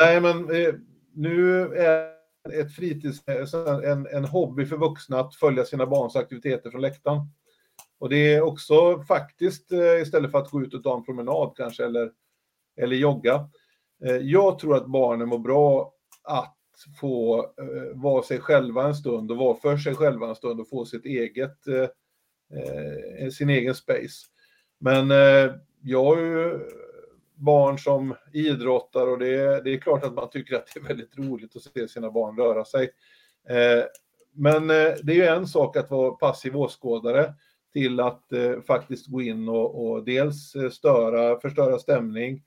nej, 0.00 0.20
men 0.20 0.50
eh, 0.50 0.74
nu 1.12 1.62
är 1.76 2.19
ett 2.48 2.74
fritids, 2.74 3.22
en, 3.84 4.06
en 4.06 4.24
hobby 4.24 4.66
för 4.66 4.76
vuxna 4.76 5.20
att 5.20 5.34
följa 5.34 5.64
sina 5.64 5.86
barns 5.86 6.16
aktiviteter 6.16 6.70
från 6.70 6.80
läktaren. 6.80 7.20
Och 7.98 8.08
det 8.08 8.34
är 8.34 8.42
också 8.42 9.02
faktiskt 9.02 9.72
eh, 9.72 10.02
istället 10.02 10.30
för 10.30 10.38
att 10.38 10.50
gå 10.50 10.62
ut 10.62 10.74
och 10.74 10.82
ta 10.82 10.96
en 10.96 11.04
promenad 11.04 11.52
kanske 11.56 11.84
eller, 11.84 12.12
eller 12.76 12.96
jogga. 12.96 13.48
Eh, 14.04 14.16
jag 14.16 14.58
tror 14.58 14.76
att 14.76 14.86
barnen 14.86 15.28
mår 15.28 15.38
bra 15.38 15.92
att 16.22 16.56
få 17.00 17.38
eh, 17.38 18.00
vara 18.00 18.22
sig 18.22 18.40
själva 18.40 18.86
en 18.86 18.94
stund 18.94 19.30
och 19.30 19.36
vara 19.36 19.56
för 19.56 19.76
sig 19.76 19.94
själva 19.94 20.28
en 20.28 20.34
stund 20.34 20.60
och 20.60 20.68
få 20.68 20.84
sitt 20.84 21.04
eget, 21.04 21.58
sin 23.32 23.50
egen 23.50 23.74
space. 23.74 24.26
Men 24.80 25.10
jag 25.82 26.04
har 26.04 26.16
ju 26.16 26.60
barn 27.40 27.78
som 27.78 28.14
idrottar 28.32 29.06
och 29.06 29.18
det 29.18 29.34
är, 29.34 29.62
det 29.62 29.70
är 29.70 29.78
klart 29.78 30.04
att 30.04 30.14
man 30.14 30.30
tycker 30.30 30.56
att 30.56 30.70
det 30.74 30.80
är 30.80 30.84
väldigt 30.84 31.18
roligt 31.18 31.56
att 31.56 31.62
se 31.62 31.88
sina 31.88 32.10
barn 32.10 32.36
röra 32.36 32.64
sig. 32.64 32.90
Eh, 33.48 33.84
men 34.32 34.70
eh, 34.70 34.94
det 35.02 35.12
är 35.12 35.16
ju 35.16 35.26
en 35.26 35.46
sak 35.46 35.76
att 35.76 35.90
vara 35.90 36.10
passiv 36.10 36.56
åskådare 36.56 37.34
till 37.72 38.00
att 38.00 38.32
eh, 38.32 38.60
faktiskt 38.60 39.06
gå 39.06 39.22
in 39.22 39.48
och, 39.48 39.86
och 39.86 40.04
dels 40.04 40.54
eh, 40.54 40.70
störa, 40.70 41.40
förstöra 41.40 41.78
stämning, 41.78 42.42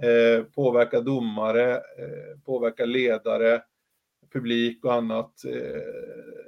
eh, 0.00 0.44
påverka 0.44 1.00
domare, 1.00 1.74
eh, 1.74 2.40
påverka 2.44 2.84
ledare, 2.84 3.62
publik 4.32 4.84
och 4.84 4.94
annat. 4.94 5.32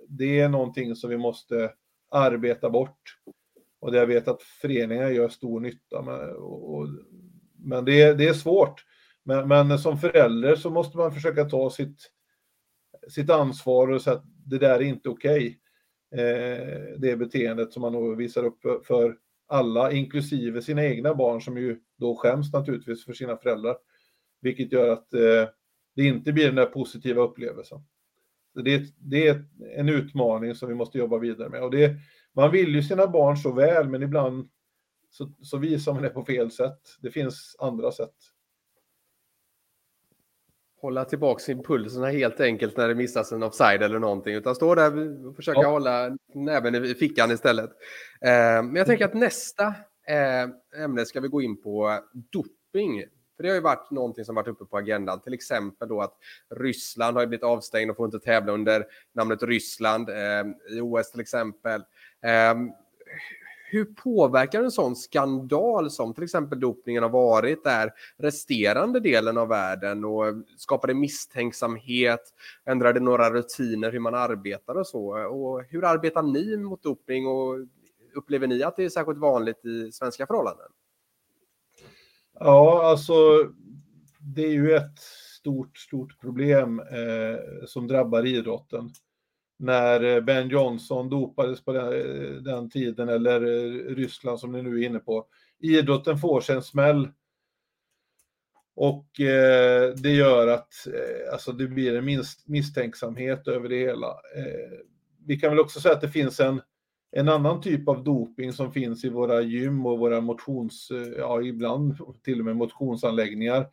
det 0.09 0.41
är 0.41 0.49
någonting 0.49 0.97
som 0.97 1.11
vi 1.11 1.17
måste 1.17 1.73
arbeta 2.11 2.71
bort. 2.71 3.17
Och 3.81 3.93
det 3.93 3.99
jag 3.99 4.07
vet 4.07 4.29
att 4.29 4.43
föreningar 4.43 5.11
gör 5.11 5.29
stor 5.29 5.61
nytta 5.61 6.03
med. 6.03 6.29
Och, 6.31 6.89
men 7.63 7.85
det 7.85 8.03
är, 8.03 8.15
det 8.15 8.29
är 8.29 8.35
svårt. 8.35 8.85
Men, 9.25 9.49
men, 9.49 9.79
som 9.79 9.99
förälder 9.99 10.57
så 10.57 10.71
måste 10.71 10.97
man 10.97 11.15
försöka 11.15 11.45
ta 11.45 11.71
sitt, 11.71 12.11
sitt 13.09 13.31
ansvar 13.31 13.89
och 13.89 14.03
säga 14.03 14.17
att 14.17 14.25
det 14.47 14.59
där 14.59 14.75
är 14.75 14.83
inte 14.83 15.09
okej. 15.09 15.37
Okay. 15.37 15.57
Eh, 16.25 16.99
det 16.99 17.17
beteendet 17.17 17.73
som 17.73 17.81
man 17.81 17.93
då 17.93 18.15
visar 18.15 18.45
upp 18.45 18.87
för 18.87 19.17
alla, 19.49 19.93
inklusive 19.93 20.63
sina 20.63 20.85
egna 20.85 21.15
barn 21.15 21.41
som 21.41 21.59
ju 21.59 21.81
då 21.99 22.17
skäms 22.17 22.53
naturligtvis 22.53 23.05
för 23.05 23.13
sina 23.13 23.37
föräldrar. 23.37 23.77
Vilket 24.41 24.73
gör 24.73 24.89
att 24.89 25.15
eh, 25.15 25.49
det 25.97 26.05
inte 26.05 26.33
blir 26.33 26.47
den 26.47 26.55
där 26.55 26.67
positiva 26.67 27.23
upplevelsen. 27.23 27.79
Det 28.65 28.75
är, 28.75 28.87
det 28.99 29.29
är 29.29 29.45
en 29.77 29.89
utmaning 29.89 30.55
som 30.55 30.69
vi 30.69 30.75
måste 30.75 30.99
jobba 30.99 31.19
vidare 31.19 31.49
med. 31.49 31.63
Och 31.63 31.71
det, 31.71 31.97
man 32.33 32.51
vill 32.51 32.75
ju 32.75 32.83
sina 32.83 33.07
barn 33.07 33.37
så 33.37 33.53
väl, 33.53 33.89
men 33.89 34.03
ibland 34.03 34.51
så, 35.11 35.33
så 35.43 35.59
visar 35.59 35.93
man 35.93 36.03
det 36.03 36.09
på 36.09 36.25
fel 36.25 36.51
sätt. 36.51 36.81
Det 37.01 37.11
finns 37.11 37.57
andra 37.59 37.93
sätt. 37.93 38.15
Hålla 40.81 41.05
tillbaka 41.05 41.53
impulserna 41.53 42.07
helt 42.07 42.41
enkelt 42.41 42.77
när 42.77 42.89
det 42.89 42.95
missas 42.95 43.33
en 43.33 43.43
offside 43.43 43.83
eller 43.83 43.99
någonting. 43.99 44.35
Utan 44.35 44.55
stå 44.55 44.75
där 44.75 45.27
och 45.27 45.37
försöka 45.37 45.61
ja. 45.61 45.71
hålla 45.71 46.17
näven 46.35 46.85
i 46.85 46.95
fickan 46.95 47.31
istället. 47.31 47.71
Eh, 48.21 48.63
men 48.63 48.77
jag 48.77 48.87
tänker 48.87 49.05
att 49.05 49.15
nästa 49.15 49.67
eh, 50.09 50.83
ämne 50.85 51.07
ska 51.07 51.21
vi 51.21 51.29
gå 51.29 51.43
in 51.43 51.63
på 51.63 52.01
doping. 52.13 53.05
För 53.37 53.43
det 53.43 53.49
har 53.49 53.57
ju 53.57 53.63
varit 53.63 53.91
någonting 53.91 54.25
som 54.25 54.35
varit 54.35 54.49
uppe 54.49 54.65
på 54.65 54.77
agendan. 54.77 55.21
Till 55.21 55.35
exempel 55.35 55.89
då 55.89 56.01
att 56.01 56.17
Ryssland 56.57 57.17
har 57.17 57.27
blivit 57.27 57.45
avstängd 57.45 57.91
och 57.91 57.97
får 57.97 58.07
inte 58.07 58.21
tävla 58.21 58.53
under 58.53 58.87
namnet 59.15 59.43
Ryssland 59.43 60.09
eh, 60.09 60.77
i 60.77 60.81
OS 60.81 61.11
till 61.11 61.21
exempel 61.21 61.83
hur 63.71 63.85
påverkar 63.85 64.63
en 64.63 64.71
sån 64.71 64.97
skandal 64.97 65.91
som 65.91 66.15
till 66.15 66.25
exempel 66.25 66.61
dopningen 66.61 67.03
har 67.03 67.11
varit 67.11 67.65
där 67.65 67.93
resterande 68.17 69.01
delen 69.01 69.39
av 69.39 69.49
världen 69.49 70.05
och 70.05 70.25
skapade 70.57 70.95
misstänksamhet, 70.95 72.21
ändrade 72.65 73.01
några 73.01 73.31
rutiner 73.31 73.93
hur 73.93 74.01
man 74.01 74.15
arbetar 74.15 74.75
och 74.75 74.87
så. 74.87 75.29
Och 75.29 75.65
hur 75.69 75.85
arbetar 75.85 76.23
ni 76.23 76.57
mot 76.57 76.83
dopning 76.83 77.27
och 77.27 77.57
upplever 78.15 78.47
ni 78.47 78.63
att 78.63 78.77
det 78.77 78.85
är 78.85 78.89
särskilt 78.89 79.19
vanligt 79.19 79.65
i 79.65 79.93
svenska 79.93 80.27
förhållanden? 80.27 80.67
Ja, 82.39 82.91
alltså 82.91 83.15
det 84.21 84.45
är 84.45 84.53
ju 84.53 84.77
ett 84.77 84.99
stort, 85.41 85.79
stort 85.79 86.21
problem 86.21 86.81
eh, 86.81 87.67
som 87.67 87.87
drabbar 87.87 88.27
idrotten 88.27 88.91
när 89.61 90.05
eh, 90.05 90.21
Ben 90.21 90.49
Johnson 90.49 91.09
dopades 91.09 91.65
på 91.65 91.73
den, 91.73 91.87
eh, 91.87 92.33
den, 92.33 92.71
tiden, 92.71 93.09
eller 93.09 93.43
eh, 93.43 93.95
Ryssland 93.95 94.41
som 94.41 94.53
ni 94.53 94.63
nu 94.63 94.81
är 94.81 94.87
inne 94.87 94.99
på. 94.99 95.27
Idrotten 95.59 96.19
får 96.19 96.41
sig 96.41 96.57
en 96.57 96.63
smäll. 96.63 97.09
Och 98.75 99.21
eh, 99.21 99.95
det 99.95 100.11
gör 100.11 100.47
att 100.47 100.87
eh, 100.87 101.33
alltså 101.33 101.53
det 101.53 101.67
blir 101.67 101.97
en 101.97 102.05
minst, 102.05 102.49
misstänksamhet 102.49 103.49
över 103.49 103.69
det 103.69 103.79
hela. 103.79 104.09
Eh, 104.09 104.79
vi 105.27 105.37
kan 105.37 105.51
väl 105.51 105.61
också 105.61 105.81
säga 105.81 105.95
att 105.95 106.01
det 106.01 106.09
finns 106.09 106.41
en, 106.41 106.61
en 107.13 107.29
annan 107.29 107.61
typ 107.61 107.89
av 107.89 108.05
doping 108.05 108.53
som 108.53 108.73
finns 108.73 109.05
i 109.05 109.09
våra 109.09 109.41
gym 109.41 109.87
och 109.87 109.99
våra 109.99 110.21
motions, 110.21 110.89
ja 111.19 111.43
ibland 111.43 111.99
till 112.25 112.39
och 112.39 112.45
med 112.45 112.57
motionsanläggningar, 112.57 113.67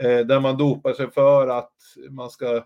där 0.00 0.40
man 0.40 0.56
dopar 0.56 0.92
sig 0.92 1.10
för 1.10 1.48
att 1.48 1.72
man 2.10 2.30
ska 2.30 2.64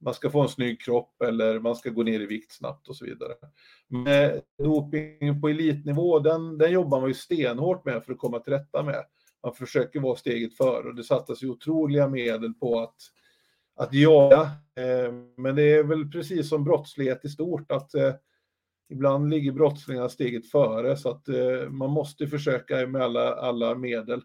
man 0.00 0.14
ska 0.14 0.30
få 0.30 0.40
en 0.40 0.48
snygg 0.48 0.80
kropp 0.80 1.22
eller 1.22 1.60
man 1.60 1.76
ska 1.76 1.90
gå 1.90 2.02
ner 2.02 2.20
i 2.20 2.26
vikt 2.26 2.52
snabbt 2.52 2.88
och 2.88 2.96
så 2.96 3.04
vidare. 3.04 3.32
Men 3.88 4.40
doping 4.58 5.40
på 5.40 5.48
elitnivå, 5.48 6.18
den, 6.18 6.58
den 6.58 6.72
jobbar 6.72 7.00
man 7.00 7.08
ju 7.08 7.14
stenhårt 7.14 7.84
med 7.84 8.04
för 8.04 8.12
att 8.12 8.18
komma 8.18 8.38
till 8.38 8.52
rätta 8.52 8.82
med. 8.82 9.04
Man 9.42 9.54
försöker 9.54 10.00
vara 10.00 10.16
steget 10.16 10.56
före 10.56 10.88
och 10.88 10.94
det 10.94 11.04
satsas 11.04 11.42
ju 11.42 11.48
otroliga 11.48 12.08
medel 12.08 12.54
på 12.54 12.80
att, 12.80 12.96
att 13.76 13.94
jaga. 13.94 14.40
Eh, 14.76 15.12
men 15.36 15.56
det 15.56 15.72
är 15.72 15.84
väl 15.84 16.10
precis 16.10 16.48
som 16.48 16.64
brottslighet 16.64 17.24
i 17.24 17.28
stort 17.28 17.72
att 17.72 17.94
eh, 17.94 18.14
ibland 18.88 19.30
ligger 19.30 19.52
brottslingarna 19.52 20.08
steget 20.08 20.50
före 20.50 20.96
så 20.96 21.10
att 21.10 21.28
eh, 21.28 21.70
man 21.70 21.90
måste 21.90 22.26
försöka 22.26 22.86
med 22.86 23.02
alla, 23.02 23.34
alla 23.34 23.74
medel. 23.74 24.22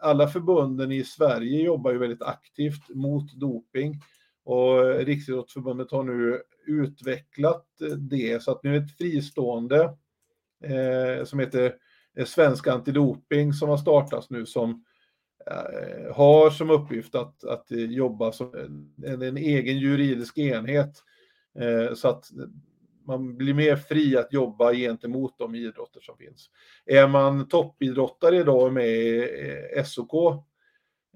Alla 0.00 0.28
förbunden 0.28 0.92
i 0.92 1.04
Sverige 1.04 1.62
jobbar 1.62 1.92
ju 1.92 1.98
väldigt 1.98 2.22
aktivt 2.22 2.88
mot 2.88 3.32
doping. 3.32 4.00
Och 4.48 4.94
Riksidrottsförbundet 4.98 5.90
har 5.90 6.02
nu 6.02 6.42
utvecklat 6.66 7.80
eh, 7.80 7.88
det 7.88 8.42
så 8.42 8.50
att 8.50 8.62
nu 8.62 8.76
är 8.76 8.80
ett 8.80 8.96
fristående 8.96 9.82
eh, 10.64 11.24
som 11.24 11.38
heter 11.38 11.74
eh, 12.16 12.24
Svensk 12.24 12.66
Antidoping 12.66 13.52
som 13.52 13.68
har 13.68 13.76
startats 13.76 14.30
nu 14.30 14.46
som 14.46 14.84
eh, 15.46 16.14
har 16.14 16.50
som 16.50 16.70
uppgift 16.70 17.14
att, 17.14 17.44
att 17.44 17.70
eh, 17.70 17.78
jobba 17.78 18.32
som 18.32 18.54
en, 19.06 19.22
en 19.22 19.36
egen 19.36 19.78
juridisk 19.78 20.38
enhet 20.38 21.02
eh, 21.58 21.94
så 21.94 22.08
att 22.08 22.24
man 23.06 23.36
blir 23.36 23.54
mer 23.54 23.76
fri 23.76 24.16
att 24.16 24.32
jobba 24.32 24.72
gentemot 24.72 25.38
de 25.38 25.54
idrotter 25.54 26.00
som 26.00 26.16
finns. 26.16 26.50
Är 26.86 27.08
man 27.08 27.48
toppidrottare 27.48 28.36
idag 28.36 28.66
och 28.66 28.72
med 28.72 28.88
i 28.88 29.82
SOK 29.84 30.44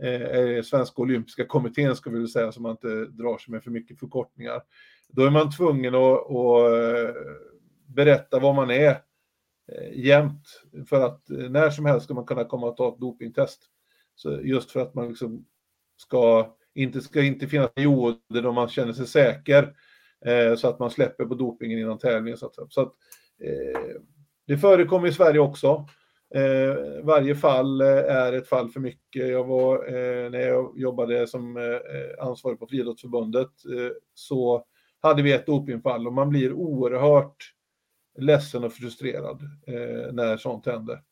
Eh, 0.03 0.23
eh, 0.23 0.63
Svenska 0.63 1.03
Olympiska 1.03 1.47
Kommittén, 1.47 1.97
ska 1.97 2.11
vi 2.11 2.19
väl 2.19 2.29
säga, 2.29 2.53
så 2.53 2.61
man 2.61 2.71
inte 2.71 3.05
drar 3.05 3.39
sig 3.39 3.53
med 3.53 3.65
för 3.65 3.71
mycket 3.71 3.99
förkortningar. 3.99 4.63
Då 5.09 5.23
är 5.23 5.31
man 5.31 5.51
tvungen 5.51 5.95
att, 5.95 6.31
att 6.31 6.73
eh, 6.73 7.15
berätta 7.87 8.39
vad 8.39 8.55
man 8.55 8.71
är 8.71 8.91
eh, 9.73 9.93
jämt, 9.93 10.63
för 10.89 11.07
att 11.07 11.25
när 11.29 11.71
som 11.71 11.87
helst 11.87 12.05
ska 12.05 12.15
man 12.15 12.27
kunna 12.27 12.45
komma 12.45 12.67
och 12.67 12.77
ta 12.77 12.89
ett 12.89 13.01
dopingtest. 13.01 13.63
Så 14.15 14.41
just 14.41 14.71
för 14.71 14.81
att 14.81 14.95
man 14.95 15.09
liksom 15.09 15.47
ska, 15.97 16.55
inte 16.75 17.01
ska 17.01 17.23
inte 17.23 17.47
finnas 17.47 17.75
perioder 17.75 18.43
då 18.43 18.53
man 18.53 18.69
känner 18.69 18.93
sig 18.93 19.07
säker, 19.07 19.75
eh, 20.27 20.55
så 20.57 20.69
att 20.69 20.79
man 20.79 20.91
släpper 20.91 21.25
på 21.25 21.35
dopingen 21.35 21.79
innan 21.79 21.99
tävlingen. 21.99 22.39
Så 22.39 22.47
att, 22.47 22.73
så 22.73 22.81
att 22.81 22.93
eh, 23.45 23.97
det 24.47 24.59
förekommer 24.59 25.09
i 25.09 25.13
Sverige 25.13 25.41
också. 25.41 25.87
Eh, 26.35 26.77
varje 27.03 27.35
fall 27.35 27.81
eh, 27.81 27.87
är 27.89 28.33
ett 28.33 28.49
fall 28.49 28.69
för 28.69 28.81
mycket. 28.81 29.29
Jag 29.29 29.45
var, 29.45 29.87
eh, 29.87 30.31
när 30.31 30.41
jag 30.41 30.79
jobbade 30.79 31.27
som 31.27 31.57
eh, 31.57 31.65
eh, 31.65 32.27
ansvarig 32.27 32.59
på 32.59 32.67
Friidrottsförbundet 32.67 33.49
eh, 33.49 33.93
så 34.15 34.65
hade 35.01 35.23
vi 35.23 35.33
ett 35.33 35.47
dopingfall 35.47 36.07
och 36.07 36.13
man 36.13 36.29
blir 36.29 36.53
oerhört 36.53 37.37
ledsen 38.19 38.65
och 38.65 38.73
frustrerad 38.73 39.43
eh, 39.67 40.13
när 40.13 40.37
sånt 40.37 40.67
händer. 40.67 41.03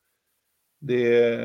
Det, 0.81 1.39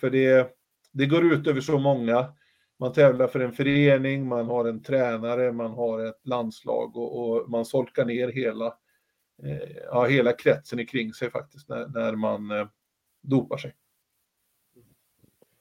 för 0.00 0.10
det, 0.10 0.50
det 0.92 1.06
går 1.06 1.32
ut 1.32 1.46
över 1.46 1.60
så 1.60 1.78
många. 1.78 2.32
Man 2.78 2.92
tävlar 2.92 3.26
för 3.26 3.40
en 3.40 3.52
förening, 3.52 4.28
man 4.28 4.46
har 4.46 4.64
en 4.64 4.82
tränare, 4.82 5.52
man 5.52 5.70
har 5.70 6.06
ett 6.06 6.26
landslag 6.26 6.96
och, 6.96 7.30
och 7.30 7.50
man 7.50 7.64
solkar 7.64 8.04
ner 8.04 8.28
hela, 8.28 8.66
eh, 9.42 9.76
ja, 9.90 10.04
hela 10.04 10.32
kretsen 10.32 10.86
kring 10.86 11.12
sig 11.12 11.30
faktiskt 11.30 11.68
när, 11.68 11.86
när 11.86 12.12
man 12.12 12.68
dopar 13.28 13.56
sig. 13.56 13.74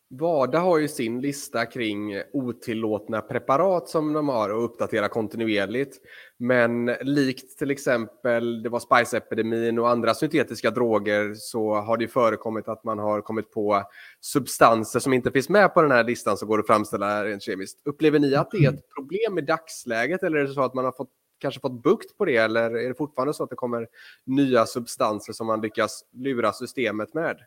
Wada 0.10 0.60
har 0.60 0.78
ju 0.78 0.88
sin 0.88 1.22
lista 1.22 1.66
kring 1.66 2.22
otillåtna 2.34 3.22
preparat 3.22 3.90
som 3.90 4.14
de 4.14 4.30
har 4.30 4.50
och 4.50 4.66
uppdaterar 4.66 5.08
kontinuerligt. 5.08 5.98
Men 6.38 6.86
likt 6.86 7.58
till 7.58 7.72
exempel 7.72 8.64
det 8.64 8.70
var 8.70 8.80
Spice-epidemin 8.80 9.80
och 9.80 9.90
andra 9.90 10.14
syntetiska 10.14 10.72
droger 10.72 11.34
så 11.34 11.76
har 11.76 11.98
det 11.98 12.08
förekommit 12.08 12.68
att 12.68 12.84
man 12.84 13.00
har 13.00 13.22
kommit 13.22 13.52
på 13.52 13.84
substanser 14.22 15.00
som 15.00 15.14
inte 15.14 15.32
finns 15.32 15.50
med 15.50 15.74
på 15.74 15.82
den 15.82 15.92
här 15.92 16.04
listan 16.04 16.38
som 16.38 16.48
går 16.48 16.60
att 16.60 16.68
framställa 16.68 17.26
rent 17.26 17.44
kemiskt. 17.44 17.82
Upplever 17.86 18.20
ni 18.20 18.36
att 18.36 18.52
det 18.52 18.58
är 18.58 18.74
ett 18.74 18.94
problem 18.96 19.38
i 19.38 19.42
dagsläget 19.42 20.24
eller 20.24 20.38
är 20.38 20.44
det 20.44 20.54
så 20.54 20.62
att 20.62 20.74
man 20.74 20.86
har 20.86 20.92
fått 20.92 21.12
kanske 21.40 21.62
fått 21.62 21.84
bukt 21.84 22.18
på 22.18 22.26
det 22.26 22.38
eller 22.38 22.72
är 22.72 22.88
det 22.88 22.96
fortfarande 22.96 23.34
så 23.34 23.44
att 23.44 23.50
det 23.50 23.56
kommer 23.56 23.88
nya 24.26 24.66
substanser 24.66 25.34
som 25.34 25.48
man 25.48 25.62
lyckas 25.62 26.04
lura 26.12 26.54
systemet 26.54 27.14
med? 27.14 27.38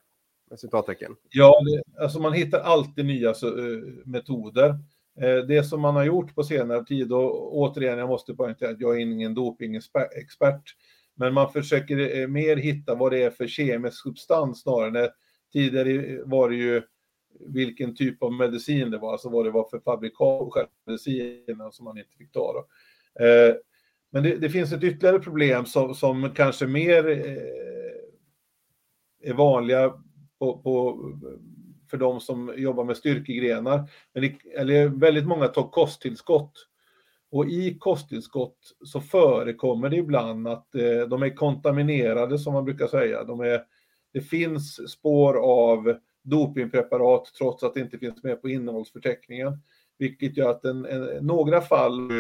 Citattecken. 0.56 1.16
Ja, 1.30 1.60
det, 1.64 2.02
alltså 2.02 2.20
man 2.20 2.32
hittar 2.32 2.60
alltid 2.60 3.04
nya 3.04 3.28
uh, 3.28 3.82
metoder. 4.04 4.68
Uh, 5.22 5.46
det 5.48 5.64
som 5.64 5.80
man 5.80 5.96
har 5.96 6.04
gjort 6.04 6.34
på 6.34 6.42
senare 6.42 6.84
tid, 6.84 7.12
och 7.12 7.56
återigen, 7.56 7.98
jag 7.98 8.08
måste 8.08 8.34
poängtera 8.34 8.70
att 8.70 8.80
jag 8.80 8.96
är 8.96 9.00
ingen 9.00 9.34
dopingexpert, 9.34 10.76
men 11.14 11.34
man 11.34 11.52
försöker 11.52 12.20
uh, 12.20 12.28
mer 12.28 12.56
hitta 12.56 12.94
vad 12.94 13.12
det 13.12 13.22
är 13.22 13.30
för 13.30 13.46
kemisk 13.46 14.02
substans 14.02 14.62
snarare. 14.62 15.10
Tidigare 15.52 16.22
var 16.24 16.50
det 16.50 16.56
ju 16.56 16.82
vilken 17.40 17.96
typ 17.96 18.22
av 18.22 18.32
medicin 18.32 18.90
det 18.90 18.98
var, 18.98 19.12
alltså 19.12 19.28
vad 19.28 19.44
det 19.44 19.50
var 19.50 19.68
för 19.68 19.80
fabrikat 19.80 20.40
och 20.40 20.56
medicinen 20.86 21.72
som 21.72 21.84
man 21.84 21.98
inte 21.98 22.16
fick 22.18 22.32
ta. 22.32 22.52
Då. 22.52 22.66
Men 24.12 24.22
det, 24.22 24.36
det, 24.36 24.50
finns 24.50 24.72
ett 24.72 24.84
ytterligare 24.84 25.18
problem 25.18 25.66
som, 25.66 25.94
som 25.94 26.30
kanske 26.34 26.66
mer 26.66 27.04
är 29.22 29.34
vanliga 29.34 29.92
på, 30.40 30.58
på, 30.58 30.98
för 31.90 31.96
de 31.96 32.20
som 32.20 32.54
jobbar 32.56 32.84
med 32.84 32.96
styrkegrenar. 32.96 33.90
Men 34.12 34.22
det, 34.22 34.58
eller 34.58 34.88
väldigt 34.88 35.26
många 35.26 35.48
tar 35.48 35.70
kosttillskott. 35.70 36.66
Och 37.30 37.46
i 37.46 37.78
kosttillskott 37.78 38.58
så 38.84 39.00
förekommer 39.00 39.88
det 39.88 39.96
ibland 39.96 40.48
att 40.48 40.74
eh, 40.74 41.08
de 41.08 41.22
är 41.22 41.36
kontaminerade 41.36 42.38
som 42.38 42.52
man 42.52 42.64
brukar 42.64 42.86
säga. 42.86 43.24
De 43.24 43.40
är, 43.40 43.62
det 44.12 44.20
finns 44.20 44.90
spår 44.90 45.34
av 45.34 45.94
dopingpreparat 46.22 47.24
trots 47.38 47.62
att 47.62 47.74
det 47.74 47.80
inte 47.80 47.98
finns 47.98 48.22
med 48.22 48.42
på 48.42 48.48
innehållsförteckningen. 48.48 49.58
Vilket 49.98 50.36
gör 50.36 50.50
att 50.50 50.64
en, 50.64 50.84
en, 50.84 51.26
några 51.26 51.60
fall, 51.60 52.10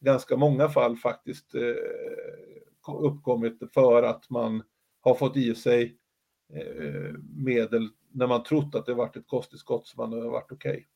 ganska 0.00 0.36
många 0.36 0.68
fall 0.68 0.96
faktiskt 0.96 1.54
eh, 1.54 2.92
uppkommit 3.00 3.58
för 3.74 4.02
att 4.02 4.30
man 4.30 4.62
har 5.00 5.14
fått 5.14 5.36
i 5.36 5.54
sig 5.54 5.99
Eh, 6.54 7.14
medel 7.36 7.88
när 8.12 8.26
man 8.26 8.42
trott 8.42 8.74
att 8.74 8.86
det 8.86 8.94
varit 8.94 9.16
ett 9.16 9.28
kosttillskott 9.28 9.86
som 9.86 10.10
man 10.10 10.22
har 10.22 10.30
varit 10.30 10.52
okej. 10.52 10.86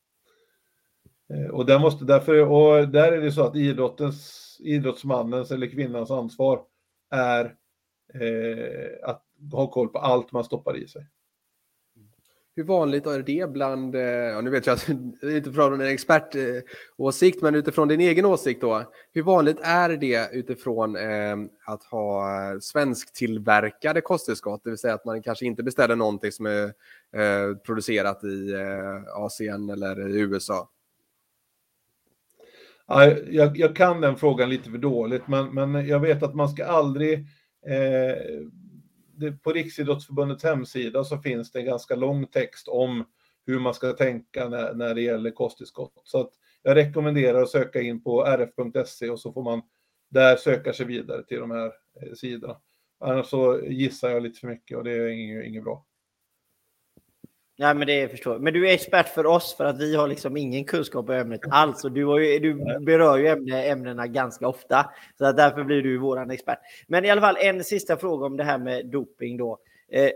Okay. 1.29 1.49
Och 1.49 1.65
där 1.65 1.79
måste 1.79 2.05
därför, 2.05 2.45
och 2.45 2.89
där 2.89 3.11
är 3.11 3.21
det 3.21 3.31
så 3.31 3.43
att 3.43 3.55
idrottens, 3.55 4.57
idrottsmannens 4.63 5.51
eller 5.51 5.67
kvinnans 5.67 6.11
ansvar 6.11 6.63
är 7.09 7.55
eh, 8.13 9.09
att 9.09 9.25
ha 9.51 9.67
koll 9.67 9.87
på 9.87 9.99
allt 9.99 10.31
man 10.31 10.43
stoppar 10.43 10.77
i 10.77 10.87
sig. 10.87 11.07
Hur 12.57 12.63
vanligt 12.63 13.05
är 13.05 13.19
det 13.19 13.51
bland, 13.51 13.95
eh, 13.95 14.01
ja, 14.01 14.41
nu 14.41 14.49
vet 14.49 14.65
jag 14.65 14.71
alltså, 14.71 14.91
att 15.21 15.23
utifrån 15.23 15.81
en 15.81 15.87
expertåsikt, 15.87 17.37
eh, 17.37 17.43
men 17.43 17.55
utifrån 17.55 17.87
din 17.87 18.01
egen 18.01 18.25
åsikt 18.25 18.61
då. 18.61 18.83
Hur 19.13 19.23
vanligt 19.23 19.57
är 19.61 19.89
det 19.89 20.29
utifrån 20.33 20.95
eh, 20.95 21.35
att 21.65 21.83
ha 21.83 22.29
svensktillverkade 22.61 24.01
kosttillskott, 24.01 24.61
det 24.63 24.69
vill 24.69 24.79
säga 24.79 24.93
att 24.93 25.05
man 25.05 25.21
kanske 25.21 25.45
inte 25.45 25.63
beställer 25.63 25.95
någonting 25.95 26.31
som 26.31 26.45
är 26.45 26.63
eh, 27.15 27.55
producerat 27.65 28.23
i 28.23 28.53
eh, 28.53 29.23
Asien 29.23 29.69
eller 29.69 30.09
i 30.09 30.19
USA? 30.19 30.69
Ja, 32.87 33.05
jag, 33.29 33.57
jag, 33.57 33.75
kan 33.75 34.01
den 34.01 34.15
frågan 34.15 34.49
lite 34.49 34.69
för 34.69 34.77
dåligt, 34.77 35.27
men, 35.27 35.53
men 35.53 35.87
jag 35.87 35.99
vet 35.99 36.23
att 36.23 36.35
man 36.35 36.49
ska 36.49 36.65
aldrig 36.65 37.13
eh, 37.67 38.15
det, 39.17 39.31
på 39.31 39.51
Riksidrottsförbundets 39.51 40.43
hemsida 40.43 41.03
så 41.03 41.17
finns 41.17 41.51
det 41.51 41.59
en 41.59 41.65
ganska 41.65 41.95
lång 41.95 42.27
text 42.27 42.67
om 42.67 43.05
hur 43.45 43.59
man 43.59 43.73
ska 43.73 43.93
tänka 43.93 44.49
när, 44.49 44.73
när 44.73 44.95
det 44.95 45.01
gäller 45.01 45.31
kosttillskott. 45.31 46.01
Så 46.03 46.21
att 46.21 46.31
jag 46.63 46.75
rekommenderar 46.75 47.41
att 47.41 47.49
söka 47.49 47.81
in 47.81 48.03
på 48.03 48.23
rf.se 48.23 49.09
och 49.09 49.19
så 49.19 49.33
får 49.33 49.43
man 49.43 49.61
där 50.09 50.35
söka 50.35 50.73
sig 50.73 50.85
vidare 50.85 51.23
till 51.23 51.39
de 51.39 51.51
här 51.51 51.65
eh, 52.01 52.13
sidorna. 52.13 52.57
Annars 52.99 53.25
så 53.25 53.61
gissar 53.63 54.09
jag 54.09 54.23
lite 54.23 54.39
för 54.39 54.47
mycket 54.47 54.77
och 54.77 54.83
det 54.83 54.91
är 54.91 55.07
inget, 55.07 55.45
inget 55.45 55.63
bra. 55.63 55.85
Ja, 57.57 57.73
men 57.73 57.87
det 57.87 58.11
förstår 58.11 58.39
Men 58.39 58.53
du 58.53 58.69
är 58.69 58.73
expert 58.73 59.07
för 59.07 59.25
oss 59.25 59.55
för 59.57 59.65
att 59.65 59.79
vi 59.79 59.95
har 59.95 60.07
liksom 60.07 60.37
ingen 60.37 60.65
kunskap 60.65 61.09
i 61.09 61.13
ämnet 61.13 61.41
alls. 61.49 61.83
Och 61.83 61.91
du, 61.91 62.23
ju, 62.23 62.39
du 62.39 62.79
berör 62.79 63.17
ju 63.17 63.27
ämne, 63.27 63.63
ämnena 63.63 64.07
ganska 64.07 64.47
ofta. 64.47 64.91
Så 65.17 65.25
att 65.25 65.37
därför 65.37 65.63
blir 65.63 65.81
du 65.81 65.97
våran 65.97 66.31
expert. 66.31 66.59
Men 66.87 67.05
i 67.05 67.09
alla 67.09 67.21
fall 67.21 67.37
en 67.39 67.63
sista 67.63 67.97
fråga 67.97 68.25
om 68.25 68.37
det 68.37 68.43
här 68.43 68.57
med 68.57 68.85
doping 68.85 69.37
då. 69.37 69.59
Eh, 69.91 70.09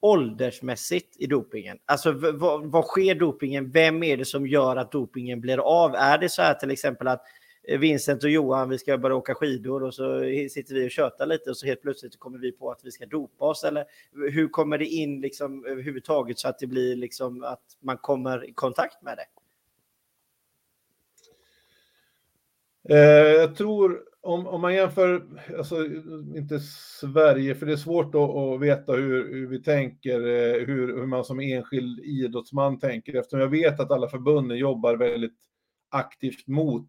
åldersmässigt 0.00 1.16
i 1.18 1.26
dopingen? 1.26 1.78
Alltså 1.86 2.12
vad, 2.12 2.66
vad 2.70 2.84
sker 2.84 3.14
dopingen? 3.14 3.70
Vem 3.70 4.02
är 4.02 4.16
det 4.16 4.24
som 4.24 4.46
gör 4.46 4.76
att 4.76 4.92
dopingen 4.92 5.40
blir 5.40 5.58
av? 5.58 5.94
Är 5.94 6.18
det 6.18 6.28
så 6.28 6.42
här 6.42 6.54
till 6.54 6.70
exempel 6.70 7.08
att 7.08 7.22
Eh, 7.68 7.78
Vincent 7.78 8.24
och 8.24 8.30
Johan, 8.30 8.68
vi 8.68 8.78
ska 8.78 8.98
börja 8.98 9.16
åka 9.16 9.34
skidor 9.34 9.82
och 9.82 9.94
så 9.94 10.20
sitter 10.50 10.74
vi 10.74 10.86
och 10.86 10.90
tjötar 10.90 11.26
lite 11.26 11.50
och 11.50 11.56
så 11.56 11.66
helt 11.66 11.82
plötsligt 11.82 12.18
kommer 12.18 12.38
vi 12.38 12.52
på 12.52 12.70
att 12.70 12.80
vi 12.84 12.90
ska 12.90 13.06
dopa 13.06 13.44
oss. 13.44 13.64
Eller 13.64 13.84
hur 14.30 14.48
kommer 14.48 14.78
det 14.78 14.86
in 14.86 15.20
liksom 15.20 15.66
överhuvudtaget 15.66 16.38
så 16.38 16.48
att 16.48 16.58
det 16.58 16.66
blir 16.66 16.96
liksom 16.96 17.44
att 17.44 17.76
man 17.80 17.98
kommer 17.98 18.48
i 18.48 18.52
kontakt 18.52 19.02
med 19.02 19.18
det? 19.18 19.26
Eh, 22.88 23.32
jag 23.32 23.56
tror 23.56 24.04
om, 24.20 24.46
om 24.46 24.60
man 24.60 24.74
jämför, 24.74 25.26
alltså 25.58 25.84
inte 26.36 26.60
Sverige, 27.00 27.54
för 27.54 27.66
det 27.66 27.72
är 27.72 27.76
svårt 27.76 28.14
att, 28.14 28.20
att 28.20 28.60
veta 28.60 28.92
hur, 28.92 29.34
hur, 29.34 29.46
vi 29.46 29.62
tänker, 29.62 30.20
eh, 30.20 30.66
hur, 30.66 30.96
hur 30.96 31.06
man 31.06 31.24
som 31.24 31.40
enskild 31.40 32.00
idrottsman 32.00 32.78
tänker, 32.78 33.14
eftersom 33.16 33.40
jag 33.40 33.48
vet 33.48 33.80
att 33.80 33.90
alla 33.90 34.08
förbunden 34.08 34.58
jobbar 34.58 34.96
väldigt 34.96 35.38
aktivt 35.90 36.46
mot 36.46 36.88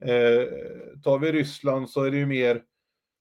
Eh, 0.00 0.48
tar 1.04 1.18
vi 1.18 1.32
Ryssland 1.32 1.90
så 1.90 2.04
är 2.04 2.10
det 2.10 2.16
ju 2.16 2.26
mer, 2.26 2.62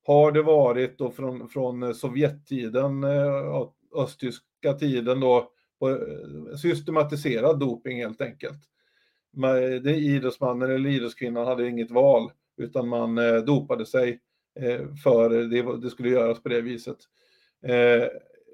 har 0.06 0.32
det 0.32 0.42
varit 0.42 0.98
då 0.98 1.12
från, 1.12 1.50
från 1.50 1.96
Sovjettiden, 1.96 3.04
eh, 3.04 3.68
östtyska 3.96 4.74
tiden 4.80 5.20
då, 5.20 5.38
eh, 5.38 6.56
systematiserad 6.58 7.60
doping 7.60 7.98
helt 7.98 8.22
enkelt. 8.22 8.60
Det 9.84 9.96
idrottsmannen 9.96 10.72
eller 10.72 10.90
idrottskvinnan 10.90 11.48
hade 11.48 11.68
inget 11.68 11.92
val, 11.92 12.32
utan 12.58 12.88
man 12.88 13.18
eh, 13.18 13.36
dopade 13.36 13.86
sig 13.86 14.20
eh, 14.60 14.96
för 15.04 15.30
det, 15.30 15.82
det 15.82 15.90
skulle 15.90 16.10
göras 16.10 16.44
på 16.44 16.50
det 16.50 16.62
viset. 16.62 16.98
Eh, 17.64 18.08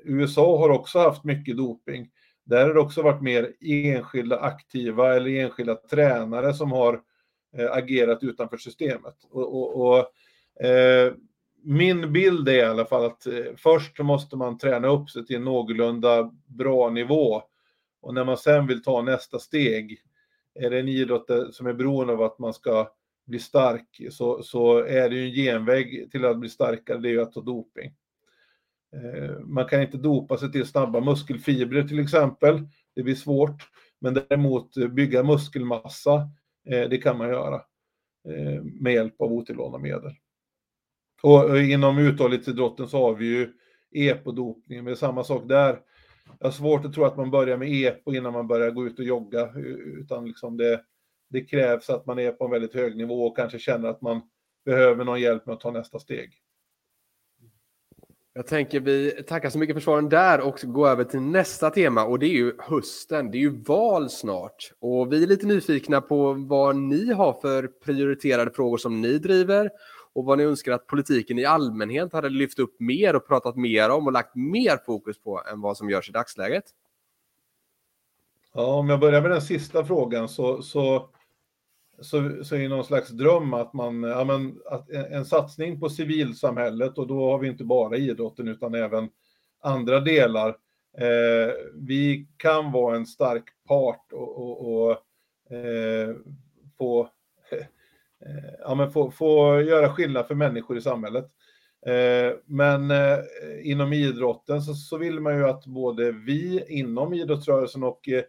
USA 0.05 0.57
har 0.57 0.69
också 0.69 0.99
haft 0.99 1.24
mycket 1.24 1.57
doping. 1.57 2.09
Där 2.45 2.67
har 2.67 2.74
det 2.74 2.80
också 2.80 3.01
varit 3.01 3.21
mer 3.21 3.53
enskilda 3.61 4.39
aktiva 4.39 5.15
eller 5.15 5.30
enskilda 5.30 5.76
tränare 5.76 6.53
som 6.53 6.71
har 6.71 6.93
Eh, 6.93 7.01
Eh, 7.57 7.71
agerat 7.71 8.23
utanför 8.23 8.57
systemet. 8.57 9.15
Och, 9.29 9.55
och, 9.55 9.87
och 9.87 10.65
eh, 10.65 11.13
min 11.63 12.13
bild 12.13 12.49
är 12.49 12.53
i 12.53 12.61
alla 12.61 12.85
fall 12.85 13.05
att 13.05 13.27
eh, 13.27 13.43
först 13.57 13.99
måste 13.99 14.35
man 14.35 14.57
träna 14.57 14.87
upp 14.87 15.09
sig 15.09 15.25
till 15.25 15.35
en 15.35 15.43
någorlunda 15.43 16.31
bra 16.45 16.89
nivå. 16.89 17.41
Och 18.01 18.13
när 18.13 18.25
man 18.25 18.37
sen 18.37 18.67
vill 18.67 18.83
ta 18.83 19.01
nästa 19.01 19.39
steg, 19.39 20.01
är 20.59 20.69
det 20.69 20.79
en 20.79 20.87
idrott 20.87 21.29
som 21.51 21.67
är 21.67 21.73
beroende 21.73 22.13
av 22.13 22.21
att 22.21 22.39
man 22.39 22.53
ska 22.53 22.91
bli 23.25 23.39
stark, 23.39 24.01
så, 24.11 24.43
så 24.43 24.77
är 24.77 25.09
det 25.09 25.15
ju 25.15 25.25
en 25.25 25.33
genväg 25.33 26.11
till 26.11 26.25
att 26.25 26.39
bli 26.39 26.49
starkare, 26.49 26.97
det 26.97 27.09
är 27.09 27.11
ju 27.11 27.21
att 27.21 27.33
ta 27.33 27.41
doping. 27.41 27.93
Eh, 28.95 29.39
man 29.39 29.65
kan 29.65 29.81
inte 29.81 29.97
dopa 29.97 30.37
sig 30.37 30.51
till 30.51 30.65
snabba 30.65 30.99
muskelfibrer 30.99 31.83
till 31.83 31.99
exempel, 31.99 32.67
det 32.95 33.03
blir 33.03 33.15
svårt. 33.15 33.69
Men 33.99 34.13
däremot 34.13 34.77
eh, 34.77 34.87
bygga 34.87 35.23
muskelmassa 35.23 36.29
Eh, 36.66 36.89
det 36.89 36.97
kan 36.97 37.18
man 37.18 37.30
göra 37.30 37.55
eh, 38.30 38.64
med 38.64 38.93
hjälp 38.93 39.22
av 39.22 39.34
otillåtna 39.34 39.78
medel. 39.78 40.11
Och 41.24 41.57
inom 41.59 41.97
uthållighetsidrotten 41.97 42.88
så 42.88 42.97
har 42.97 43.14
vi 43.14 43.26
ju 43.26 43.53
EPO-dopning, 43.91 44.76
men 44.76 44.86
det 44.86 44.91
är 44.91 44.95
samma 44.95 45.24
sak 45.24 45.47
där. 45.47 45.80
Jag 46.39 46.47
har 46.47 46.51
svårt 46.51 46.86
att 46.86 46.93
tro 46.93 47.03
att 47.03 47.18
man 47.18 47.32
börjar 47.32 47.57
med 47.57 47.72
EPO 47.72 48.14
innan 48.14 48.34
man 48.34 48.47
börjar 48.47 48.72
gå 48.72 48.86
ut 48.86 48.99
och 48.99 49.05
jogga, 49.05 49.53
utan 49.99 50.26
liksom 50.26 50.57
det, 50.57 50.82
det 51.30 51.41
krävs 51.41 51.89
att 51.89 52.05
man 52.05 52.20
är 52.20 52.32
på 52.32 52.45
en 52.45 52.51
väldigt 52.51 52.74
hög 52.74 52.97
nivå 52.97 53.26
och 53.26 53.38
kanske 53.38 53.59
känner 53.59 53.89
att 53.89 54.01
man 54.01 54.22
behöver 54.66 55.05
någon 55.05 55.22
hjälp 55.22 55.45
med 55.45 55.53
att 55.53 55.59
ta 55.59 55.72
nästa 55.72 55.99
steg. 55.99 56.42
Jag 58.36 58.47
tänker 58.47 58.79
vi 58.79 59.23
tackar 59.27 59.49
så 59.49 59.57
mycket 59.57 59.75
för 59.75 59.81
svaren 59.81 60.09
där 60.09 60.41
och 60.41 60.59
går 60.63 60.88
över 60.88 61.03
till 61.03 61.21
nästa 61.21 61.69
tema 61.69 62.05
och 62.05 62.19
det 62.19 62.25
är 62.25 62.34
ju 62.34 62.53
hösten. 62.59 63.31
Det 63.31 63.38
är 63.38 63.39
ju 63.39 63.63
val 63.63 64.09
snart 64.09 64.71
och 64.79 65.13
vi 65.13 65.23
är 65.23 65.27
lite 65.27 65.45
nyfikna 65.45 66.01
på 66.01 66.34
vad 66.34 66.75
ni 66.75 67.13
har 67.13 67.34
för 67.34 67.67
prioriterade 67.67 68.51
frågor 68.51 68.77
som 68.77 69.01
ni 69.01 69.17
driver 69.17 69.69
och 70.13 70.25
vad 70.25 70.38
ni 70.38 70.43
önskar 70.43 70.71
att 70.71 70.88
politiken 70.88 71.39
i 71.39 71.45
allmänhet 71.45 72.13
hade 72.13 72.29
lyft 72.29 72.59
upp 72.59 72.79
mer 72.79 73.15
och 73.15 73.27
pratat 73.27 73.55
mer 73.55 73.89
om 73.89 74.07
och 74.07 74.13
lagt 74.13 74.36
mer 74.36 74.86
fokus 74.86 75.19
på 75.19 75.41
än 75.51 75.61
vad 75.61 75.77
som 75.77 75.89
görs 75.89 76.09
i 76.09 76.11
dagsläget. 76.11 76.63
Ja, 78.53 78.65
om 78.65 78.89
jag 78.89 78.99
börjar 78.99 79.21
med 79.21 79.31
den 79.31 79.41
sista 79.41 79.86
frågan 79.86 80.29
så, 80.29 80.61
så 80.61 81.09
så, 82.03 82.43
så 82.43 82.55
är 82.55 82.59
det 82.59 82.67
någon 82.67 82.85
slags 82.85 83.09
dröm 83.09 83.53
att 83.53 83.73
man, 83.73 84.03
ja, 84.03 84.23
men, 84.23 84.59
att 84.65 84.89
en 84.89 85.25
satsning 85.25 85.79
på 85.79 85.89
civilsamhället 85.89 86.97
och 86.97 87.07
då 87.07 87.31
har 87.31 87.39
vi 87.39 87.47
inte 87.47 87.63
bara 87.63 87.97
idrotten 87.97 88.47
utan 88.47 88.75
även 88.75 89.09
andra 89.61 89.99
delar. 89.99 90.49
Eh, 90.97 91.53
vi 91.75 92.27
kan 92.37 92.71
vara 92.71 92.95
en 92.95 93.05
stark 93.05 93.43
part 93.67 94.13
och, 94.13 94.37
och, 94.37 94.73
och 94.73 94.91
eh, 95.55 96.15
få, 96.77 97.01
eh, 98.25 98.53
ja, 98.59 98.75
men 98.75 98.91
få, 98.91 99.11
få 99.11 99.61
göra 99.61 99.93
skillnad 99.93 100.27
för 100.27 100.35
människor 100.35 100.77
i 100.77 100.81
samhället. 100.81 101.31
Eh, 101.85 102.33
men 102.45 102.91
eh, 102.91 103.19
inom 103.61 103.93
idrotten 103.93 104.61
så, 104.61 104.73
så 104.73 104.97
vill 104.97 105.19
man 105.19 105.37
ju 105.37 105.45
att 105.45 105.65
både 105.65 106.11
vi 106.11 106.63
inom 106.67 107.13
idrottsrörelsen 107.13 107.83
och 107.83 108.09
eh, 108.09 108.23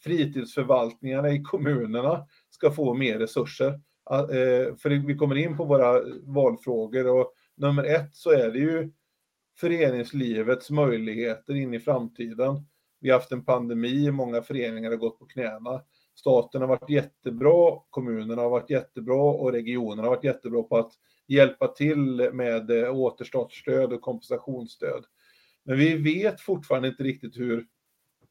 fritidsförvaltningarna 0.00 1.30
i 1.30 1.42
kommunerna 1.42 2.26
ska 2.50 2.70
få 2.70 2.94
mer 2.94 3.18
resurser. 3.18 3.80
Eh, 4.10 4.76
för 4.76 5.06
vi 5.06 5.14
kommer 5.14 5.36
in 5.36 5.56
på 5.56 5.64
våra 5.64 6.02
valfrågor 6.22 7.06
och 7.06 7.32
nummer 7.56 7.84
ett 7.84 8.10
så 8.12 8.30
är 8.30 8.50
det 8.50 8.58
ju 8.58 8.90
föreningslivets 9.60 10.70
möjligheter 10.70 11.54
in 11.54 11.74
i 11.74 11.80
framtiden. 11.80 12.66
Vi 13.00 13.10
har 13.10 13.18
haft 13.18 13.32
en 13.32 13.44
pandemi, 13.44 14.10
många 14.10 14.42
föreningar 14.42 14.90
har 14.90 14.96
gått 14.96 15.18
på 15.18 15.26
knäna. 15.26 15.82
Staten 16.14 16.60
har 16.60 16.68
varit 16.68 16.90
jättebra, 16.90 17.78
kommunerna 17.90 18.42
har 18.42 18.50
varit 18.50 18.70
jättebra 18.70 19.22
och 19.22 19.52
regionerna 19.52 20.02
har 20.02 20.16
varit 20.16 20.24
jättebra 20.24 20.62
på 20.62 20.76
att 20.76 20.92
hjälpa 21.28 21.68
till 21.68 22.30
med 22.32 22.70
eh, 22.70 22.94
återstartsstöd 22.94 23.92
och 23.92 24.00
kompensationsstöd. 24.00 25.04
Men 25.64 25.78
vi 25.78 25.96
vet 25.96 26.40
fortfarande 26.40 26.88
inte 26.88 27.02
riktigt 27.02 27.38
hur, 27.38 27.66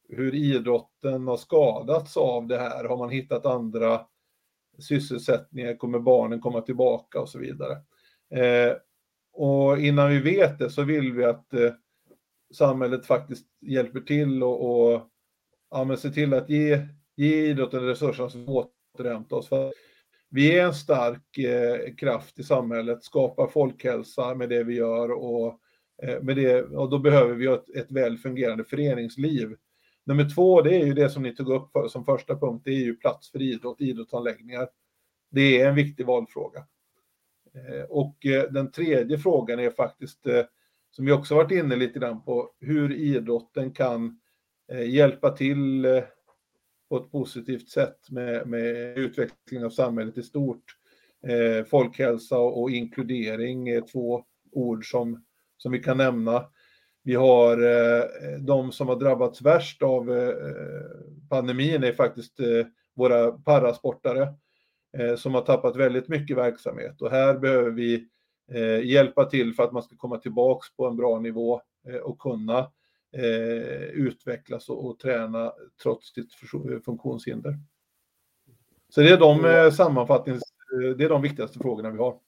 hur 0.09 0.35
idrotten 0.35 1.27
har 1.27 1.37
skadats 1.37 2.17
av 2.17 2.47
det 2.47 2.57
här. 2.57 2.83
Har 2.83 2.97
man 2.97 3.09
hittat 3.09 3.45
andra 3.45 4.01
sysselsättningar, 4.79 5.75
kommer 5.75 5.99
barnen 5.99 6.41
komma 6.41 6.61
tillbaka 6.61 7.19
och 7.19 7.29
så 7.29 7.39
vidare. 7.39 7.73
Eh, 8.35 8.73
och 9.33 9.79
innan 9.79 10.09
vi 10.09 10.19
vet 10.19 10.59
det 10.59 10.69
så 10.69 10.83
vill 10.83 11.13
vi 11.13 11.23
att 11.23 11.53
eh, 11.53 11.71
samhället 12.53 13.05
faktiskt 13.05 13.45
hjälper 13.61 13.99
till 13.99 14.43
och, 14.43 14.91
och 14.91 15.09
ja, 15.71 15.97
se 15.97 16.09
till 16.09 16.33
att 16.33 16.49
ge, 16.49 16.87
ge 17.15 17.45
idrotten 17.45 17.87
resurserna 17.87 18.29
som 18.29 18.49
återhämta 18.49 19.35
oss. 19.35 19.49
För 19.49 19.73
vi 20.29 20.57
är 20.57 20.65
en 20.65 20.73
stark 20.73 21.37
eh, 21.37 21.95
kraft 21.95 22.39
i 22.39 22.43
samhället, 22.43 23.03
skapar 23.03 23.47
folkhälsa 23.47 24.35
med 24.35 24.49
det 24.49 24.63
vi 24.63 24.75
gör 24.75 25.11
och, 25.11 25.59
eh, 26.03 26.21
med 26.21 26.35
det, 26.35 26.63
och 26.63 26.89
då 26.89 26.99
behöver 26.99 27.33
vi 27.33 27.45
ett, 27.45 27.69
ett 27.69 27.91
väl 27.91 28.17
fungerande 28.17 28.63
föreningsliv 28.63 29.55
Nummer 30.09 30.29
två, 30.35 30.61
det 30.61 30.75
är 30.75 30.85
ju 30.85 30.93
det 30.93 31.09
som 31.09 31.23
ni 31.23 31.35
tog 31.35 31.49
upp 31.49 31.71
som 31.89 32.05
första 32.05 32.39
punkt, 32.39 32.61
det 32.65 32.71
är 32.71 32.79
ju 32.79 32.95
plats 32.95 33.31
för 33.31 33.41
idrott, 33.41 33.81
idrottsanläggningar. 33.81 34.69
Det 35.31 35.61
är 35.61 35.69
en 35.69 35.75
viktig 35.75 36.05
valfråga. 36.05 36.65
Eh, 37.53 37.83
och 37.89 38.25
eh, 38.25 38.51
den 38.51 38.71
tredje 38.71 39.17
frågan 39.17 39.59
är 39.59 39.69
faktiskt, 39.69 40.27
eh, 40.27 40.45
som 40.91 41.05
vi 41.05 41.11
också 41.11 41.35
varit 41.35 41.51
inne 41.51 41.75
lite 41.75 41.99
grann 41.99 42.23
på, 42.23 42.53
hur 42.59 42.93
idrotten 42.93 43.71
kan 43.71 44.19
eh, 44.71 44.89
hjälpa 44.89 45.29
till 45.29 45.85
eh, 45.85 46.03
på 46.89 46.97
ett 46.97 47.11
positivt 47.11 47.69
sätt 47.69 48.09
med, 48.09 48.47
med 48.47 48.97
utveckling 48.97 49.65
av 49.65 49.69
samhället 49.69 50.17
i 50.17 50.23
stort. 50.23 50.63
Eh, 51.27 51.65
folkhälsa 51.65 52.39
och 52.39 52.71
inkludering 52.71 53.69
är 53.69 53.81
två 53.81 54.25
ord 54.51 54.91
som, 54.91 55.25
som 55.57 55.71
vi 55.71 55.79
kan 55.79 55.97
nämna. 55.97 56.45
Vi 57.03 57.15
har 57.15 57.57
eh, 57.57 58.03
de 58.39 58.71
som 58.71 58.87
har 58.87 58.95
drabbats 58.95 59.41
värst 59.41 59.83
av 59.83 60.17
eh, 60.17 60.33
pandemin 61.29 61.83
är 61.83 61.93
faktiskt 61.93 62.39
eh, 62.39 62.65
våra 62.95 63.31
parasportare 63.31 64.33
som 65.17 65.33
har 65.33 65.41
tappat 65.41 65.75
väldigt 65.75 66.07
mycket 66.07 66.37
verksamhet 66.37 67.01
och 67.01 67.11
här 67.11 67.37
behöver 67.39 67.71
vi 67.71 68.07
hjälpa 68.83 69.25
till 69.25 69.53
för 69.53 69.63
att 69.63 69.71
man 69.71 69.83
ska 69.83 69.95
komma 69.95 70.17
tillbaks 70.17 70.75
på 70.75 70.87
en 70.87 70.95
bra 70.95 71.19
nivå 71.19 71.61
och 72.03 72.19
kunna 72.19 72.71
utvecklas 73.91 74.69
och, 74.69 74.99
träna 74.99 75.53
trots 75.83 76.13
sitt 76.13 76.33
funktionshinder. 76.85 77.59
Så 78.89 79.01
det 79.01 79.09
är 79.09 79.17
de 79.17 79.71
sammanfattnings, 79.71 80.43
det 80.97 81.03
är 81.03 81.09
de 81.09 81.21
viktigaste 81.21 81.59
frågorna 81.59 81.91
vi 81.91 81.97
har. 81.97 82.19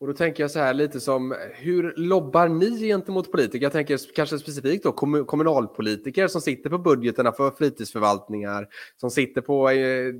Och 0.00 0.06
då 0.06 0.12
tänker 0.12 0.42
jag 0.42 0.50
så 0.50 0.58
här 0.58 0.74
lite 0.74 1.00
som, 1.00 1.36
hur 1.54 1.94
lobbar 1.96 2.48
ni 2.48 2.78
gentemot 2.78 3.32
politiker? 3.32 3.62
Jag 3.64 3.72
tänker 3.72 4.14
kanske 4.14 4.38
specifikt 4.38 4.84
då 4.84 4.92
kommunalpolitiker 5.24 6.28
som 6.28 6.40
sitter 6.40 6.70
på 6.70 6.78
budgeterna 6.78 7.32
för 7.32 7.50
fritidsförvaltningar, 7.50 8.68
som 8.96 9.10
sitter 9.10 9.40
på, 9.40 9.70
eh, 9.70 10.14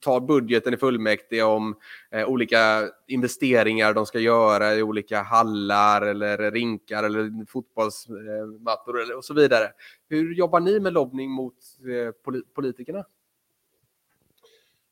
tar 0.00 0.20
budgeten 0.20 0.74
i 0.74 0.76
fullmäktige 0.76 1.42
om 1.42 1.74
eh, 2.10 2.28
olika 2.28 2.88
investeringar 3.06 3.94
de 3.94 4.06
ska 4.06 4.18
göra 4.18 4.74
i 4.74 4.82
olika 4.82 5.22
hallar 5.22 6.02
eller 6.02 6.50
rinkar 6.50 7.04
eller 7.04 7.46
fotbollsmattor 7.46 9.10
eh, 9.10 9.16
och 9.16 9.24
så 9.24 9.34
vidare. 9.34 9.68
Hur 10.08 10.34
jobbar 10.34 10.60
ni 10.60 10.80
med 10.80 10.92
lobbning 10.92 11.30
mot 11.30 11.56
eh, 11.80 12.32
politikerna? 12.54 13.04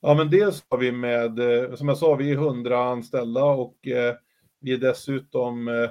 Ja, 0.02 0.14
men 0.14 0.30
dels 0.30 0.64
har 0.68 0.78
vi 0.78 0.92
med, 0.92 1.38
eh, 1.38 1.74
som 1.74 1.88
jag 1.88 1.98
sa, 1.98 2.14
vi 2.14 2.30
är 2.30 2.34
100 2.34 2.78
anställda 2.84 3.44
och 3.44 3.88
eh, 3.88 4.14
vi 4.60 4.72
är 4.72 4.78
dessutom 4.78 5.68
eh, 5.68 5.90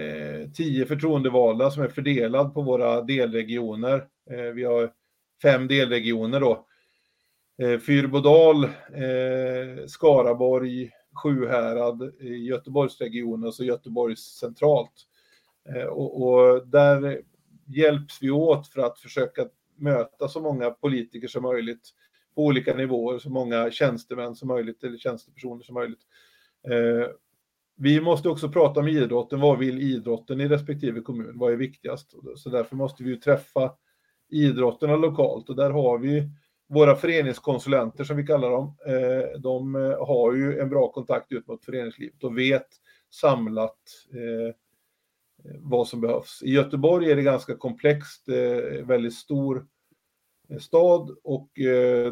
eh, 0.00 0.50
tio 0.50 0.86
förtroendevalda 0.86 1.70
som 1.70 1.82
är 1.82 1.88
fördelade 1.88 2.50
på 2.50 2.62
våra 2.62 3.02
delregioner. 3.02 4.08
Eh, 4.30 4.52
vi 4.54 4.64
har 4.64 4.92
fem 5.42 5.68
delregioner 5.68 6.40
då. 6.40 6.66
Eh, 7.62 7.78
Fyrbodal, 7.78 8.64
eh, 8.64 9.86
Skaraborg, 9.86 10.90
Sjuhärad, 11.22 12.02
eh, 12.02 12.42
Göteborgsregionen 12.42 13.46
och 13.46 13.54
så 13.54 13.64
Göteborgs 13.64 14.20
centralt. 14.20 14.92
Eh, 15.68 15.86
och, 15.86 16.22
och, 16.22 16.66
där 16.66 17.22
hjälps 17.66 18.22
vi 18.22 18.30
åt 18.30 18.68
för 18.68 18.80
att 18.80 18.98
försöka 18.98 19.48
möta 19.76 20.28
så 20.28 20.40
många 20.40 20.70
politiker 20.70 21.28
som 21.28 21.42
möjligt 21.42 21.90
på 22.34 22.44
olika 22.44 22.74
nivåer, 22.74 23.18
så 23.18 23.30
många 23.30 23.70
tjänstemän 23.70 24.34
som 24.34 24.48
möjligt 24.48 24.84
eller 24.84 24.98
tjänstepersoner 24.98 25.62
som 25.62 25.74
möjligt. 25.74 26.02
Eh, 26.68 27.08
vi 27.80 28.00
måste 28.00 28.28
också 28.28 28.48
prata 28.48 28.80
om 28.80 28.88
idrotten. 28.88 29.40
Vad 29.40 29.58
vill 29.58 29.78
idrotten 29.78 30.40
i 30.40 30.48
respektive 30.48 31.00
kommun? 31.00 31.38
Vad 31.38 31.52
är 31.52 31.56
viktigast? 31.56 32.14
Så 32.36 32.50
därför 32.50 32.76
måste 32.76 33.02
vi 33.02 33.10
ju 33.10 33.16
träffa 33.16 33.72
idrotterna 34.28 34.96
lokalt 34.96 35.48
och 35.48 35.56
där 35.56 35.70
har 35.70 35.98
vi 35.98 36.30
våra 36.68 36.96
föreningskonsulenter 36.96 38.04
som 38.04 38.16
vi 38.16 38.26
kallar 38.26 38.50
dem. 38.50 38.76
Eh, 38.86 39.40
de 39.40 39.74
eh, 39.74 40.06
har 40.06 40.34
ju 40.34 40.58
en 40.58 40.68
bra 40.68 40.92
kontakt 40.92 41.32
ut 41.32 41.46
mot 41.46 41.64
föreningslivet 41.64 42.24
och 42.24 42.38
vet 42.38 42.66
samlat 43.10 43.78
eh, 44.12 44.54
vad 45.58 45.88
som 45.88 46.00
behövs. 46.00 46.42
I 46.42 46.50
Göteborg 46.50 47.10
är 47.10 47.16
det 47.16 47.22
ganska 47.22 47.56
komplext, 47.56 48.28
väldigt 48.84 49.14
stor 49.14 49.66
stad 50.60 51.16
och 51.24 51.50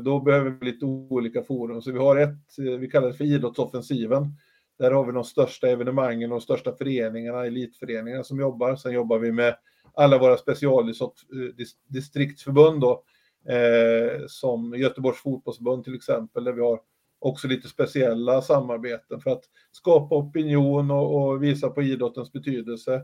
då 0.01 0.21
behöver 0.21 0.51
vi 0.51 0.67
lite 0.67 0.85
olika 0.85 1.43
forum. 1.43 1.83
Så 1.83 1.93
vi 1.93 1.99
har 1.99 2.17
ett, 2.17 2.59
vi 2.81 2.91
kallar 2.91 3.09
det 3.09 3.14
för 3.14 3.25
idrottsoffensiven 3.25 4.33
där 4.79 4.91
har 4.91 5.07
vi 5.07 5.12
de 5.12 5.24
största 5.24 5.68
evenemangen 5.68 6.33
och 6.33 6.39
de 6.39 6.43
största 6.43 6.77
föreningarna, 6.77 7.47
elitföreningarna 7.47 8.24
som 8.24 8.41
jobbar. 8.41 8.77
Sen 8.77 8.93
jobbar 8.93 9.18
vi 9.18 9.33
med 9.33 9.57
alla 9.95 10.18
våra 10.18 10.37
specialdistriktsförbund 10.37 12.85
eh, 12.85 12.89
då, 12.89 13.05
eh, 13.53 14.20
som 14.27 14.74
Göteborgs 14.77 15.18
fotbollsförbund 15.18 15.85
till 15.85 15.95
exempel, 15.95 16.45
där 16.45 16.53
vi 16.53 16.61
har 16.61 16.81
också 17.18 17.49
lite 17.49 17.68
speciella 17.68 18.43
samarbeten 18.43 19.20
för 19.20 19.31
att 19.31 19.45
skapa 19.72 20.14
opinion 20.14 20.91
och, 20.91 21.29
och 21.29 21.43
visa 21.43 21.70
på 21.70 21.83
idrottens 21.83 22.33
betydelse. 22.33 23.03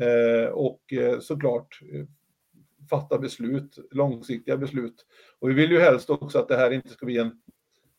Eh, 0.00 0.48
och 0.52 0.92
eh, 0.92 1.20
såklart 1.20 1.80
eh, 1.92 2.04
fatta 2.90 3.18
beslut, 3.18 3.78
långsiktiga 3.90 4.56
beslut. 4.56 5.06
Och 5.38 5.50
vi 5.50 5.54
vill 5.54 5.70
ju 5.70 5.80
helst 5.80 6.10
också 6.10 6.38
att 6.38 6.48
det 6.48 6.56
här 6.56 6.70
inte 6.70 6.88
ska 6.88 7.06
bli 7.06 7.18
en 7.18 7.40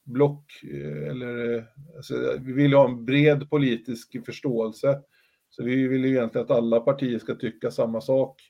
block, 0.08 0.64
eh, 0.64 1.10
eller 1.10 1.56
eh, 1.56 1.64
alltså, 1.96 2.38
vi 2.40 2.54
vill 2.54 2.74
ha 2.74 2.86
en 2.86 3.06
bred 3.06 3.50
politisk 3.50 4.26
förståelse. 4.26 5.02
Så 5.50 5.64
vi 5.64 5.88
vill 5.88 6.06
ju 6.06 6.12
egentligen 6.12 6.46
att 6.46 6.52
alla 6.52 6.80
partier 6.80 7.20
ska 7.20 7.36
tycka 7.36 7.72
samma 7.72 8.02
sak. 8.02 8.42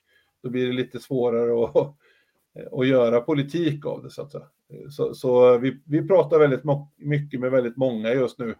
Då 0.42 0.50
blir 0.50 0.66
det 0.66 0.72
lite 0.72 0.98
svårare 0.98 1.64
att, 1.64 1.96
att 2.72 2.88
göra 2.88 3.20
politik 3.20 3.86
av 3.86 4.02
det 4.02 4.10
så 4.10 4.22
att 4.22 4.32
säga. 4.32 4.48
Eh, 4.72 4.88
så, 4.90 5.14
så 5.14 5.58
vi, 5.58 5.80
vi 5.84 6.08
pratar 6.08 6.38
väldigt 6.38 6.62
mycket 6.96 7.40
med 7.40 7.50
väldigt 7.50 7.76
många 7.76 8.12
just 8.12 8.38
nu. 8.38 8.54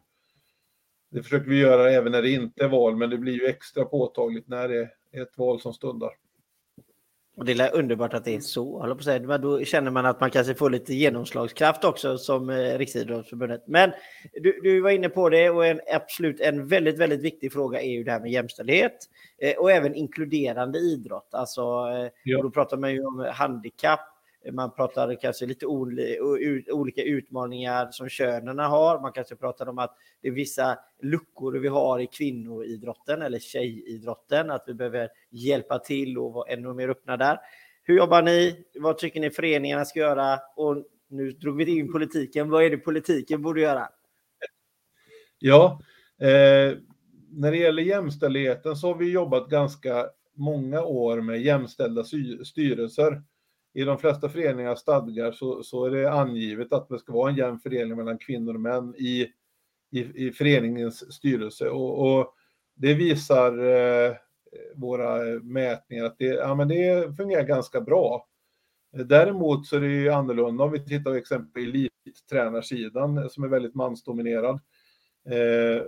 Det 1.11 1.23
försöker 1.23 1.51
vi 1.51 1.59
göra 1.59 1.91
även 1.91 2.13
när 2.13 2.23
det 2.23 2.31
inte 2.31 2.65
är 2.65 2.69
val, 2.69 2.97
men 2.97 3.11
det 3.11 3.19
blir 3.19 3.33
ju 3.33 3.47
extra 3.47 3.85
påtagligt 3.85 4.49
när 4.49 4.69
det 4.69 4.91
är 5.13 5.23
ett 5.23 5.39
val 5.39 5.61
som 5.61 5.73
stundar. 5.73 6.11
Och 7.39 7.45
det 7.45 7.53
är 7.53 7.75
underbart 7.75 8.15
att 8.15 8.25
det 8.25 8.35
är 8.35 8.41
så, 8.41 8.79
håller 8.79 8.95
på 8.95 8.99
att 8.99 9.05
säga. 9.05 9.21
Men 9.21 9.41
då 9.41 9.65
känner 9.65 9.91
man 9.91 10.07
att 10.07 10.21
man 10.21 10.31
kanske 10.31 10.55
får 10.55 10.71
lite 10.71 10.95
genomslagskraft 10.95 11.85
också 11.85 12.19
som 12.19 12.51
eh, 12.51 12.79
Riksidrottsförbundet. 12.79 13.65
Men 13.67 13.93
du, 14.33 14.61
du 14.63 14.81
var 14.81 14.91
inne 14.91 15.09
på 15.09 15.29
det 15.29 15.51
och 15.51 15.67
en, 15.67 15.81
absolut 15.95 16.41
en 16.41 16.67
väldigt, 16.67 16.99
väldigt 16.99 17.21
viktig 17.21 17.53
fråga 17.53 17.81
är 17.81 17.91
ju 17.91 18.05
det 18.05 18.13
här 18.13 18.21
med 18.21 18.31
jämställdhet 18.31 18.97
eh, 19.43 19.57
och 19.57 19.73
även 19.73 19.95
inkluderande 19.95 20.79
idrott. 20.79 21.29
Alltså, 21.31 21.61
eh, 21.63 22.11
ja. 22.25 22.43
då 22.43 22.51
pratar 22.51 22.77
man 22.77 22.93
ju 22.93 23.05
om 23.05 23.27
handikapp 23.33 24.18
man 24.53 24.75
pratar 24.75 25.21
kanske 25.21 25.47
lite 25.47 25.67
olika 25.67 27.03
utmaningar 27.03 27.89
som 27.91 28.09
könen 28.09 28.59
har. 28.59 29.01
Man 29.01 29.13
kanske 29.13 29.37
pratar 29.37 29.69
om 29.69 29.79
att 29.79 29.97
det 30.23 30.29
är 30.29 30.33
vissa 30.33 30.79
luckor 31.03 31.53
vi 31.53 31.69
har 31.69 32.01
i 32.01 32.07
kvinnoidrotten 32.07 33.23
eller 33.23 33.39
tjejidrotten, 33.39 34.51
att 34.51 34.65
vi 34.67 34.75
behöver 34.75 35.09
hjälpa 35.31 35.79
till 35.79 36.19
och 36.19 36.33
vara 36.33 36.53
ännu 36.53 36.75
mer 36.75 36.89
öppna 36.89 37.17
där. 37.17 37.39
Hur 37.83 37.97
jobbar 37.97 38.23
ni? 38.23 38.65
Vad 38.75 38.99
tycker 38.99 39.21
ni 39.21 39.31
föreningarna 39.31 39.85
ska 39.85 40.01
göra? 40.01 40.39
Och 40.57 40.85
nu 41.09 41.31
drog 41.31 41.57
vi 41.57 41.79
in 41.79 41.93
politiken. 41.93 42.51
Vad 42.51 42.65
är 42.65 42.71
det 42.71 42.77
politiken 42.77 43.43
borde 43.43 43.61
göra? 43.61 43.89
Ja, 45.39 45.81
eh, 46.21 46.79
när 47.31 47.51
det 47.51 47.57
gäller 47.57 47.83
jämställdheten 47.83 48.77
så 48.77 48.87
har 48.87 48.95
vi 48.95 49.13
jobbat 49.13 49.51
ganska 49.51 50.07
många 50.35 50.83
år 50.83 51.21
med 51.21 51.43
jämställda 51.43 52.05
styrelser 52.45 53.23
i 53.79 53.85
de 53.85 53.99
flesta 53.99 54.29
föreningar 54.29 54.75
stadgar 54.75 55.33
så, 55.33 55.63
så 55.63 55.85
är 55.85 55.91
det 55.91 56.13
angivet 56.13 56.73
att 56.73 56.89
det 56.89 56.99
ska 56.99 57.13
vara 57.13 57.31
en 57.31 57.37
jämn 57.37 57.59
fördelning 57.59 57.97
mellan 57.97 58.19
kvinnor 58.19 58.55
och 58.55 58.61
män 58.61 58.95
i, 58.99 59.29
i, 59.91 60.27
i 60.27 60.33
föreningens 60.33 61.15
styrelse. 61.15 61.69
Och, 61.69 62.19
och 62.19 62.35
det 62.75 62.95
visar 62.95 63.59
eh, 63.59 64.13
våra 64.75 65.41
mätningar 65.43 66.05
att 66.05 66.19
det, 66.19 66.25
ja, 66.25 66.55
men 66.55 66.69
det 66.69 67.17
fungerar 67.17 67.43
ganska 67.43 67.81
bra. 67.81 68.29
Däremot 68.93 69.67
så 69.67 69.77
är 69.77 69.81
det 69.81 69.87
ju 69.87 70.09
annorlunda 70.09 70.65
om 70.65 70.73
vi 70.73 70.85
tittar 70.85 71.11
på 71.11 71.17
exempel 71.17 71.63
elittränarsidan 71.63 73.31
som 73.31 73.45
är 73.45 73.49
väldigt 73.49 73.75
mansdominerad. 73.75 74.61
Eh, 75.27 75.83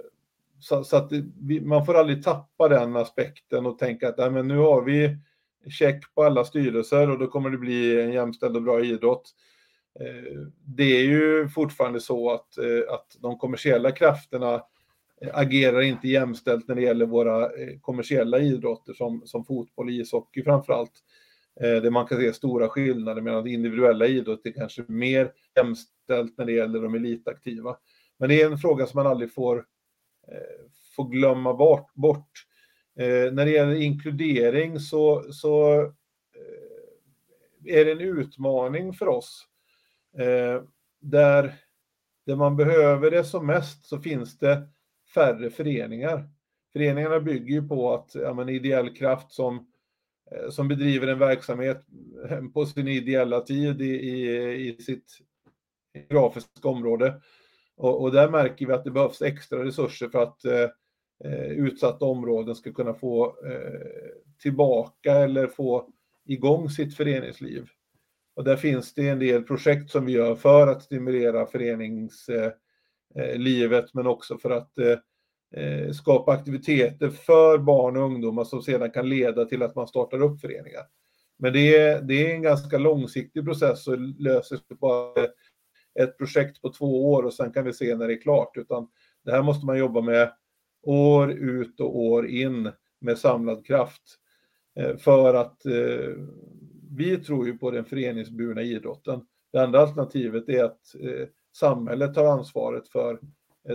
så, 0.60 0.84
så, 0.84 0.96
att 0.96 1.12
vi, 1.40 1.60
man 1.60 1.86
får 1.86 1.94
aldrig 1.94 2.24
tappa 2.24 2.68
den 2.68 2.96
aspekten 2.96 3.66
och 3.66 3.78
tänka 3.78 4.08
att 4.08 4.18
nej, 4.18 4.30
men 4.30 4.48
nu 4.48 4.56
har 4.56 4.82
vi 4.82 5.16
check 5.68 6.14
på 6.14 6.24
alla 6.24 6.44
styrelser 6.44 7.10
och 7.10 7.18
då 7.18 7.26
kommer 7.26 7.50
det 7.50 7.58
bli 7.58 8.00
en 8.00 8.12
jämställd 8.12 8.56
och 8.56 8.62
bra 8.62 8.84
idrott. 8.84 9.34
Eh, 10.00 10.40
det 10.64 10.96
är 11.00 11.04
ju 11.04 11.48
fortfarande 11.48 12.00
så 12.00 12.30
att, 12.30 12.58
eh, 12.58 12.94
att 12.94 13.16
de 13.20 13.38
kommersiella 13.38 13.90
krafterna 13.90 14.54
eh, 15.20 15.30
agerar 15.32 15.80
inte 15.80 16.08
jämställt 16.08 16.68
när 16.68 16.74
det 16.74 16.82
gäller 16.82 17.06
våra 17.06 17.50
kommersiella 17.80 18.38
idrotter 18.38 18.92
som, 18.92 19.22
som 19.24 19.44
fotboll 19.44 19.86
och 19.86 19.92
ishockey 19.92 20.42
framför 20.42 20.72
allt. 20.72 20.92
Där 21.60 21.90
man 21.90 22.06
kan 22.06 22.18
se 22.18 22.32
stora 22.32 22.68
skillnader 22.68 23.22
medan 23.22 23.46
individuella 23.46 24.06
idrotter 24.06 24.50
kanske 24.50 24.82
är 24.82 24.92
mer 24.92 25.32
jämställt 25.56 26.38
när 26.38 26.44
det 26.44 26.52
gäller 26.52 26.82
de 26.82 26.94
elitaktiva. 26.94 27.76
Men 28.18 28.28
det 28.28 28.42
är 28.42 28.50
en 28.50 28.58
fråga 28.58 28.86
som 28.86 28.98
man 29.02 29.06
aldrig 29.06 29.34
får, 29.34 29.64
får 30.96 31.08
glömma 31.08 31.54
bort. 31.54 31.94
bort. 31.94 32.46
Eh, 33.00 33.32
när 33.32 33.44
det 33.44 33.50
gäller 33.50 33.74
inkludering 33.74 34.80
så, 34.80 35.32
så 35.32 35.82
eh, 35.82 35.90
är 37.64 37.84
det 37.84 37.92
en 37.92 38.00
utmaning 38.00 38.92
för 38.92 39.08
oss. 39.08 39.46
Eh, 40.18 40.62
där, 41.00 41.54
där 42.26 42.36
man 42.36 42.56
behöver 42.56 43.10
det 43.10 43.24
som 43.24 43.46
mest 43.46 43.84
så 43.84 44.00
finns 44.00 44.38
det 44.38 44.68
färre 45.14 45.50
föreningar. 45.50 46.28
Föreningarna 46.72 47.20
bygger 47.20 47.54
ju 47.54 47.68
på 47.68 47.94
att 47.94 48.14
ja, 48.14 48.34
men, 48.34 48.48
ideell 48.48 48.94
kraft 48.94 49.32
som, 49.32 49.72
eh, 50.30 50.50
som 50.50 50.68
bedriver 50.68 51.06
en 51.06 51.18
verksamhet 51.18 51.86
på 52.54 52.66
sin 52.66 52.88
ideella 52.88 53.40
tid 53.40 53.82
i, 53.82 53.94
i, 53.94 54.68
i 54.68 54.82
sitt 54.82 55.18
grafiska 56.08 56.68
område. 56.68 57.20
Och, 57.76 58.02
och, 58.02 58.12
där 58.12 58.30
märker 58.30 58.66
vi 58.66 58.72
att 58.72 58.84
det 58.84 58.90
behövs 58.90 59.22
extra 59.22 59.64
resurser 59.64 60.08
för 60.08 60.22
att 60.22 60.44
eh, 60.44 60.68
eh, 61.24 61.50
utsatta 61.50 62.04
områden 62.04 62.54
ska 62.54 62.72
kunna 62.72 62.94
få 62.94 63.26
eh, 63.26 63.80
tillbaka 64.42 65.14
eller 65.14 65.46
få 65.46 65.88
igång 66.24 66.70
sitt 66.70 66.96
föreningsliv. 66.96 67.68
Och 68.36 68.44
där 68.44 68.56
finns 68.56 68.94
det 68.94 69.08
en 69.08 69.18
del 69.18 69.42
projekt 69.42 69.90
som 69.90 70.06
vi 70.06 70.12
gör 70.12 70.34
för 70.34 70.66
att 70.66 70.82
stimulera 70.82 71.46
föreningslivet 71.46 72.54
eh, 73.16 73.78
eh, 73.78 73.84
men 73.92 74.06
också 74.06 74.38
för 74.38 74.50
att 74.50 74.78
eh, 74.78 74.98
eh, 75.62 75.92
skapa 75.92 76.32
aktiviteter 76.32 77.08
för 77.08 77.58
barn 77.58 77.96
och 77.96 78.02
ungdomar 78.02 78.44
som 78.44 78.62
sedan 78.62 78.90
kan 78.90 79.08
leda 79.08 79.44
till 79.44 79.62
att 79.62 79.74
man 79.74 79.88
startar 79.88 80.22
upp 80.22 80.40
föreningar. 80.40 80.82
Men 81.38 81.52
det 81.52 81.76
är, 81.76 82.02
det 82.02 82.30
är 82.30 82.34
en 82.34 82.42
ganska 82.42 82.78
långsiktig 82.78 83.44
process 83.44 83.86
och 83.86 83.98
löser 83.98 84.56
sig 84.56 84.76
bara 84.80 85.24
ett 86.00 86.18
projekt 86.18 86.62
på 86.62 86.72
två 86.72 87.12
år 87.12 87.22
och 87.22 87.34
sen 87.34 87.52
kan 87.52 87.64
vi 87.64 87.72
se 87.72 87.96
när 87.96 88.08
det 88.08 88.14
är 88.14 88.20
klart. 88.20 88.56
Utan 88.56 88.88
det 89.24 89.32
här 89.32 89.42
måste 89.42 89.66
man 89.66 89.78
jobba 89.78 90.00
med 90.00 90.32
år 90.82 91.30
ut 91.30 91.80
och 91.80 91.98
år 91.98 92.26
in 92.26 92.72
med 93.00 93.18
samlad 93.18 93.66
kraft. 93.66 94.02
Eh, 94.76 94.96
för 94.96 95.34
att 95.34 95.66
eh, 95.66 96.14
vi 96.90 97.16
tror 97.16 97.46
ju 97.46 97.58
på 97.58 97.70
den 97.70 97.84
föreningsburna 97.84 98.62
idrotten. 98.62 99.20
Det 99.52 99.58
andra 99.58 99.80
alternativet 99.80 100.48
är 100.48 100.64
att 100.64 100.94
eh, 101.00 101.28
samhället 101.56 102.14
tar 102.14 102.24
ansvaret 102.24 102.88
för 102.88 103.20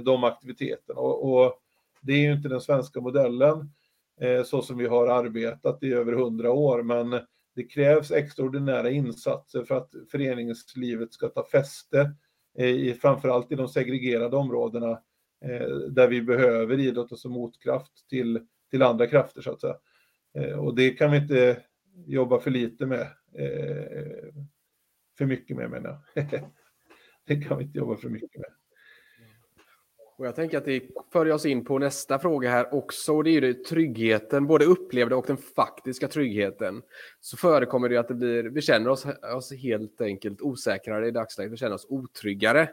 de 0.04 0.24
aktiviteterna. 0.24 1.00
Och, 1.00 1.34
och, 1.34 1.54
det 2.02 2.14
är 2.14 2.20
ju 2.20 2.34
inte 2.34 2.50
den 2.50 2.62
svenska 2.62 3.02
modellen 3.02 3.72
så 4.46 4.62
som 4.62 4.78
vi 4.78 4.88
har 4.88 5.08
arbetat 5.08 5.84
i 5.84 5.94
över 5.94 6.14
hundra 6.14 6.52
år, 6.52 6.84
men 6.84 7.10
det 7.56 7.64
krävs 7.64 8.12
extraordinära 8.12 8.90
insatser 8.90 9.64
för 9.64 9.76
att 9.76 9.92
föreningslivet 10.12 11.14
ska 11.14 11.28
ta 11.28 11.48
fäste, 11.52 12.12
i, 12.58 12.94
framförallt 12.94 13.52
i 13.52 13.56
de 13.56 13.68
segregerade 13.68 14.38
områdena 14.38 15.00
Eh, 15.42 15.68
där 15.68 16.08
vi 16.08 16.22
behöver 16.22 16.80
idrotten 16.80 17.18
som 17.18 17.32
motkraft 17.32 18.10
till, 18.10 18.48
till 18.72 18.82
andra 18.82 19.08
krafter 19.08 19.42
så 19.42 19.52
att 19.52 19.62
säga. 19.62 19.78
Eh, 20.34 20.60
och 20.60 20.76
det 20.76 20.90
kan 20.90 21.12
vi 21.12 21.18
inte 21.18 21.64
jobba 22.06 22.40
för 22.40 22.52
lite 22.52 22.86
med. 22.86 23.02
Eh, 23.34 24.34
för 25.18 25.26
mycket 25.26 25.58
med 25.58 25.70
menar 25.70 25.98
jag. 26.14 26.26
det 27.28 27.36
kan 27.36 27.58
vi 27.58 27.64
inte 27.64 27.78
jobba 27.78 27.98
för 27.98 28.10
mycket 28.10 28.42
med. 28.42 28.50
Och 30.18 30.28
jag 30.28 30.36
tänker 30.36 30.58
att 30.58 30.66
det 30.66 30.84
för 31.14 31.32
oss 31.32 31.46
in 31.46 31.66
på 31.66 31.80
nästa 31.80 32.20
fråga 32.20 32.50
här 32.50 32.74
också. 32.74 33.14
Och 33.14 33.24
det 33.24 33.30
är 33.30 33.32
ju 33.32 33.42
det, 33.42 33.66
tryggheten, 33.66 34.48
både 34.48 34.66
upplevda 34.66 35.16
och 35.16 35.26
den 35.28 35.38
faktiska 35.38 36.08
tryggheten. 36.08 36.82
Så 37.20 37.38
förekommer 37.38 37.90
det 37.90 37.98
att 37.98 38.08
det 38.08 38.14
blir, 38.14 38.44
vi 38.44 38.62
känner 38.62 38.90
oss, 38.90 39.06
oss 39.36 39.54
helt 39.54 40.02
enkelt 40.02 40.42
osäkrare 40.42 41.08
i 41.08 41.12
dagsläget. 41.12 41.54
Vi 41.54 41.58
känner 41.58 41.76
oss 41.76 41.86
otryggare. 41.90 42.70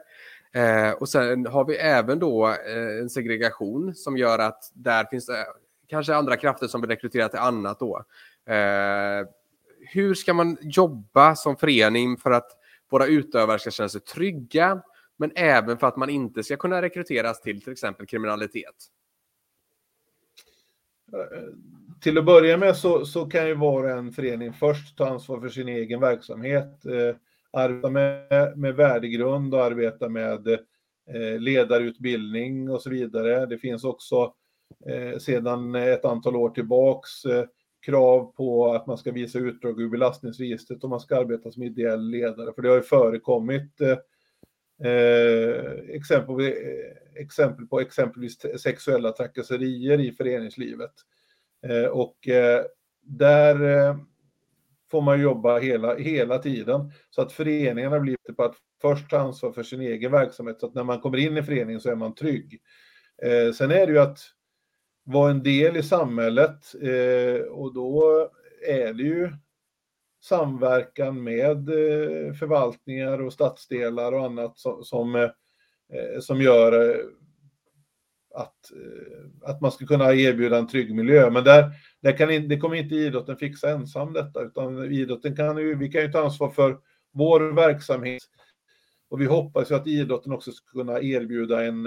Eh, 0.54 0.90
och 0.90 1.08
sen 1.08 1.46
har 1.46 1.64
vi 1.64 1.76
även 1.76 2.18
då 2.18 2.48
eh, 2.48 3.00
en 3.00 3.10
segregation 3.10 3.94
som 3.94 4.16
gör 4.16 4.38
att 4.38 4.70
där 4.74 5.04
finns 5.04 5.26
det 5.26 5.38
eh, 5.38 5.46
kanske 5.88 6.14
andra 6.14 6.36
krafter 6.36 6.66
som 6.66 6.80
vill 6.80 6.90
rekrytera 6.90 7.28
till 7.28 7.38
annat 7.38 7.80
då. 7.80 8.04
Eh, 8.46 9.26
hur 9.80 10.14
ska 10.14 10.34
man 10.34 10.56
jobba 10.60 11.36
som 11.36 11.56
förening 11.56 12.16
för 12.16 12.30
att 12.30 12.50
våra 12.90 13.06
utövare 13.06 13.58
ska 13.58 13.70
känna 13.70 13.88
sig 13.88 14.00
trygga, 14.00 14.82
men 15.16 15.32
även 15.34 15.78
för 15.78 15.86
att 15.86 15.96
man 15.96 16.10
inte 16.10 16.42
ska 16.42 16.56
kunna 16.56 16.82
rekryteras 16.82 17.40
till 17.40 17.62
till 17.62 17.72
exempel 17.72 18.06
kriminalitet? 18.06 18.74
Eh, 21.12 21.42
till 22.00 22.18
att 22.18 22.24
börja 22.24 22.56
med 22.56 22.76
så, 22.76 23.06
så 23.06 23.26
kan 23.26 23.46
ju 23.46 23.54
var 23.54 23.82
och 23.82 23.90
en 23.90 24.12
förening 24.12 24.52
först 24.52 24.98
ta 24.98 25.08
ansvar 25.08 25.40
för 25.40 25.48
sin 25.48 25.68
egen 25.68 26.00
verksamhet, 26.00 26.86
eh, 26.86 27.16
arbeta 27.52 27.90
med, 27.90 28.58
med 28.58 28.74
värdegrund 28.74 29.54
och 29.54 29.64
arbeta 29.64 30.08
med 30.08 30.48
eh, 30.48 31.38
ledarutbildning 31.38 32.70
och 32.70 32.82
så 32.82 32.90
vidare. 32.90 33.46
Det 33.46 33.58
finns 33.58 33.84
också 33.84 34.34
eh, 34.86 35.18
sedan 35.18 35.74
ett 35.74 36.04
antal 36.04 36.36
år 36.36 36.50
tillbaks 36.50 37.24
eh, 37.24 37.44
krav 37.86 38.32
på 38.36 38.72
att 38.74 38.86
man 38.86 38.98
ska 38.98 39.12
visa 39.12 39.38
utdrag 39.38 39.80
ur 39.80 39.88
belastningsregistret 39.88 40.84
och 40.84 40.90
man 40.90 41.00
ska 41.00 41.18
arbeta 41.18 41.50
som 41.50 41.62
ideell 41.62 42.10
ledare. 42.10 42.52
För 42.54 42.62
det 42.62 42.68
har 42.68 42.76
ju 42.76 42.82
förekommit 42.82 43.80
eh, 43.80 43.98
eh 44.88 45.72
exempel, 45.88 46.40
eh, 46.40 47.22
exempel 47.22 47.66
på 47.66 47.80
exempelvis 47.80 48.38
sexuella 48.58 49.12
trakasserier 49.12 50.00
i 50.00 50.12
föreningslivet. 50.12 50.92
Eh, 51.66 51.86
och 51.86 52.28
eh, 52.28 52.64
där 53.02 53.88
eh, 53.88 53.96
får 54.92 55.02
man 55.02 55.20
jobba 55.20 55.58
hela, 55.58 55.94
hela 55.96 56.38
tiden. 56.38 56.92
Så 57.10 57.22
att 57.22 57.32
föreningarna 57.32 58.00
blir 58.00 58.16
på 58.36 58.42
att 58.44 58.56
först 58.80 59.10
ta 59.10 59.18
ansvar 59.18 59.52
för 59.52 59.62
sin 59.62 59.80
egen 59.80 60.12
verksamhet, 60.12 60.60
så 60.60 60.66
att 60.66 60.74
när 60.74 60.84
man 60.84 61.00
kommer 61.00 61.18
in 61.18 61.36
i 61.36 61.42
föreningen 61.42 61.80
så 61.80 61.90
är 61.90 61.94
man 61.94 62.14
trygg. 62.14 62.60
Eh, 63.22 63.52
sen 63.52 63.70
är 63.70 63.86
det 63.86 63.92
ju 63.92 63.98
att 63.98 64.18
vara 65.04 65.30
en 65.30 65.42
del 65.42 65.76
i 65.76 65.82
samhället 65.82 66.74
eh, 66.82 67.46
och 67.46 67.74
då 67.74 68.28
är 68.68 68.92
det 68.92 69.02
ju 69.02 69.32
samverkan 70.22 71.22
med 71.22 71.68
eh, 71.68 72.34
förvaltningar 72.34 73.22
och 73.22 73.32
stadsdelar 73.32 74.12
och 74.12 74.24
annat 74.24 74.58
som, 74.58 74.84
som, 74.84 75.14
eh, 75.14 76.20
som 76.20 76.42
gör 76.42 76.90
eh, 76.90 76.96
att, 78.34 78.72
eh, 78.72 79.50
att 79.50 79.60
man 79.60 79.72
ska 79.72 79.86
kunna 79.86 80.14
erbjuda 80.14 80.58
en 80.58 80.68
trygg 80.68 80.94
miljö. 80.94 81.30
Men 81.30 81.44
där, 81.44 81.70
där 82.00 82.16
kan, 82.16 82.48
det 82.48 82.58
kommer 82.58 82.76
inte 82.76 82.94
idrotten 82.94 83.36
fixa 83.36 83.70
ensam 83.70 84.12
detta, 84.12 84.42
utan 84.42 84.92
idrotten 84.92 85.36
kan 85.36 85.58
ju, 85.58 85.74
vi 85.74 85.88
kan 85.88 86.02
ju 86.02 86.12
ta 86.12 86.24
ansvar 86.24 86.50
för 86.50 86.78
vår 87.12 87.40
verksamhet. 87.40 88.22
Och 89.08 89.20
vi 89.20 89.26
hoppas 89.26 89.70
ju 89.70 89.74
att 89.74 89.86
idrotten 89.86 90.32
också 90.32 90.52
ska 90.52 90.70
kunna 90.70 91.00
erbjuda 91.00 91.64
en, 91.64 91.86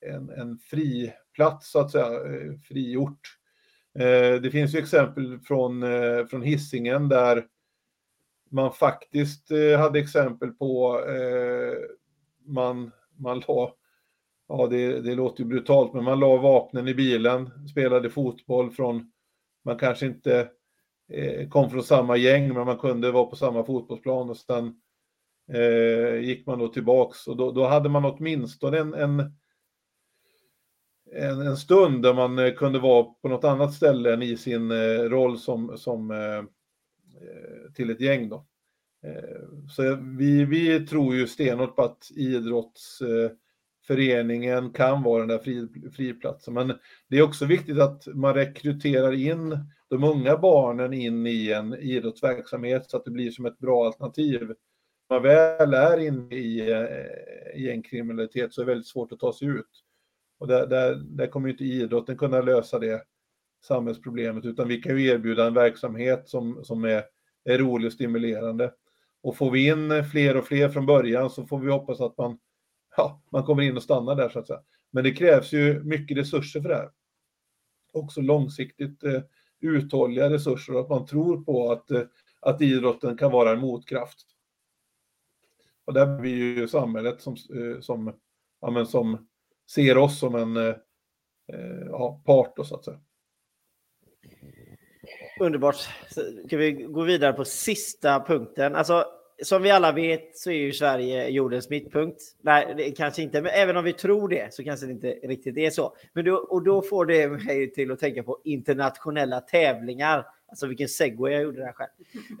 en, 0.00 0.30
en 0.30 0.58
fri 0.58 1.12
plats, 1.34 1.70
så 1.70 1.80
att 1.80 1.90
säga, 1.90 2.06
eh, 2.06 2.52
friort. 2.68 3.20
Eh, 3.98 4.40
det 4.42 4.50
finns 4.50 4.74
ju 4.74 4.78
exempel 4.78 5.38
från, 5.38 5.84
från 6.28 6.42
hissingen 6.42 7.08
där 7.08 7.46
man 8.50 8.72
faktiskt 8.72 9.48
hade 9.78 9.98
exempel 9.98 10.50
på 10.50 11.00
man, 12.46 12.90
man 13.16 13.40
la, 13.48 13.74
ja 14.50 14.66
det, 14.66 15.00
det 15.00 15.14
låter 15.14 15.42
ju 15.42 15.48
brutalt, 15.48 15.94
men 15.94 16.04
man 16.04 16.20
la 16.20 16.36
vapnen 16.36 16.88
i 16.88 16.94
bilen, 16.94 17.68
spelade 17.68 18.10
fotboll 18.10 18.70
från, 18.70 19.12
man 19.64 19.78
kanske 19.78 20.06
inte 20.06 20.48
eh, 21.12 21.48
kom 21.48 21.70
från 21.70 21.82
samma 21.82 22.16
gäng, 22.16 22.54
men 22.54 22.66
man 22.66 22.78
kunde 22.78 23.10
vara 23.10 23.26
på 23.26 23.36
samma 23.36 23.64
fotbollsplan 23.64 24.30
och 24.30 24.36
sen 24.36 24.80
eh, 25.52 26.20
gick 26.20 26.46
man 26.46 26.58
då 26.58 26.68
tillbaks 26.68 27.26
och 27.26 27.36
då, 27.36 27.52
då 27.52 27.66
hade 27.66 27.88
man 27.88 28.04
åtminstone 28.04 28.78
en, 28.78 28.94
en, 28.94 29.20
en, 31.12 31.40
en, 31.40 31.56
stund 31.56 32.02
där 32.02 32.14
man 32.14 32.38
eh, 32.38 32.54
kunde 32.54 32.78
vara 32.78 33.02
på 33.02 33.28
något 33.28 33.44
annat 33.44 33.74
ställe 33.74 34.14
än 34.14 34.22
i 34.22 34.36
sin 34.36 34.70
eh, 34.70 35.00
roll 35.00 35.38
som, 35.38 35.78
som 35.78 36.12
till 37.74 37.90
ett 37.90 38.00
gäng. 38.00 38.28
Då. 38.28 38.46
Så 39.76 39.98
vi, 40.18 40.44
vi 40.44 40.86
tror 40.86 41.14
ju 41.14 41.26
stenhårt 41.26 41.76
på 41.76 41.82
att 41.82 42.10
idrotts... 42.16 43.02
Föreningen 43.90 44.72
kan 44.72 45.02
vara 45.02 45.18
den 45.18 45.28
där 45.28 45.38
fri, 45.38 45.68
friplatsen. 45.96 46.54
Men 46.54 46.72
det 47.08 47.18
är 47.18 47.22
också 47.22 47.46
viktigt 47.46 47.78
att 47.78 48.06
man 48.14 48.34
rekryterar 48.34 49.12
in 49.12 49.58
de 49.88 50.04
unga 50.04 50.36
barnen 50.36 50.92
in 50.92 51.26
i 51.26 51.52
en 51.52 51.74
idrottsverksamhet 51.74 52.90
så 52.90 52.96
att 52.96 53.04
det 53.04 53.10
blir 53.10 53.30
som 53.30 53.46
ett 53.46 53.58
bra 53.58 53.86
alternativ. 53.86 54.40
När 55.10 55.16
man 55.16 55.22
väl 55.22 55.74
är 55.74 55.98
inne 55.98 56.36
i, 56.36 56.70
eh, 56.70 57.60
i 57.60 57.70
en 57.70 57.82
kriminalitet 57.82 58.54
så 58.54 58.60
är 58.60 58.66
det 58.66 58.72
väldigt 58.72 58.86
svårt 58.86 59.12
att 59.12 59.18
ta 59.18 59.32
sig 59.32 59.48
ut. 59.48 59.84
Och 60.38 60.46
där, 60.46 60.66
där, 60.66 60.94
där 60.94 61.26
kommer 61.26 61.48
inte 61.48 61.64
idrotten 61.64 62.18
kunna 62.18 62.40
lösa 62.40 62.78
det 62.78 63.02
samhällsproblemet, 63.64 64.44
utan 64.44 64.68
vi 64.68 64.76
kan 64.76 64.98
ju 64.98 65.06
erbjuda 65.06 65.46
en 65.46 65.54
verksamhet 65.54 66.28
som, 66.28 66.64
som 66.64 66.84
är, 66.84 67.04
är 67.44 67.58
rolig 67.58 67.86
och 67.86 67.92
stimulerande. 67.92 68.72
Och 69.22 69.36
får 69.36 69.50
vi 69.50 69.66
in 69.66 70.04
fler 70.04 70.36
och 70.36 70.46
fler 70.46 70.68
från 70.68 70.86
början 70.86 71.30
så 71.30 71.46
får 71.46 71.58
vi 71.58 71.70
hoppas 71.70 72.00
att 72.00 72.18
man, 72.18 72.38
ja, 73.00 73.22
man 73.32 73.44
kommer 73.44 73.62
in 73.62 73.76
och 73.76 73.82
stannar 73.82 74.14
där 74.14 74.28
så 74.28 74.38
att 74.38 74.46
säga. 74.46 74.60
Men 74.90 75.04
det 75.04 75.12
krävs 75.12 75.52
ju 75.52 75.82
mycket 75.84 76.16
resurser 76.16 76.60
för 76.60 76.68
det 76.68 76.74
här. 76.74 76.90
Också 77.92 78.20
långsiktigt 78.20 79.04
eh, 79.04 79.20
uthålliga 79.60 80.30
resurser 80.30 80.74
och 80.74 80.80
att 80.80 80.88
man 80.88 81.06
tror 81.06 81.44
på 81.44 81.72
att, 81.72 81.90
eh, 81.90 82.02
att 82.40 82.62
idrotten 82.62 83.16
kan 83.16 83.32
vara 83.32 83.50
en 83.52 83.60
motkraft. 83.60 84.26
Och 85.84 85.94
där 85.94 86.20
blir 86.20 86.36
ju 86.36 86.68
samhället 86.68 87.20
som, 87.20 87.32
eh, 87.34 87.80
som, 87.80 88.14
ja, 88.60 88.70
men 88.70 88.86
som 88.86 89.28
ser 89.70 89.98
oss 89.98 90.18
som 90.18 90.34
en 90.34 90.56
eh, 90.56 90.74
eh 91.52 91.86
ja, 91.86 92.22
part 92.26 92.56
då, 92.56 92.64
så 92.64 92.74
att 92.74 92.84
säga. 92.84 93.00
Underbart. 95.40 95.76
Ska 96.46 96.56
vi 96.56 96.72
gå 96.72 97.02
vidare 97.02 97.32
på 97.32 97.44
sista 97.44 98.24
punkten? 98.26 98.74
Alltså, 98.74 99.04
som 99.42 99.62
vi 99.62 99.70
alla 99.70 99.92
vet 99.92 100.38
så 100.38 100.50
är 100.50 100.54
ju 100.54 100.72
Sverige 100.72 101.28
jordens 101.28 101.70
mittpunkt. 101.70 102.22
Nej, 102.40 102.94
kanske 102.96 103.22
inte, 103.22 103.42
men 103.42 103.52
även 103.54 103.76
om 103.76 103.84
vi 103.84 103.92
tror 103.92 104.28
det 104.28 104.54
så 104.54 104.64
kanske 104.64 104.86
det 104.86 104.92
inte 104.92 105.10
riktigt 105.10 105.56
är 105.56 105.70
så. 105.70 105.96
Men 106.12 106.24
då, 106.24 106.34
och 106.34 106.62
då 106.62 106.82
får 106.82 107.06
det 107.06 107.28
mig 107.28 107.72
till 107.72 107.92
att 107.92 107.98
tänka 107.98 108.22
på 108.22 108.38
internationella 108.44 109.40
tävlingar. 109.40 110.26
Alltså 110.48 110.66
vilken 110.66 110.88
segway 110.88 111.32
jag 111.32 111.42
gjorde 111.42 111.60
där 111.60 111.72
själv. 111.72 111.90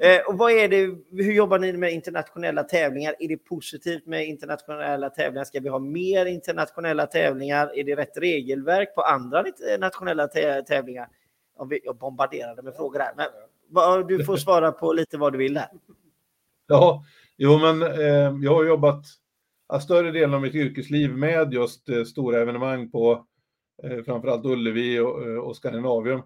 Eh, 0.00 0.20
och 0.28 0.38
vad 0.38 0.52
är 0.52 0.68
det, 0.68 0.98
hur 1.24 1.32
jobbar 1.32 1.58
ni 1.58 1.72
med 1.72 1.92
internationella 1.92 2.62
tävlingar? 2.62 3.14
Är 3.18 3.28
det 3.28 3.36
positivt 3.36 4.06
med 4.06 4.26
internationella 4.26 5.10
tävlingar? 5.10 5.44
Ska 5.44 5.60
vi 5.60 5.68
ha 5.68 5.78
mer 5.78 6.26
internationella 6.26 7.06
tävlingar? 7.06 7.78
Är 7.78 7.84
det 7.84 7.96
rätt 7.96 8.16
regelverk 8.18 8.94
på 8.94 9.02
andra 9.02 9.44
nationella 9.78 10.28
tävlingar? 10.68 11.08
Jag 11.84 11.96
bombarderade 11.96 12.62
med 12.62 12.74
frågor 12.74 12.98
där. 12.98 13.12
Men 13.16 14.06
du 14.06 14.24
får 14.24 14.36
svara 14.36 14.72
på 14.72 14.92
lite 14.92 15.18
vad 15.18 15.32
du 15.32 15.38
vill 15.38 15.54
där. 15.54 15.68
Ja, 16.70 17.04
jo 17.36 17.58
men 17.58 17.82
eh, 17.82 18.34
jag 18.42 18.54
har 18.54 18.64
jobbat 18.64 19.04
större 19.82 20.10
delen 20.10 20.34
av 20.34 20.42
mitt 20.42 20.54
yrkesliv 20.54 21.10
med 21.16 21.52
just 21.52 21.88
eh, 21.88 22.04
stora 22.04 22.40
evenemang 22.40 22.90
på 22.90 23.26
eh, 23.82 24.02
framförallt 24.02 24.44
Ullevi 24.44 24.98
och, 24.98 25.26
eh, 25.26 25.36
och 25.38 25.56
Skandinavium. 25.56 26.22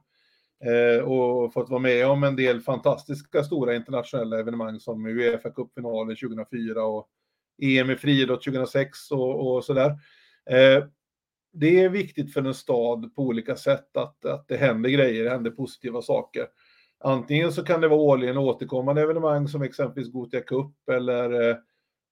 Eh, 0.64 1.04
och 1.04 1.52
fått 1.52 1.70
vara 1.70 1.80
med 1.80 2.06
om 2.06 2.24
en 2.24 2.36
del 2.36 2.60
fantastiska 2.60 3.44
stora 3.44 3.74
internationella 3.74 4.38
evenemang 4.38 4.80
som 4.80 5.06
Uefa 5.06 5.50
cupfinalen 5.50 6.16
2004 6.16 6.84
och 6.84 7.08
EM 7.62 7.90
i 7.90 7.96
friidrott 7.96 8.44
2006 8.44 9.10
och, 9.10 9.54
och 9.54 9.64
sådär. 9.64 9.90
Eh, 10.50 10.84
det 11.52 11.80
är 11.80 11.88
viktigt 11.88 12.32
för 12.32 12.42
en 12.42 12.54
stad 12.54 13.14
på 13.14 13.22
olika 13.22 13.56
sätt 13.56 13.96
att, 13.96 14.24
att 14.24 14.48
det 14.48 14.56
händer 14.56 14.90
grejer, 14.90 15.24
det 15.24 15.30
händer 15.30 15.50
positiva 15.50 16.02
saker. 16.02 16.46
Antingen 17.00 17.52
så 17.52 17.64
kan 17.64 17.80
det 17.80 17.88
vara 17.88 18.00
årligen 18.00 18.38
återkommande 18.38 19.02
evenemang 19.02 19.48
som 19.48 19.62
exempelvis 19.62 20.12
Gothia 20.12 20.40
Cup 20.40 20.88
eller 20.92 21.50
eh, 21.50 21.56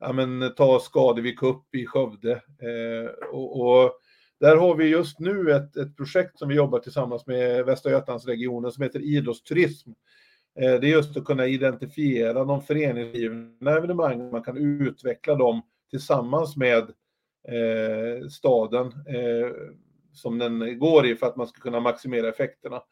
ja, 0.00 0.12
men, 0.12 0.54
ta 0.56 0.80
Skadevi 0.80 1.36
Cup 1.36 1.74
i 1.74 1.86
Skövde. 1.86 2.32
Eh, 2.32 3.28
och, 3.32 3.60
och, 3.60 3.92
där 4.40 4.56
har 4.56 4.76
vi 4.76 4.88
just 4.88 5.18
nu 5.20 5.52
ett, 5.52 5.76
ett 5.76 5.96
projekt 5.96 6.38
som 6.38 6.48
vi 6.48 6.54
jobbar 6.54 6.78
tillsammans 6.78 7.26
med 7.26 7.64
Västra 7.64 7.92
Götalandsregionen 7.92 8.72
som 8.72 8.82
heter 8.82 9.00
Idrottsturism. 9.00 9.90
Eh, 10.60 10.80
det 10.80 10.86
är 10.86 10.90
just 10.90 11.16
att 11.16 11.24
kunna 11.24 11.46
identifiera 11.46 12.44
de 12.44 12.62
föreningsdrivna 12.62 13.70
evenemang, 13.70 14.30
man 14.30 14.42
kan 14.42 14.56
utveckla 14.56 15.34
dem 15.34 15.62
tillsammans 15.90 16.56
med 16.56 16.82
eh, 17.48 18.28
staden 18.28 18.86
eh, 18.86 19.50
som 20.12 20.38
den 20.38 20.78
går 20.78 21.06
i 21.06 21.16
för 21.16 21.26
att 21.26 21.36
man 21.36 21.46
ska 21.46 21.60
kunna 21.60 21.80
maximera 21.80 22.28
effekterna. 22.28 22.82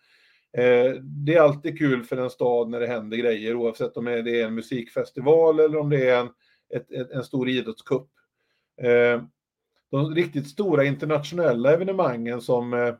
Eh, 0.58 0.92
det 1.02 1.34
är 1.34 1.40
alltid 1.40 1.78
kul 1.78 2.04
för 2.04 2.16
en 2.16 2.30
stad 2.30 2.68
när 2.68 2.80
det 2.80 2.86
händer 2.86 3.16
grejer 3.16 3.54
oavsett 3.54 3.96
om 3.96 4.04
det 4.04 4.40
är 4.40 4.46
en 4.46 4.54
musikfestival 4.54 5.60
eller 5.60 5.78
om 5.78 5.90
det 5.90 6.08
är 6.08 6.20
en, 6.20 6.28
ett, 6.74 6.92
ett, 6.92 7.10
en 7.10 7.24
stor 7.24 7.48
idrottscup. 7.48 8.08
Eh, 8.82 9.22
de 9.90 10.14
riktigt 10.14 10.48
stora 10.48 10.84
internationella 10.84 11.72
evenemangen 11.72 12.40
som 12.40 12.74
eh, 12.74 12.94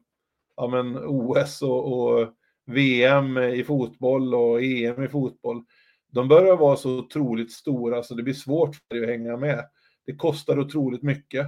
ja, 0.57 0.69
men 0.69 0.99
OS 0.99 1.63
och, 1.63 1.93
och, 1.93 2.29
VM 2.67 3.39
i 3.39 3.65
fotboll 3.65 4.35
och 4.35 4.63
EM 4.63 5.03
i 5.03 5.09
fotboll, 5.09 5.65
de 6.13 6.29
börjar 6.29 6.57
vara 6.57 6.77
så 6.77 6.99
otroligt 6.99 7.53
stora 7.53 8.03
så 8.03 8.15
det 8.15 8.23
blir 8.23 8.35
svårt 8.35 8.75
för 8.77 8.95
dig 8.95 9.05
att 9.05 9.11
hänga 9.11 9.37
med. 9.37 9.65
Det 10.07 10.15
kostar 10.15 10.59
otroligt 10.59 11.03
mycket. 11.03 11.47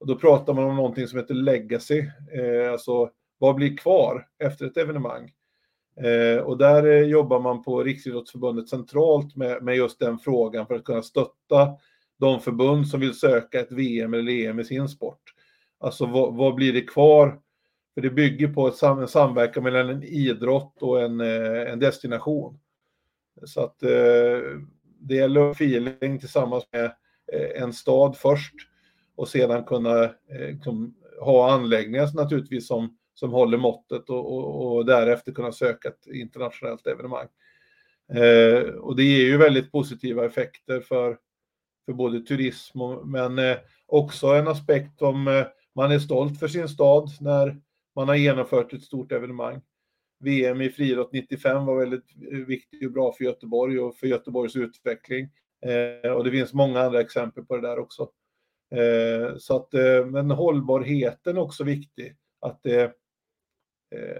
Och 0.00 0.06
då 0.06 0.16
pratar 0.16 0.54
man 0.54 0.64
om 0.64 0.76
någonting 0.76 1.08
som 1.08 1.18
heter 1.18 1.34
legacy, 1.34 1.98
eh, 2.32 2.72
alltså 2.72 3.10
vad 3.38 3.54
blir 3.54 3.76
kvar 3.76 4.26
efter 4.38 4.66
ett 4.66 4.76
evenemang? 4.76 5.32
Eh, 6.02 6.42
och 6.42 6.58
där 6.58 6.86
eh, 6.86 7.02
jobbar 7.02 7.40
man 7.40 7.62
på 7.62 7.82
Riksidrottsförbundet 7.82 8.68
centralt 8.68 9.36
med, 9.36 9.62
med 9.62 9.76
just 9.76 9.98
den 9.98 10.18
frågan 10.18 10.66
för 10.66 10.74
att 10.74 10.84
kunna 10.84 11.02
stötta 11.02 11.76
de 12.18 12.40
förbund 12.40 12.88
som 12.88 13.00
vill 13.00 13.14
söka 13.14 13.60
ett 13.60 13.72
VM 13.72 14.14
eller 14.14 14.32
EM 14.32 14.60
i 14.60 14.64
sin 14.64 14.88
sport. 14.88 15.22
Alltså 15.80 16.06
vad, 16.06 16.34
vad 16.34 16.54
blir 16.54 16.72
det 16.72 16.80
kvar? 16.80 17.40
För 17.94 18.00
det 18.00 18.10
bygger 18.10 18.48
på 18.48 18.68
ett 18.68 18.76
sam, 18.76 18.98
en 18.98 19.08
samverkan 19.08 19.62
mellan 19.62 19.88
en 19.88 20.02
idrott 20.02 20.82
och 20.82 21.02
en, 21.02 21.20
eh, 21.20 21.72
en 21.72 21.78
destination. 21.78 22.58
Så 23.44 23.60
att 23.60 23.82
eh, 23.82 24.40
det 25.00 25.14
gäller 25.14 25.50
feeling 25.50 26.18
tillsammans 26.18 26.64
med 26.72 26.84
eh, 27.32 27.62
en 27.62 27.72
stad 27.72 28.16
först 28.16 28.54
och 29.16 29.28
sedan 29.28 29.64
kunna 29.64 30.04
eh, 30.04 30.48
liksom, 30.52 30.94
ha 31.20 31.52
anläggningar 31.52 32.14
naturligtvis 32.14 32.68
som, 32.68 32.96
som 33.18 33.32
håller 33.32 33.58
måttet 33.58 34.10
och, 34.10 34.32
och, 34.32 34.76
och 34.76 34.86
därefter 34.86 35.32
kunna 35.32 35.52
söka 35.52 35.88
ett 35.88 36.06
internationellt 36.06 36.86
evenemang. 36.86 37.26
Eh, 38.14 38.60
och 38.60 38.96
det 38.96 39.02
ger 39.02 39.26
ju 39.26 39.36
väldigt 39.36 39.72
positiva 39.72 40.26
effekter 40.26 40.80
för, 40.80 41.18
för 41.86 41.92
både 41.92 42.20
turism 42.20 42.80
och, 42.80 43.08
men 43.08 43.38
eh, 43.38 43.56
också 43.86 44.26
en 44.26 44.48
aspekt 44.48 45.02
om 45.02 45.28
eh, 45.28 45.46
man 45.74 45.92
är 45.92 45.98
stolt 45.98 46.38
för 46.38 46.48
sin 46.48 46.68
stad 46.68 47.10
när 47.20 47.60
man 47.94 48.08
har 48.08 48.14
genomfört 48.14 48.72
ett 48.72 48.82
stort 48.82 49.12
evenemang. 49.12 49.60
VM 50.20 50.60
i 50.60 50.70
friidrott 50.70 51.12
95 51.12 51.66
var 51.66 51.78
väldigt 51.78 52.06
eh, 52.32 52.38
viktigt 52.38 52.86
och 52.86 52.92
bra 52.92 53.12
för 53.12 53.24
Göteborg 53.24 53.80
och 53.80 53.96
för 53.96 54.06
Göteborgs 54.06 54.56
utveckling. 54.56 55.28
Eh, 55.66 56.10
och 56.10 56.24
det 56.24 56.30
finns 56.30 56.52
många 56.52 56.80
andra 56.80 57.00
exempel 57.00 57.44
på 57.44 57.56
det 57.56 57.68
där 57.68 57.78
också. 57.78 58.10
Eh, 58.74 59.36
så 59.38 59.56
att, 59.56 59.74
eh, 59.74 60.06
men 60.06 60.30
hållbarheten 60.30 61.36
är 61.36 61.40
också 61.40 61.64
viktig. 61.64 62.16
Att 62.40 62.62
det, 62.62 62.82
eh, 62.82 62.90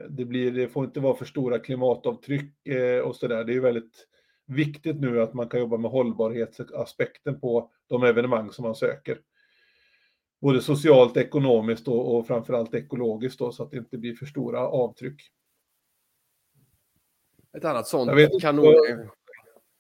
det, 0.09 0.25
blir, 0.25 0.53
det 0.53 0.69
får 0.69 0.85
inte 0.85 1.01
vara 1.01 1.17
för 1.17 1.25
stora 1.25 1.59
klimatavtryck 1.59 2.69
eh, 2.69 3.01
och 3.01 3.17
så 3.17 3.29
där. 3.29 3.45
Det 3.45 3.55
är 3.55 3.61
väldigt 3.61 4.07
viktigt 4.47 5.01
nu 5.01 5.23
att 5.23 5.35
man 5.35 5.49
kan 5.49 5.61
jobba 5.61 5.77
med 5.77 5.91
hållbarhetsaspekten 5.91 7.41
på 7.41 7.71
de 7.87 8.03
evenemang 8.05 8.53
som 8.53 8.63
man 8.63 8.75
söker. 8.75 9.21
Både 10.41 10.63
socialt, 10.63 11.17
ekonomiskt 11.17 11.89
och, 11.89 12.17
och 12.17 12.27
framförallt 12.27 12.75
ekologiskt 12.75 13.39
då, 13.39 13.53
så 13.53 13.63
att 13.63 13.71
det 13.71 13.77
inte 13.77 13.99
blir 13.99 14.15
för 14.15 14.27
stora 14.27 14.61
avtryck. 14.61 15.23
Ett 17.57 17.65
annat 17.65 17.87
sånt 17.87 18.41
kanon 18.41 18.75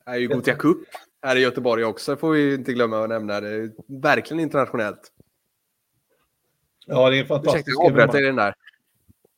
är 0.04 0.16
ju 0.16 0.28
Gothia 0.28 0.54
Cup 0.54 0.78
här 1.22 1.36
i 1.36 1.40
Göteborg 1.40 1.84
också, 1.84 2.16
får 2.16 2.30
vi 2.30 2.54
inte 2.54 2.72
glömma 2.72 3.02
att 3.02 3.08
nämna. 3.08 3.40
Det 3.40 3.48
är 3.48 3.72
verkligen 3.86 4.40
internationellt. 4.40 5.12
Ja, 6.86 7.10
det 7.10 7.18
är 7.18 7.24
fantastiskt. 7.24 7.68
Ursäkta, 7.68 7.82
jag 7.82 7.86
avbröt 7.86 8.12
den 8.12 8.36
där. 8.36 8.54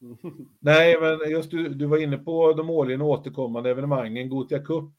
Nej, 0.61 0.97
men 1.01 1.31
just 1.31 1.51
du, 1.51 1.69
du 1.69 1.87
var 1.87 1.99
inne 1.99 2.19
på 2.19 2.53
de 2.53 2.71
årligen 2.71 3.03
återkommande 3.03 3.71
evenemangen, 3.71 4.29
Gotia 4.29 4.59
Cup, 4.59 4.93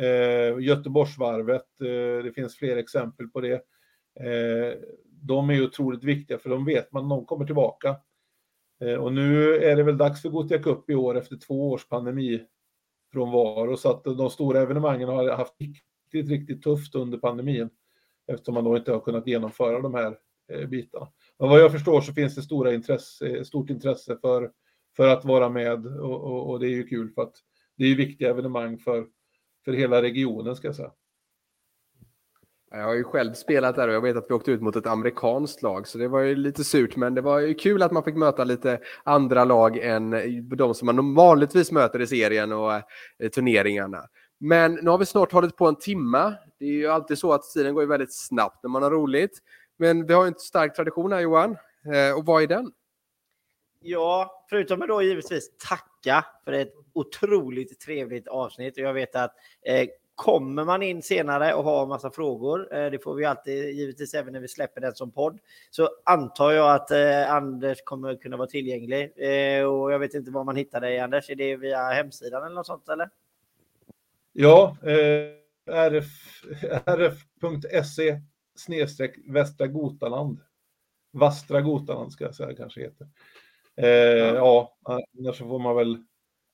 eh, 0.00 0.58
Göteborgsvarvet, 0.60 1.80
eh, 1.80 2.24
det 2.24 2.32
finns 2.34 2.56
fler 2.56 2.76
exempel 2.76 3.28
på 3.28 3.40
det. 3.40 3.54
Eh, 4.20 4.78
de 5.06 5.50
är 5.50 5.54
ju 5.54 5.64
otroligt 5.64 6.04
viktiga 6.04 6.38
för 6.38 6.50
de 6.50 6.64
vet 6.64 6.92
man 6.92 7.08
de 7.08 7.26
kommer 7.26 7.44
tillbaka. 7.44 7.96
Eh, 8.80 8.94
och 8.94 9.12
nu 9.12 9.54
är 9.56 9.76
det 9.76 9.82
väl 9.82 9.98
dags 9.98 10.22
för 10.22 10.28
Gotia 10.28 10.58
Cup 10.58 10.90
i 10.90 10.94
år 10.94 11.18
efter 11.18 11.36
två 11.36 11.70
års 11.70 11.88
pandemi 11.88 12.46
från 13.12 13.32
var 13.32 13.76
så 13.76 13.90
att 13.90 14.04
de 14.04 14.30
stora 14.30 14.60
evenemangen 14.60 15.08
har 15.08 15.30
haft 15.30 15.54
riktigt, 15.60 16.28
riktigt 16.30 16.62
tufft 16.62 16.94
under 16.94 17.18
pandemin 17.18 17.70
eftersom 18.26 18.54
man 18.54 18.64
då 18.64 18.76
inte 18.76 18.92
har 18.92 19.00
kunnat 19.00 19.26
genomföra 19.26 19.80
de 19.80 19.94
här 19.94 20.18
eh, 20.52 20.68
bitarna. 20.68 21.08
Och 21.36 21.48
vad 21.48 21.60
jag 21.60 21.72
förstår 21.72 22.00
så 22.00 22.12
finns 22.12 22.34
det 22.34 22.42
stora 22.42 22.74
intresse, 22.74 23.44
stort 23.44 23.70
intresse 23.70 24.18
för, 24.20 24.50
för 24.96 25.08
att 25.08 25.24
vara 25.24 25.48
med 25.48 25.86
och, 25.86 26.22
och, 26.22 26.50
och 26.50 26.60
det 26.60 26.66
är 26.66 26.70
ju 26.70 26.86
kul 26.86 27.10
för 27.10 27.22
att 27.22 27.34
det 27.76 27.84
är 27.84 27.96
viktiga 27.96 28.30
evenemang 28.30 28.78
för, 28.78 29.06
för 29.64 29.72
hela 29.72 30.02
regionen 30.02 30.56
ska 30.56 30.68
jag 30.68 30.76
säga. 30.76 30.92
Jag 32.70 32.84
har 32.84 32.94
ju 32.94 33.04
själv 33.04 33.32
spelat 33.32 33.76
där 33.76 33.88
och 33.88 33.94
jag 33.94 34.00
vet 34.00 34.16
att 34.16 34.26
vi 34.28 34.34
åkte 34.34 34.50
ut 34.50 34.62
mot 34.62 34.76
ett 34.76 34.86
amerikanskt 34.86 35.62
lag 35.62 35.88
så 35.88 35.98
det 35.98 36.08
var 36.08 36.20
ju 36.20 36.34
lite 36.34 36.64
surt 36.64 36.96
men 36.96 37.14
det 37.14 37.20
var 37.20 37.40
ju 37.40 37.54
kul 37.54 37.82
att 37.82 37.92
man 37.92 38.04
fick 38.04 38.16
möta 38.16 38.44
lite 38.44 38.80
andra 39.04 39.44
lag 39.44 39.76
än 39.78 40.14
de 40.56 40.74
som 40.74 40.86
man 40.86 41.14
vanligtvis 41.14 41.72
möter 41.72 42.00
i 42.00 42.06
serien 42.06 42.52
och 42.52 42.72
eh, 42.72 42.82
turneringarna. 43.34 43.98
Men 44.40 44.74
nu 44.74 44.90
har 44.90 44.98
vi 44.98 45.06
snart 45.06 45.32
hållit 45.32 45.56
på 45.56 45.66
en 45.66 45.76
timme. 45.76 46.34
Det 46.58 46.64
är 46.64 46.72
ju 46.72 46.86
alltid 46.86 47.18
så 47.18 47.32
att 47.32 47.42
tiden 47.42 47.74
går 47.74 47.82
ju 47.82 47.88
väldigt 47.88 48.14
snabbt 48.14 48.62
när 48.62 48.70
man 48.70 48.82
har 48.82 48.90
roligt. 48.90 49.38
Men 49.82 50.06
vi 50.06 50.14
har 50.14 50.24
ju 50.24 50.28
en 50.28 50.38
stark 50.38 50.74
tradition 50.74 51.12
här 51.12 51.20
Johan. 51.20 51.56
Eh, 51.94 52.18
och 52.18 52.26
vad 52.26 52.42
är 52.42 52.46
den? 52.46 52.72
Ja, 53.80 54.44
förutom 54.50 54.82
att 54.82 54.88
då 54.88 55.02
givetvis 55.02 55.50
tacka 55.56 56.24
för 56.44 56.52
ett 56.52 56.72
otroligt 56.92 57.80
trevligt 57.80 58.28
avsnitt. 58.28 58.76
Och 58.76 58.82
jag 58.82 58.94
vet 58.94 59.16
att 59.16 59.34
eh, 59.66 59.88
Kommer 60.14 60.64
man 60.64 60.82
in 60.82 61.02
senare 61.02 61.54
och 61.54 61.64
har 61.64 61.86
massa 61.86 62.10
frågor, 62.10 62.74
eh, 62.74 62.90
det 62.90 63.02
får 63.02 63.14
vi 63.14 63.24
alltid 63.24 63.74
givetvis 63.74 64.14
även 64.14 64.32
när 64.32 64.40
vi 64.40 64.48
släpper 64.48 64.80
den 64.80 64.94
som 64.94 65.10
podd, 65.10 65.38
så 65.70 65.88
antar 66.04 66.52
jag 66.52 66.74
att 66.74 66.90
eh, 66.90 67.32
Anders 67.32 67.82
kommer 67.84 68.16
kunna 68.16 68.36
vara 68.36 68.48
tillgänglig. 68.48 69.12
Eh, 69.16 69.64
och 69.64 69.92
jag 69.92 69.98
vet 69.98 70.14
inte 70.14 70.30
var 70.30 70.44
man 70.44 70.56
hittar 70.56 70.80
dig 70.80 70.98
Anders, 70.98 71.30
är 71.30 71.34
det 71.34 71.56
via 71.56 71.88
hemsidan 71.88 72.44
eller 72.44 72.54
något 72.54 72.66
sånt 72.66 72.88
eller? 72.88 73.08
Ja, 74.32 74.76
eh, 74.82 75.90
rf, 75.90 76.44
rf.se 76.86 78.20
snedstreck 78.54 79.18
Västra 79.28 79.66
Gotaland. 79.66 80.40
Vastra 81.12 81.60
Gotaland 81.60 82.12
ska 82.12 82.24
jag 82.24 82.34
säga 82.34 82.56
kanske 82.56 82.80
heter. 82.80 83.08
Eh, 83.76 83.88
ja. 83.88 84.76
ja, 84.84 85.00
annars 85.18 85.38
får 85.38 85.58
man 85.58 85.76
väl 85.76 86.04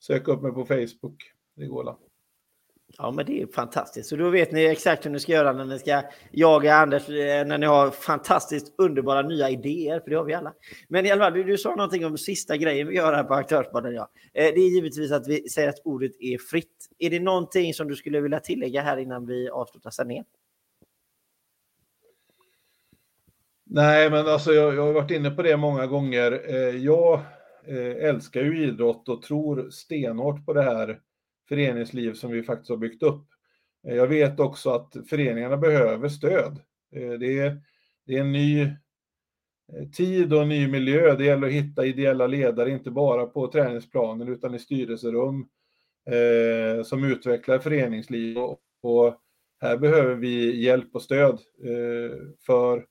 söka 0.01 0.33
upp 0.33 0.43
mig 0.43 0.53
på 0.53 0.65
Facebook. 0.65 1.33
Det 1.57 1.67
går 1.67 1.85
la. 1.85 1.99
Ja, 2.97 3.11
men 3.11 3.27
det 3.27 3.43
är 3.43 3.47
fantastiskt. 3.47 4.09
Så 4.09 4.17
då 4.17 4.31
vet 4.31 4.53
ni 4.53 4.65
exakt 4.65 5.07
hur 5.07 5.11
ni 5.11 5.21
ska 5.21 5.33
göra 5.33 5.53
när 5.53 5.65
ni 5.65 5.79
ska 5.79 6.03
jaga 6.33 6.75
Anders, 6.75 7.09
eh, 7.09 7.47
när 7.47 7.59
ni 7.59 7.67
har 7.67 7.91
fantastiskt 7.91 8.75
underbara 8.79 9.23
nya 9.23 9.51
idéer, 9.51 10.01
för 10.01 10.11
det 10.11 10.17
har 10.17 10.25
vi 10.25 10.35
alla. 10.35 10.53
Men 10.89 11.07
i 11.07 11.11
alla 11.11 11.25
fall, 11.25 11.33
du, 11.33 11.45
du 11.45 11.59
sa 11.59 11.75
någonting 11.75 12.07
om 12.07 12.19
sista 12.19 12.57
grejen 12.57 12.89
vi 12.89 12.97
gör 12.97 13.13
här 13.13 13.25
på 13.25 13.35
Aktörsbaden. 13.35 13.95
Ja. 13.95 14.11
Eh, 14.35 14.45
det 14.55 14.61
är 14.61 14.75
givetvis 14.75 15.13
att 15.13 15.29
vi 15.29 15.49
säger 15.49 15.69
att 15.69 15.81
ordet 15.85 16.13
är 16.21 16.39
fritt. 16.39 16.89
Är 16.99 17.11
det 17.11 17.21
någonting 17.21 17.75
som 17.75 17.89
du 17.89 17.97
skulle 17.97 18.21
vilja 18.21 18.41
tillägga 18.41 18.83
här 18.83 18.97
innan 18.97 19.27
vi 19.27 19.49
avslutar 19.51 19.91
sändningen? 19.91 20.25
Nej, 23.71 24.11
men 24.11 24.27
alltså 24.27 24.53
jag, 24.53 24.75
jag 24.75 24.83
har 24.83 24.93
varit 24.93 25.11
inne 25.11 25.31
på 25.31 25.43
det 25.43 25.57
många 25.57 25.87
gånger. 25.87 26.43
Eh, 26.49 26.77
jag 26.77 27.21
eh, 27.67 28.09
älskar 28.09 28.43
ju 28.43 28.67
idrott 28.67 29.09
och 29.09 29.23
tror 29.23 29.71
stenhårt 29.71 30.47
på 30.47 30.53
det 30.53 30.63
här 30.63 31.01
föreningsliv 31.49 32.13
som 32.13 32.31
vi 32.31 32.43
faktiskt 32.43 32.71
har 32.71 32.77
byggt 32.77 33.03
upp. 33.03 33.27
Eh, 33.89 33.97
jag 33.97 34.07
vet 34.07 34.41
också 34.41 34.71
att 34.71 34.97
föreningarna 35.09 35.57
behöver 35.57 36.09
stöd. 36.09 36.61
Det 36.91 37.39
är, 37.39 37.61
det 38.07 38.17
är 38.17 38.21
en 38.21 38.33
ny 38.33 38.73
tid 39.97 40.33
och 40.33 40.43
en 40.43 40.49
ny 40.49 40.69
miljö. 40.69 41.15
Det 41.15 41.25
gäller 41.25 41.47
att 41.47 41.53
hitta 41.53 41.87
ideella 41.87 42.27
ledare, 42.27 42.71
inte 42.71 42.91
bara 42.91 43.27
på 43.27 43.47
träningsplanen 43.47 44.29
utan 44.29 44.55
i 44.55 44.59
styrelserum 44.59 45.49
eh, 46.11 46.83
som 46.83 47.05
utvecklar 47.05 47.59
föreningsliv. 47.59 48.39
Och, 48.39 48.61
och, 48.83 49.15
här 49.61 49.77
behöver 49.77 50.15
vi 50.15 50.65
hjälp 50.65 50.95
och 50.95 51.03
stöd 51.03 51.39
eh, 51.65 52.17
för 52.47 52.87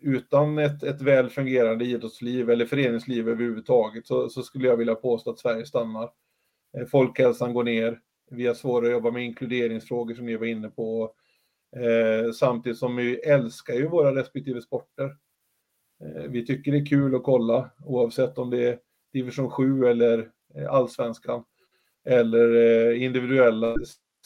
utan 0.00 0.58
ett, 0.58 0.82
ett 0.82 1.00
väl 1.00 1.30
fungerande 1.30 1.84
idrottsliv 1.84 2.50
eller 2.50 2.66
föreningsliv 2.66 3.28
överhuvudtaget 3.28 4.06
så, 4.06 4.28
så 4.28 4.42
skulle 4.42 4.68
jag 4.68 4.76
vilja 4.76 4.94
påstå 4.94 5.30
att 5.30 5.38
Sverige 5.38 5.66
stannar. 5.66 6.10
Eh, 6.78 6.86
folkhälsan 6.86 7.54
går 7.54 7.64
ner. 7.64 8.00
Vi 8.30 8.46
har 8.46 8.54
svårare 8.54 8.86
att 8.86 8.92
jobba 8.92 9.10
med 9.10 9.24
inkluderingsfrågor 9.24 10.14
som 10.14 10.26
ni 10.26 10.36
var 10.36 10.46
inne 10.46 10.68
på. 10.68 11.12
Eh, 11.76 12.32
samtidigt 12.32 12.78
som 12.78 12.96
vi 12.96 13.16
älskar 13.16 13.74
ju 13.74 13.88
våra 13.88 14.14
respektive 14.14 14.62
sporter. 14.62 15.16
Eh, 16.04 16.22
vi 16.30 16.46
tycker 16.46 16.72
det 16.72 16.78
är 16.78 16.86
kul 16.86 17.14
att 17.14 17.22
kolla 17.22 17.70
oavsett 17.84 18.38
om 18.38 18.50
det 18.50 18.68
är 18.68 18.78
division 19.12 19.50
7 19.50 19.86
eller 19.86 20.30
eh, 20.54 20.70
allsvenskan. 20.70 21.44
Eller 22.04 22.54
eh, 22.54 23.02
individuella 23.02 23.74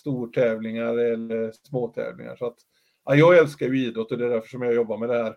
stortävlingar 0.00 0.98
eller 0.98 1.52
småtävlingar. 1.52 2.36
Så 2.36 2.46
att, 2.46 2.56
ja, 3.04 3.14
jag 3.14 3.38
älskar 3.38 3.66
ju 3.66 3.86
idrott 3.86 4.12
och 4.12 4.18
det 4.18 4.24
är 4.24 4.30
därför 4.30 4.48
som 4.48 4.62
jag 4.62 4.74
jobbar 4.74 4.98
med 4.98 5.08
det 5.08 5.22
här 5.22 5.36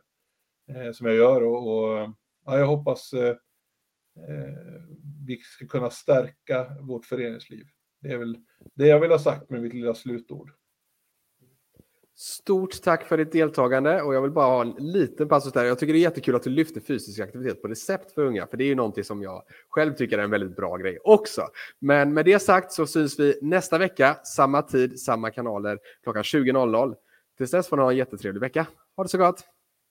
Eh, 0.67 0.91
som 0.91 1.07
jag 1.07 1.15
gör. 1.15 1.43
Och, 1.43 1.57
och 1.57 2.09
ja, 2.45 2.59
jag 2.59 2.67
hoppas 2.67 3.13
eh, 3.13 3.29
eh, 4.29 4.53
vi 5.27 5.37
ska 5.37 5.67
kunna 5.67 5.89
stärka 5.89 6.67
vårt 6.81 7.05
föreningsliv. 7.05 7.65
Det 8.01 8.11
är 8.11 8.17
väl 8.17 8.37
det 8.75 8.87
jag 8.87 8.99
vill 8.99 9.11
ha 9.11 9.19
sagt 9.19 9.49
med 9.49 9.61
mitt 9.61 9.73
lilla 9.73 9.93
slutord. 9.93 10.51
Stort 12.17 12.81
tack 12.81 13.05
för 13.05 13.17
ditt 13.17 13.31
deltagande 13.31 14.01
och 14.01 14.15
jag 14.15 14.21
vill 14.21 14.31
bara 14.31 14.45
ha 14.45 14.61
en 14.61 14.75
liten 14.79 15.27
passus 15.27 15.53
där. 15.53 15.65
Jag 15.65 15.79
tycker 15.79 15.93
det 15.93 15.99
är 15.99 16.01
jättekul 16.01 16.35
att 16.35 16.43
du 16.43 16.49
lyfter 16.49 16.81
fysisk 16.81 17.19
aktivitet 17.19 17.61
på 17.61 17.67
recept 17.67 18.11
för 18.11 18.25
unga, 18.25 18.47
för 18.47 18.57
det 18.57 18.63
är 18.63 18.67
ju 18.67 18.75
någonting 18.75 19.03
som 19.03 19.21
jag 19.21 19.43
själv 19.69 19.93
tycker 19.93 20.17
är 20.17 20.23
en 20.23 20.29
väldigt 20.29 20.55
bra 20.55 20.77
grej 20.77 20.99
också. 21.03 21.47
Men 21.79 22.13
med 22.13 22.25
det 22.25 22.39
sagt 22.39 22.71
så 22.71 22.87
syns 22.87 23.19
vi 23.19 23.39
nästa 23.41 23.77
vecka, 23.77 24.17
samma 24.23 24.61
tid, 24.61 24.99
samma 24.99 25.31
kanaler, 25.31 25.79
klockan 26.03 26.23
20.00. 26.23 26.95
Tills 27.37 27.51
dess 27.51 27.67
får 27.67 27.77
ni 27.77 27.83
ha 27.83 27.91
en 27.91 27.97
jättetrevlig 27.97 28.41
vecka. 28.41 28.67
Ha 28.95 29.03
det 29.03 29.09
så 29.09 29.17
gott! 29.17 29.54